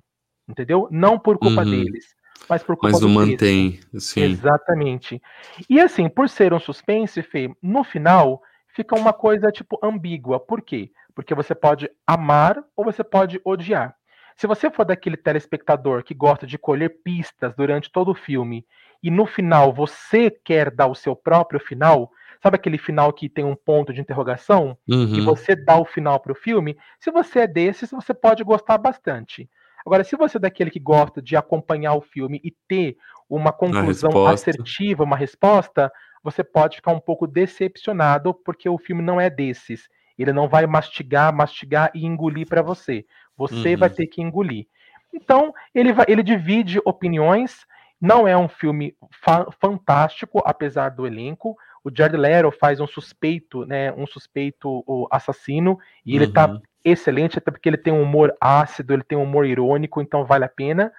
entendeu? 0.48 0.90
Não 0.92 1.18
por 1.18 1.38
culpa 1.38 1.64
uhum. 1.64 1.72
deles, 1.72 2.14
mas 2.50 2.62
por 2.62 2.76
culpa 2.76 2.92
Mas 2.92 3.02
não 3.02 3.10
mantém, 3.10 3.80
sim. 3.98 4.22
Exatamente. 4.22 5.22
E 5.70 5.80
assim, 5.80 6.10
por 6.10 6.28
ser 6.28 6.54
um 6.54 6.60
suspense, 6.60 7.22
Fê, 7.24 7.50
no 7.62 7.86
final 7.86 8.42
fica 8.76 8.96
uma 8.96 9.14
coisa 9.14 9.50
tipo 9.50 9.80
ambígua. 9.82 10.40
Por 10.40 10.62
quê? 10.62 10.92
Porque 11.14 11.34
você 11.34 11.56
pode 11.56 11.90
amar 12.06 12.62
ou 12.76 12.84
você 12.84 13.04
pode 13.04 13.40
odiar. 13.46 13.96
Se 14.36 14.48
você 14.48 14.70
for 14.70 14.84
daquele 14.84 15.16
telespectador 15.16 16.04
que 16.04 16.14
gosta 16.14 16.46
de 16.46 16.58
colher 16.58 17.02
pistas 17.04 17.56
durante 17.56 17.90
todo 17.90 18.12
o 18.12 18.16
filme 18.16 18.66
e 19.02 19.10
no 19.10 19.26
final 19.26 19.74
você 19.74 20.30
quer 20.30 20.70
dar 20.70 20.88
o 20.88 20.96
seu 20.96 21.16
próprio 21.16 21.60
final, 21.60 22.12
sabe 22.44 22.56
aquele 22.56 22.78
final 22.78 23.14
que 23.14 23.30
tem 23.30 23.46
um 23.46 23.56
ponto 23.56 23.94
de 23.94 24.02
interrogação 24.02 24.78
uhum. 24.90 25.16
e 25.16 25.22
você 25.22 25.56
dá 25.56 25.78
o 25.78 25.86
final 25.86 26.20
para 26.20 26.34
o 26.34 26.36
filme? 26.36 26.78
Se 27.00 27.10
você 27.12 27.40
é 27.40 27.48
desses, 27.48 27.92
você 27.92 28.14
pode 28.14 28.44
gostar 28.44 28.78
bastante. 28.78 29.50
Agora, 29.86 30.04
se 30.04 30.18
você 30.18 30.38
é 30.38 30.40
daquele 30.40 30.72
que 30.72 30.80
gosta 30.80 31.22
de 31.22 31.38
acompanhar 31.38 31.94
o 31.94 32.02
filme 32.02 32.42
e 32.44 32.52
ter 32.68 32.98
uma 33.30 33.54
conclusão 33.54 34.10
uma 34.10 34.32
assertiva, 34.32 35.04
uma 35.04 35.16
resposta, 35.16 35.92
você 36.24 36.44
pode 36.44 36.78
ficar 36.78 36.92
um 36.92 37.00
pouco 37.00 37.28
decepcionado 37.28 38.34
porque 38.34 38.68
o 38.68 38.80
filme 38.80 39.02
não 39.02 39.22
é 39.22 39.30
desses. 39.30 39.88
Ele 40.18 40.34
não 40.34 40.48
vai 40.48 40.66
mastigar, 40.66 41.34
mastigar 41.34 41.92
e 41.94 42.06
engolir 42.06 42.48
para 42.48 42.62
você. 42.62 43.06
Você 43.38 43.74
uhum. 43.74 43.80
vai 43.80 43.90
ter 43.90 44.08
que 44.08 44.22
engolir. 44.22 44.68
Então, 45.14 45.54
ele, 45.74 45.94
vai, 45.94 46.06
ele 46.10 46.24
divide 46.24 46.80
opiniões. 46.84 47.66
Não 48.00 48.28
é 48.28 48.38
um 48.38 48.48
filme 48.48 48.96
fa 49.24 49.48
fantástico, 49.60 50.42
apesar 50.46 50.90
do 50.90 51.08
elenco. 51.08 51.56
O 51.84 51.92
Jared 51.96 52.18
Leto 52.18 52.52
faz 52.52 52.80
um 52.80 52.88
suspeito, 52.88 53.66
né, 53.66 53.92
um 53.94 54.08
suspeito 54.08 54.84
assassino, 55.12 55.78
e 56.04 56.16
ele 56.16 56.28
tá 56.28 56.48
uhum. 56.48 56.60
excelente, 56.84 57.38
até 57.38 57.52
porque 57.52 57.70
ele 57.70 57.78
tem 57.78 57.94
um 57.94 58.02
humor 58.02 58.36
ácido, 58.42 58.92
ele 58.92 59.04
tem 59.04 59.16
um 59.16 59.24
humor 59.24 59.46
irônico, 59.46 60.02
então 60.02 60.26
vale 60.26 60.46
a 60.46 60.50
pena. 60.50 60.92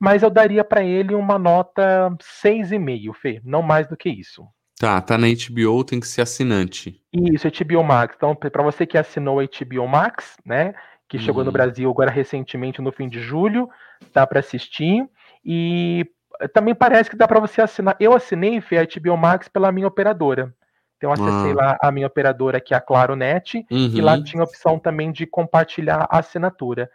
Mas 0.00 0.22
eu 0.22 0.30
daria 0.30 0.64
para 0.64 0.82
ele 0.82 1.14
uma 1.14 1.38
nota 1.38 2.10
6,5, 2.42 3.14
Fê, 3.14 3.40
não 3.44 3.62
mais 3.62 3.86
do 3.86 3.96
que 3.96 4.08
isso. 4.08 4.48
Tá, 4.82 5.00
tá 5.00 5.16
na 5.16 5.28
HBO, 5.28 5.84
tem 5.84 6.00
que 6.00 6.08
ser 6.08 6.22
assinante. 6.22 7.00
Isso, 7.12 7.46
HBO 7.46 7.84
Max. 7.84 8.14
Então, 8.16 8.34
para 8.34 8.64
você 8.64 8.84
que 8.84 8.98
assinou 8.98 9.38
a 9.38 9.44
HBO 9.44 9.86
Max, 9.86 10.36
né, 10.44 10.74
que 11.12 11.18
uhum. 11.18 11.24
chegou 11.24 11.44
no 11.44 11.50
uhum. 11.50 11.52
Brasil 11.52 11.90
agora 11.90 12.10
recentemente 12.10 12.80
no 12.80 12.90
fim 12.90 13.06
de 13.06 13.20
julho, 13.20 13.68
dá 14.14 14.26
para 14.26 14.40
assistir. 14.40 15.06
E 15.44 16.06
também 16.54 16.74
parece 16.74 17.10
que 17.10 17.16
dá 17.16 17.28
para 17.28 17.38
você 17.38 17.60
assinar. 17.60 17.94
Eu 18.00 18.14
assinei 18.14 18.56
a 18.56 19.00
HBO 19.00 19.14
Max 19.18 19.46
pela 19.46 19.70
minha 19.70 19.86
operadora. 19.86 20.54
Então 20.96 21.12
acessei 21.12 21.52
ah. 21.52 21.54
lá 21.54 21.78
a 21.82 21.92
minha 21.92 22.06
operadora, 22.06 22.62
que 22.62 22.72
é 22.72 22.78
a 22.78 22.80
Claro 22.80 23.14
Net, 23.14 23.58
uhum. 23.70 23.90
e 23.92 24.00
lá 24.00 24.14
uhum. 24.14 24.24
tinha 24.24 24.42
a 24.42 24.46
opção 24.46 24.78
também 24.78 25.12
de 25.12 25.26
compartilhar 25.26 26.08
a 26.08 26.18
assinatura. 26.18 26.90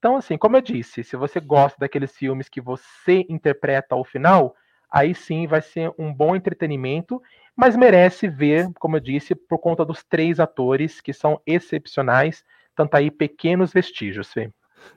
Então, 0.00 0.16
assim, 0.16 0.36
como 0.36 0.56
eu 0.56 0.60
disse, 0.60 1.04
se 1.04 1.14
você 1.14 1.38
gosta 1.38 1.78
daqueles 1.78 2.10
filmes 2.16 2.48
que 2.48 2.60
você 2.60 3.24
interpreta 3.28 3.94
ao 3.94 4.02
final, 4.02 4.56
aí 4.90 5.14
sim 5.14 5.46
vai 5.46 5.62
ser 5.62 5.92
um 5.96 6.12
bom 6.12 6.34
entretenimento, 6.34 7.22
mas 7.54 7.76
merece 7.76 8.26
ver, 8.26 8.68
como 8.80 8.96
eu 8.96 9.00
disse, 9.00 9.36
por 9.36 9.58
conta 9.58 9.84
dos 9.84 10.02
três 10.02 10.40
atores 10.40 11.00
que 11.00 11.12
são 11.12 11.40
excepcionais, 11.46 12.42
tanto 12.74 12.94
aí 12.94 13.10
pequenos 13.10 13.72
vestígios, 13.72 14.32
Fê. 14.32 14.50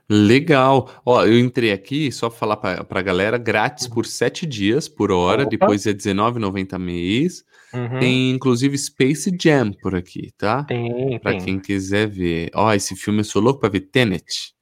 Legal. 0.08 0.90
Ó, 1.04 1.24
eu 1.24 1.38
entrei 1.38 1.72
aqui, 1.72 2.10
só 2.10 2.28
pra 2.28 2.38
falar 2.38 2.56
pra, 2.56 2.84
pra 2.84 3.02
galera, 3.02 3.38
grátis 3.38 3.86
por 3.86 4.06
sete 4.06 4.46
dias 4.46 4.88
por 4.88 5.10
hora, 5.10 5.42
Opa. 5.42 5.50
depois 5.50 5.86
é 5.86 5.90
R$19,90 5.90 6.78
mês. 6.78 7.44
Uhum. 7.72 7.98
Tem 7.98 8.30
inclusive 8.30 8.76
Space 8.78 9.30
Jam 9.40 9.72
por 9.82 9.94
aqui, 9.94 10.30
tá? 10.38 10.64
Tem, 10.64 11.18
Pra 11.18 11.32
tem. 11.32 11.40
quem 11.40 11.58
quiser 11.58 12.06
ver. 12.08 12.50
Ó, 12.54 12.72
esse 12.72 12.94
filme 12.94 13.20
eu 13.20 13.24
sou 13.24 13.42
louco 13.42 13.60
pra 13.60 13.68
ver 13.68 13.80
Tenet 13.80 14.54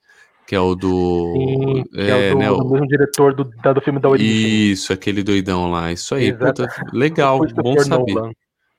que 0.53 0.57
é 0.57 0.61
o 0.61 0.75
do. 0.75 1.33
Sim, 1.35 1.85
é, 1.95 2.11
é, 2.11 2.31
o 2.31 2.35
do, 2.35 2.39
né, 2.39 2.49
do 2.49 2.71
mesmo 2.73 2.87
diretor 2.87 3.35
do, 3.35 3.45
do 3.45 3.81
filme 3.81 3.99
da 3.99 4.11
origem. 4.11 4.71
Isso, 4.73 4.93
aquele 4.93 5.23
doidão 5.23 5.71
lá. 5.71 5.91
Isso 5.91 6.15
aí, 6.15 6.31
puta, 6.31 6.69
legal, 6.93 7.39
bom 7.55 7.79
saber. 7.79 8.13
Nolan. 8.13 8.33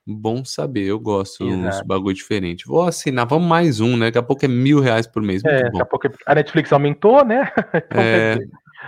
Bom 0.05 0.43
saber, 0.43 0.83
eu 0.83 0.99
gosto 0.99 1.45
de 1.45 1.53
uns 1.53 1.81
bagulho 1.81 2.13
diferente. 2.13 2.67
Vou 2.67 2.81
assinar, 2.81 3.25
vamos 3.25 3.47
mais 3.47 3.79
um, 3.79 3.95
né? 3.95 4.07
Daqui 4.07 4.17
a 4.17 4.23
pouco 4.23 4.43
é 4.43 4.49
mil 4.49 4.81
reais 4.81 5.07
por 5.07 5.21
mês. 5.21 5.43
é, 5.45 5.63
daqui 5.63 5.81
a 5.81 5.85
pouco 5.85 6.09
a 6.25 6.35
Netflix 6.35 6.73
aumentou, 6.73 7.23
né? 7.23 7.49
Então, 7.93 8.01
é, 8.01 8.37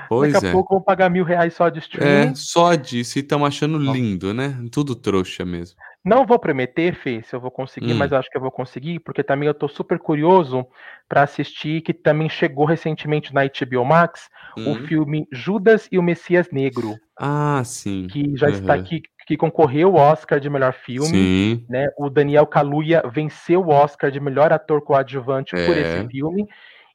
pois 0.10 0.34
daqui 0.34 0.48
a 0.48 0.50
é. 0.50 0.52
pouco 0.52 0.76
vão 0.76 0.84
pagar 0.84 1.10
mil 1.10 1.24
reais 1.24 1.54
só 1.54 1.70
de 1.70 1.80
streaming. 1.80 2.32
É, 2.32 2.36
só 2.36 2.76
disso, 2.76 3.18
e 3.18 3.22
estão 3.22 3.46
achando 3.46 3.78
lindo, 3.78 4.34
né? 4.34 4.58
Tudo 4.72 4.94
trouxa 4.94 5.46
mesmo. 5.46 5.78
Não 6.06 6.24
vou 6.24 6.38
prometer, 6.38 6.94
Fê, 6.96 7.24
se 7.24 7.36
eu 7.36 7.40
vou 7.40 7.50
conseguir, 7.50 7.94
hum. 7.94 7.98
mas 7.98 8.12
eu 8.12 8.20
acho 8.20 8.30
que 8.30 8.38
eu 8.38 8.42
vou 8.42 8.52
conseguir, 8.52 9.00
porque 9.00 9.24
também 9.24 9.48
eu 9.48 9.56
tô 9.56 9.68
super 9.68 9.98
curioso 9.98 10.68
para 11.10 11.24
assistir, 11.24 11.82
que 11.82 11.94
também 11.94 12.30
chegou 12.30 12.66
recentemente 12.66 13.34
na 13.34 13.42
HBO 13.46 13.84
Max, 13.84 14.30
hum. 14.56 14.72
o 14.72 14.76
filme 14.86 15.28
Judas 15.32 15.88
e 15.92 15.98
o 15.98 16.04
Messias 16.04 16.50
Negro. 16.52 16.96
Ah, 17.18 17.64
sim. 17.66 18.06
Que 18.08 18.36
já 18.36 18.48
uhum. 18.48 18.54
está 18.54 18.74
aqui, 18.76 19.02
que 19.26 19.36
concorreu 19.36 19.98
ao 19.98 20.12
Oscar 20.12 20.40
de 20.40 20.50
melhor 20.50 20.74
filme. 20.74 21.08
Sim. 21.08 21.66
Né? 21.68 21.88
O 21.98 22.10
Daniel 22.10 22.46
Kaluuya 22.46 23.04
venceu 23.12 23.62
o 23.62 23.70
Oscar 23.70 24.12
de 24.12 24.20
melhor 24.20 24.54
ator 24.54 24.82
coadjuvante 24.82 25.56
é. 25.56 25.66
por 25.66 25.76
esse 25.76 26.08
filme. 26.08 26.48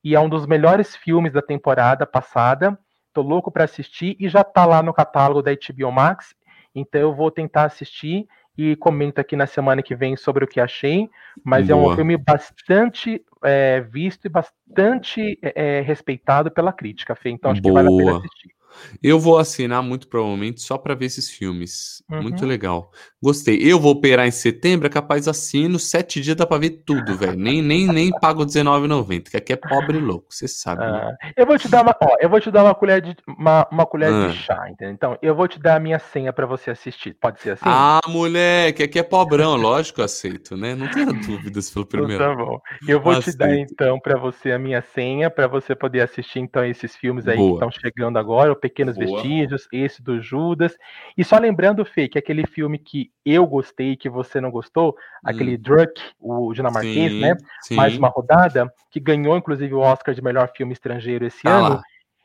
e 0.03 0.15
é 0.15 0.21
um 0.21 0.29
dos 0.29 0.47
melhores 0.47 0.95
filmes 0.95 1.33
da 1.33 1.43
temporada 1.43 2.07
passada. 2.07 2.79
Tô 3.13 3.23
louco 3.23 3.51
para 3.51 3.65
assistir 3.65 4.17
e 4.21 4.29
já 4.29 4.45
tá 4.45 4.65
lá 4.65 4.83
no 4.83 4.95
catálogo 4.95 5.43
da 5.43 5.51
HBO 5.51 5.91
Max, 5.91 6.35
então 6.73 7.01
eu 7.01 7.13
vou 7.13 7.31
tentar 7.31 7.65
assistir 7.65 8.29
e 8.57 8.77
comento 8.77 9.21
aqui 9.21 9.35
na 9.35 9.47
semana 9.47 9.83
que 9.83 9.97
vem 9.97 10.17
sobre 10.17 10.45
o 10.45 10.47
que 10.47 10.61
achei. 10.61 11.09
Mas 11.43 11.67
Boa. 11.67 11.79
é 11.79 11.93
um 11.93 11.97
filme 11.97 12.17
bastante 12.17 13.25
é, 13.43 13.81
visto 13.81 14.27
e 14.27 14.29
bastante 14.29 15.39
é, 15.43 15.81
respeitado 15.81 16.51
pela 16.51 16.73
crítica, 16.73 17.17
Fê. 17.17 17.31
Então 17.31 17.51
acho 17.51 17.63
Boa. 17.63 17.83
que 17.83 17.83
vale 17.83 17.95
a 17.95 18.05
pena 18.05 18.19
assistir. 18.19 18.60
Eu 19.03 19.19
vou 19.19 19.39
assinar 19.39 19.83
muito 19.83 20.09
provavelmente 20.09 20.61
só 20.61 20.79
para 20.79 20.95
ver 20.95 21.07
esses 21.07 21.31
filmes. 21.31 22.03
Uhum. 22.11 22.23
Muito 22.23 22.45
legal. 22.47 22.93
Gostei. 23.23 23.59
Eu 23.61 23.79
vou 23.79 23.93
operar 23.93 24.27
em 24.27 24.31
setembro, 24.31 24.87
é 24.87 24.91
capaz 24.91 25.29
assino, 25.29 25.79
sete 25.79 26.23
dias 26.23 26.35
dá 26.35 26.47
para 26.47 26.57
ver 26.57 26.71
tudo, 26.87 27.19
velho. 27.19 27.37
Nem, 27.37 27.61
nem, 27.61 27.87
nem 27.87 28.11
pago 28.11 28.41
R$19,90, 28.41 29.31
que 29.31 29.37
aqui 29.37 29.53
é 29.53 29.57
pobre 29.57 29.99
e 29.99 30.01
louco, 30.01 30.29
você 30.31 30.49
sabe. 30.49 30.81
Né? 30.81 30.89
Ah, 30.89 31.07
né? 31.23 31.33
Eu 31.37 31.45
vou 31.45 31.59
te 31.59 31.69
dar 31.69 31.83
uma, 31.83 31.95
ó, 32.03 32.17
eu 32.19 32.31
vou 32.31 32.41
te 32.41 32.51
dar 32.51 32.65
uma 32.65 32.75
colher 32.75 33.03
de 33.03 33.15
uma, 33.27 33.69
uma 33.71 33.85
colher 33.85 34.11
ah. 34.11 34.29
de 34.29 34.37
chá, 34.37 34.71
entendeu? 34.71 34.95
Então, 34.95 35.19
eu 35.21 35.35
vou 35.35 35.47
te 35.47 35.59
dar 35.59 35.77
a 35.77 35.81
minha 35.81 35.99
senha 35.99 36.33
para 36.33 36.47
você 36.47 36.71
assistir. 36.71 37.15
Pode 37.21 37.43
ser 37.43 37.51
assim? 37.51 37.65
Ah, 37.67 38.01
moleque, 38.09 38.83
aqui 38.83 38.99
é 38.99 39.03
pobrão, 39.03 39.55
lógico 39.55 40.01
eu 40.01 40.07
aceito, 40.07 40.57
né? 40.57 40.75
Não 40.75 40.89
tenha 40.91 41.05
dúvidas 41.13 41.69
pelo 41.69 41.85
primeiro. 41.85 42.15
Então, 42.15 42.37
tá 42.37 42.43
bom. 42.43 42.59
Eu 42.89 43.01
vou 43.03 43.13
aceito. 43.13 43.33
te 43.33 43.37
dar 43.37 43.55
então 43.55 44.01
para 44.01 44.19
você 44.19 44.51
a 44.53 44.59
minha 44.59 44.81
senha 44.81 45.29
para 45.29 45.47
você 45.47 45.75
poder 45.75 46.01
assistir 46.01 46.39
então 46.39 46.65
esses 46.65 46.97
filmes 46.97 47.29
aí 47.29 47.37
Boa. 47.37 47.51
que 47.51 47.65
estão 47.67 47.71
chegando 47.71 48.19
agora 48.19 48.55
Pequenos 48.57 48.97
Boa. 48.97 49.23
Vestígios, 49.23 49.67
esse 49.73 50.03
do 50.03 50.21
Judas. 50.21 50.77
E 51.17 51.25
só 51.25 51.39
lembrando, 51.39 51.85
Fê, 51.85 52.09
que 52.09 52.19
aquele 52.19 52.47
filme 52.47 52.79
que 52.79 53.10
eu 53.25 53.47
gostei 53.47 53.97
que 53.97 54.09
você 54.09 54.41
não 54.41 54.51
gostou, 54.51 54.91
hum. 54.91 54.95
aquele 55.25 55.57
Druck, 55.57 56.01
o 56.19 56.53
dinamarquês, 56.53 57.13
sim, 57.13 57.21
né? 57.21 57.37
Sim. 57.63 57.75
Mais 57.77 57.97
uma 57.97 58.09
rodada, 58.09 58.73
que 58.91 59.01
ganhou 59.01 59.37
inclusive 59.37 59.75
o 59.75 59.81
Oscar 59.81 60.15
de 60.15 60.23
melhor 60.23 60.51
filme 60.55 60.73
estrangeiro 60.73 61.27
esse 61.27 61.43
tá 61.43 61.51
ano. 61.51 61.75
Lá. 61.77 61.83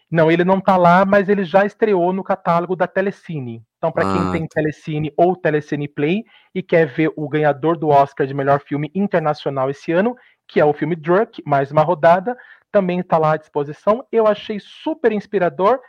Não, 0.10 0.32
ele 0.32 0.44
não 0.44 0.62
tá 0.62 0.78
lá, 0.78 1.04
mas 1.04 1.30
ele 1.30 1.44
já 1.44 1.66
estreou 1.66 2.14
no 2.14 2.24
catálogo 2.24 2.76
da 2.76 2.88
Telecine. 2.88 3.64
Então, 3.78 3.92
para 3.92 4.08
ah, 4.08 4.14
quem 4.14 4.32
tem 4.32 4.48
tá. 4.48 4.56
Telecine 4.56 5.12
ou 5.18 5.36
Telecine 5.36 5.88
Play 5.88 6.24
e 6.54 6.62
quer 6.62 6.86
ver 6.86 7.12
o 7.16 7.28
ganhador 7.28 7.78
do 7.78 7.90
Oscar 7.90 8.26
de 8.26 8.34
melhor 8.34 8.62
filme 8.62 8.92
internacional 8.94 9.70
esse 9.70 9.92
ano, 9.92 10.16
que 10.48 10.60
é 10.60 10.66
o 10.66 10.74
filme 10.74 10.96
Druck, 10.96 11.42
mais 11.46 11.72
uma 11.72 11.82
rodada, 11.82 12.38
também 12.72 13.00
está 13.00 13.18
lá 13.18 13.34
à 13.34 13.38
disposição. 13.38 14.06
Eu 14.12 14.28
achei 14.28 14.60
super 14.60 15.12
inspirador. 15.12 15.80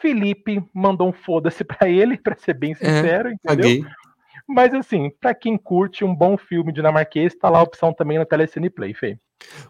Felipe 0.00 0.62
mandou 0.72 1.08
um 1.08 1.12
foda-se 1.12 1.64
para 1.64 1.88
ele, 1.88 2.16
para 2.16 2.36
ser 2.36 2.54
bem 2.54 2.72
é, 2.72 2.74
sincero, 2.76 3.28
é, 3.28 3.32
entendeu? 3.32 3.84
Paguei. 3.84 4.05
Mas 4.48 4.72
assim, 4.72 5.10
para 5.20 5.34
quem 5.34 5.58
curte 5.58 6.04
um 6.04 6.14
bom 6.14 6.36
filme 6.36 6.72
dinamarquês, 6.72 7.34
tá 7.34 7.48
lá 7.48 7.58
a 7.58 7.62
opção 7.62 7.92
também 7.92 8.18
no 8.18 8.26
Telecine 8.26 8.70
Play, 8.70 8.94
Fê. 8.94 9.18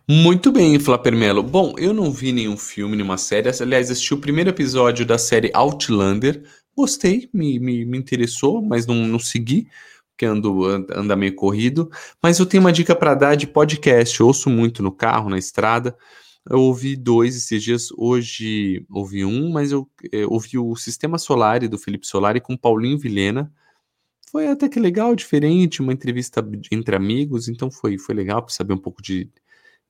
Muito 0.08 0.52
bem, 0.52 0.78
Flapermelo. 0.78 1.42
Bom, 1.42 1.74
eu 1.78 1.92
não 1.92 2.10
vi 2.10 2.30
nenhum 2.32 2.56
filme, 2.56 2.96
nenhuma 2.96 3.18
série. 3.18 3.50
Aliás, 3.60 3.90
assisti 3.90 4.14
o 4.14 4.20
primeiro 4.20 4.50
episódio 4.50 5.04
da 5.04 5.18
série 5.18 5.50
Outlander. 5.54 6.42
Gostei, 6.76 7.28
me, 7.32 7.58
me, 7.58 7.84
me 7.84 7.98
interessou, 7.98 8.62
mas 8.62 8.86
não, 8.86 8.94
não 8.94 9.18
segui 9.18 9.68
que 10.16 10.24
ando, 10.24 10.64
anda 10.64 11.14
meio 11.14 11.34
corrido. 11.34 11.90
Mas 12.22 12.38
eu 12.38 12.46
tenho 12.46 12.62
uma 12.62 12.72
dica 12.72 12.94
para 12.94 13.14
dar 13.14 13.34
de 13.34 13.46
podcast. 13.46 14.18
Eu 14.18 14.26
ouço 14.26 14.48
muito 14.48 14.82
no 14.82 14.90
carro, 14.90 15.28
na 15.28 15.38
estrada. 15.38 15.96
Eu 16.48 16.60
ouvi 16.60 16.96
dois 16.96 17.36
esses 17.36 17.62
dias. 17.62 17.88
Hoje 17.96 18.84
ouvi 18.88 19.24
um, 19.24 19.50
mas 19.50 19.72
eu, 19.72 19.88
eh, 20.12 20.26
ouvi 20.26 20.58
o 20.58 20.74
Sistema 20.76 21.18
Solar 21.18 21.66
do 21.68 21.78
Felipe 21.78 22.06
Solari 22.06 22.40
com 22.40 22.56
Paulinho 22.56 22.98
Vilhena. 22.98 23.52
Foi 24.36 24.48
até 24.48 24.68
que 24.68 24.78
legal, 24.78 25.16
diferente, 25.16 25.80
uma 25.80 25.94
entrevista 25.94 26.46
entre 26.70 26.94
amigos, 26.94 27.48
então 27.48 27.70
foi, 27.70 27.96
foi 27.96 28.14
legal 28.14 28.42
para 28.42 28.52
saber 28.52 28.74
um 28.74 28.78
pouco 28.78 29.00
de, 29.00 29.30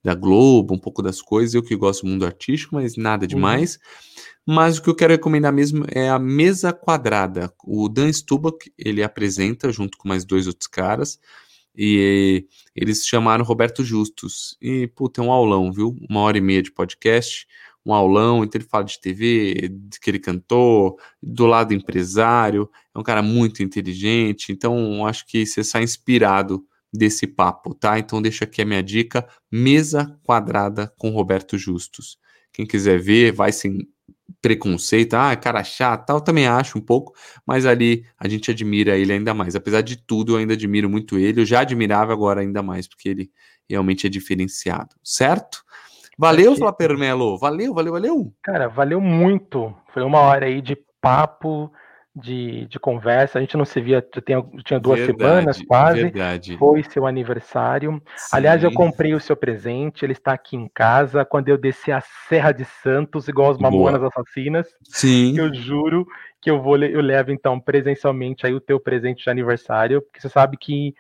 da 0.05 0.15
Globo, 0.15 0.73
um 0.73 0.79
pouco 0.79 1.03
das 1.03 1.21
coisas. 1.21 1.53
Eu 1.53 1.65
que 1.65 1.75
gosto 1.75 2.03
do 2.03 2.11
mundo 2.11 2.25
artístico, 2.25 2.77
mas 2.77 2.97
nada 2.97 3.25
uhum. 3.25 3.29
demais. 3.29 3.75
Uhum. 4.47 4.55
Mas 4.55 4.79
o 4.79 4.83
que 4.85 4.89
eu 4.89 4.95
quero 4.95 5.15
recomendar 5.15 5.53
mesmo 5.53 5.85
é 5.89 6.09
a 6.09 6.17
Mesa 6.17 6.73
Quadrada. 6.73 7.53
O 7.65 7.89
Dan 7.89 8.09
Stubach, 8.13 8.73
ele 8.79 9.03
apresenta 9.03 9.73
junto 9.73 9.99
com 9.99 10.09
mais 10.09 10.25
dois 10.25 10.47
outros 10.47 10.69
caras. 10.69 11.19
E 11.77 12.47
eles 12.73 13.05
chamaram 13.05 13.45
Roberto 13.45 13.83
Justus. 13.83 14.57
E, 14.63 14.87
puta, 14.87 15.21
é 15.21 15.25
um 15.25 15.33
aulão, 15.33 15.73
viu? 15.73 15.97
Uma 16.09 16.21
hora 16.21 16.39
e 16.39 16.41
meia 16.41 16.63
de 16.63 16.71
podcast, 16.71 17.49
um 17.87 17.95
aulão. 17.95 18.43
Então 18.43 18.61
ele 18.61 18.69
fala 18.69 18.85
de 18.85 19.01
TV, 19.01 19.71
que 20.03 20.11
ele 20.11 20.19
cantou, 20.19 20.99
do 21.23 21.47
lado 21.47 21.73
empresário. 21.73 22.69
É 22.95 22.99
um 22.99 23.03
cara 23.03 23.23
muito 23.23 23.63
inteligente. 23.63 24.51
Então, 24.53 25.07
acho 25.07 25.27
que 25.27 25.47
você 25.47 25.63
sai 25.63 25.85
inspirado 25.85 26.65
desse 26.93 27.27
papo, 27.27 27.75
tá? 27.75 27.99
Então, 27.99 28.21
deixa 28.21 28.45
aqui 28.45 28.63
a 28.63 28.67
minha 28.67 28.83
dica: 28.83 29.27
Mesa 29.51 30.19
Quadrada 30.25 30.93
com 30.99 31.11
Roberto 31.11 31.57
Justus. 31.57 32.19
Quem 32.53 32.67
quiser 32.67 32.99
ver, 32.99 33.33
vai 33.33 33.53
sem 33.53 33.87
preconceito, 34.43 35.15
ah, 35.15 35.35
cara 35.37 35.63
chato, 35.65 36.07
tal, 36.07 36.21
também 36.21 36.47
acho 36.47 36.79
um 36.79 36.81
pouco, 36.81 37.13
mas 37.47 37.67
ali 37.67 38.05
a 38.19 38.29
gente 38.29 38.51
admira 38.51 38.97
ele 38.97 39.13
ainda 39.13 39.35
mais. 39.35 39.57
Apesar 39.57 39.81
de 39.81 39.97
tudo, 39.97 40.35
eu 40.35 40.37
ainda 40.39 40.55
admiro 40.55 40.89
muito 40.89 41.19
ele. 41.19 41.41
Eu 41.41 41.47
já 41.47 41.61
admirava 41.61 42.13
agora 42.13 42.41
ainda 42.41 42.63
mais, 42.63 42.87
porque 42.87 43.09
ele 43.09 43.31
realmente 43.69 44.07
é 44.07 44.11
diferenciado, 44.11 44.95
certo? 45.03 45.65
Valeu, 46.19 46.53
Achei... 46.53 46.63
Flapermelo. 46.63 47.39
Valeu, 47.39 47.75
valeu, 47.75 47.93
valeu. 47.93 48.33
Cara, 48.43 48.69
valeu 48.69 49.01
muito. 49.01 49.75
Foi 49.93 50.03
uma 50.03 50.21
hora 50.21 50.47
aí 50.47 50.61
de 50.61 50.77
papo 51.01 51.71
de, 52.17 52.67
de 52.67 52.79
conversa. 52.81 53.39
A 53.39 53.43
gente 53.43 53.57
não 53.57 53.67
se 53.67 53.79
via, 53.81 54.01
tinha, 54.25 54.43
tinha 54.65 54.81
duas 54.81 54.99
verdade, 54.99 55.19
semanas 55.19 55.63
quase. 55.63 56.03
Verdade. 56.05 56.57
Foi 56.57 56.83
seu 56.83 57.07
aniversário. 57.07 58.01
Sim. 58.17 58.37
Aliás, 58.37 58.65
eu 58.65 58.73
comprei 58.73 59.15
o 59.15 59.21
seu 59.21 59.37
presente, 59.37 60.05
ele 60.05 60.15
está 60.15 60.33
aqui 60.33 60.57
em 60.57 60.69
casa. 60.73 61.25
Quando 61.25 61.51
eu 61.51 61.59
descer 61.59 61.93
a 61.93 62.03
Serra 62.29 62.53
de 62.53 62.65
Santos, 62.65 63.29
igual 63.29 63.51
as 63.51 63.59
Mamonas 63.59 64.01
Boa. 64.01 64.09
Assassinas, 64.09 64.67
Sim. 64.85 65.39
eu 65.39 65.53
juro 65.53 66.07
que 66.41 66.51
eu 66.51 66.63
vou 66.63 66.79
eu 66.79 67.01
levo 67.01 67.33
então 67.33 67.61
presencialmente 67.61 68.47
aí 68.47 68.55
o 68.55 68.61
teu 68.61 68.81
presente 68.81 69.25
de 69.25 69.31
aniversário, 69.31 70.01
porque 70.01 70.21
você 70.21 70.29
sabe 70.29 70.57
que 70.57 70.95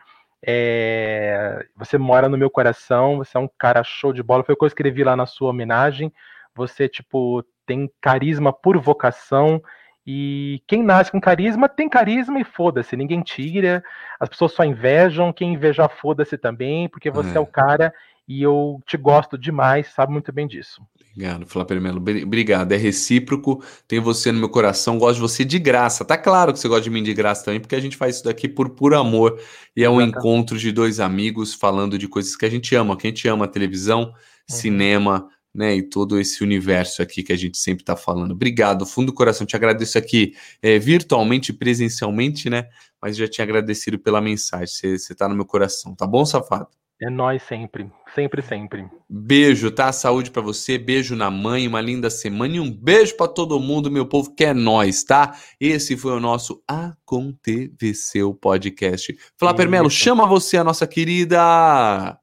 é, 0.45 1.67
você 1.77 1.99
mora 1.99 2.29
no 2.29 2.39
meu 2.39 2.51
coração, 2.51 3.19
você 3.19 3.37
é 3.37 3.41
um 3.41 3.49
cara 3.59 3.83
show 3.85 4.13
de 4.13 4.23
bola. 4.23 4.45
Foi 4.45 4.55
o 4.55 4.59
que 4.59 4.65
eu 4.65 4.69
escrevi 4.69 5.05
lá 5.05 5.17
na 5.17 5.27
sua 5.27 5.51
homenagem. 5.51 6.13
Você, 6.55 6.89
tipo, 6.89 7.45
tem 7.67 7.91
carisma 8.01 8.53
por 8.53 8.79
vocação 8.79 9.61
e 10.07 10.63
quem 10.69 10.85
nasce 10.85 11.11
com 11.11 11.21
carisma 11.21 11.69
tem 11.69 11.89
carisma 11.89 12.39
e 12.39 12.45
foda-se, 12.45 12.97
ninguém 12.97 13.23
tira. 13.23 13.83
As 14.21 14.29
pessoas 14.29 14.53
só 14.53 14.65
invejam, 14.65 15.33
quem 15.33 15.55
invejar 15.55 15.91
foda-se 15.91 16.39
também, 16.39 16.89
porque 16.89 17.11
você 17.11 17.33
é. 17.33 17.37
é. 17.37 17.41
o 17.41 17.47
cara 17.47 17.93
e 18.29 18.43
eu 18.43 18.81
te 18.87 18.97
gosto 18.97 19.39
demais, 19.39 19.89
sabe 19.95 20.13
muito 20.13 20.33
bem 20.33 20.47
disso. 20.47 20.83
Obrigado, 21.17 21.47
Flávio 21.47 21.81
Melo. 21.81 21.99
Obrigado, 21.99 22.73
é 22.73 22.77
recíproco. 22.77 23.65
Tenho 23.89 24.03
você 24.03 24.31
no 24.31 24.39
meu 24.39 24.51
coração, 24.51 24.99
gosto 24.99 25.15
de 25.15 25.21
você 25.23 25.45
de 25.47 25.59
graça. 25.59 26.05
Tá 26.05 26.19
claro 26.19 26.53
que 26.53 26.59
você 26.59 26.69
gosta 26.69 26.83
de 26.83 26.91
mim 26.91 27.03
de 27.03 27.15
graça 27.15 27.43
também, 27.43 27.59
porque 27.59 27.75
a 27.75 27.81
gente 27.81 27.97
faz 27.97 28.17
isso 28.17 28.25
daqui 28.25 28.47
por 28.47 28.71
puro 28.71 28.99
amor 28.99 29.41
e 29.75 29.83
é 29.83 29.89
um 29.89 29.95
Exatamente. 29.95 30.19
encontro 30.19 30.59
de 30.59 30.71
dois 30.71 31.01
amigos 31.01 31.55
falando 31.55 31.97
de 31.97 32.07
coisas 32.07 32.37
que 32.37 32.45
a 32.45 32.51
gente 32.51 32.75
ama, 32.75 32.97
que 32.99 33.07
a 33.07 33.11
gente 33.11 33.27
ama 33.29 33.49
televisão, 33.49 34.03
uhum. 34.03 34.13
cinema, 34.47 35.29
né, 35.55 35.75
e 35.75 35.83
todo 35.83 36.21
esse 36.21 36.45
universo 36.45 37.01
aqui 37.01 37.23
que 37.23 37.33
a 37.33 37.37
gente 37.37 37.57
sempre 37.57 37.83
está 37.83 37.97
falando. 37.97 38.33
Obrigado, 38.33 38.85
fundo 38.85 39.07
do 39.07 39.15
coração, 39.15 39.47
te 39.47 39.57
agradeço 39.57 39.97
aqui 39.97 40.35
é, 40.61 40.79
virtualmente, 40.79 41.51
presencialmente, 41.51 42.51
né, 42.51 42.69
mas 43.01 43.17
já 43.17 43.27
tinha 43.27 43.43
agradecido 43.43 43.99
pela 43.99 44.21
mensagem, 44.21 44.67
você 44.67 45.13
está 45.15 45.27
no 45.27 45.35
meu 45.35 45.47
coração, 45.47 45.95
tá 45.95 46.07
bom, 46.07 46.27
safado? 46.27 46.69
É 47.01 47.11
nós 47.11 47.43
sempre, 47.43 47.91
sempre, 48.15 48.41
sempre. 48.41 48.89
Beijo, 49.09 49.71
tá? 49.71 49.93
Saúde 49.93 50.31
para 50.31 50.41
você, 50.41 50.79
beijo 50.79 51.15
na 51.15 51.31
mãe, 51.31 51.69
uma 51.69 51.81
linda 51.81 52.09
semana 52.09 52.57
e 52.57 52.61
um 52.61 52.73
beijo 52.73 53.15
para 53.19 53.29
todo 53.29 53.61
mundo, 53.61 53.91
meu 53.91 54.07
povo, 54.07 54.35
que 54.35 54.47
é 54.47 54.55
nós, 54.55 55.05
tá? 55.05 55.37
Esse 55.61 55.95
foi 55.95 56.13
o 56.13 56.21
nosso 56.21 56.63
Aconteceu 56.67 58.33
podcast. 58.33 59.15
Flávio 59.37 59.69
Melo, 59.69 59.91
chama 59.91 60.27
você 60.27 60.57
a 60.57 60.65
nossa 60.65 60.87
querida 60.87 62.19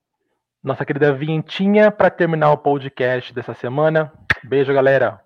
nossa 0.64 0.86
querida 0.86 1.14
vinhetinha 1.14 1.92
para 1.92 2.10
terminar 2.10 2.52
o 2.54 2.58
podcast 2.58 3.34
dessa 3.34 3.54
semana. 3.54 4.12
Beijo, 4.44 4.74
galera. 4.74 5.23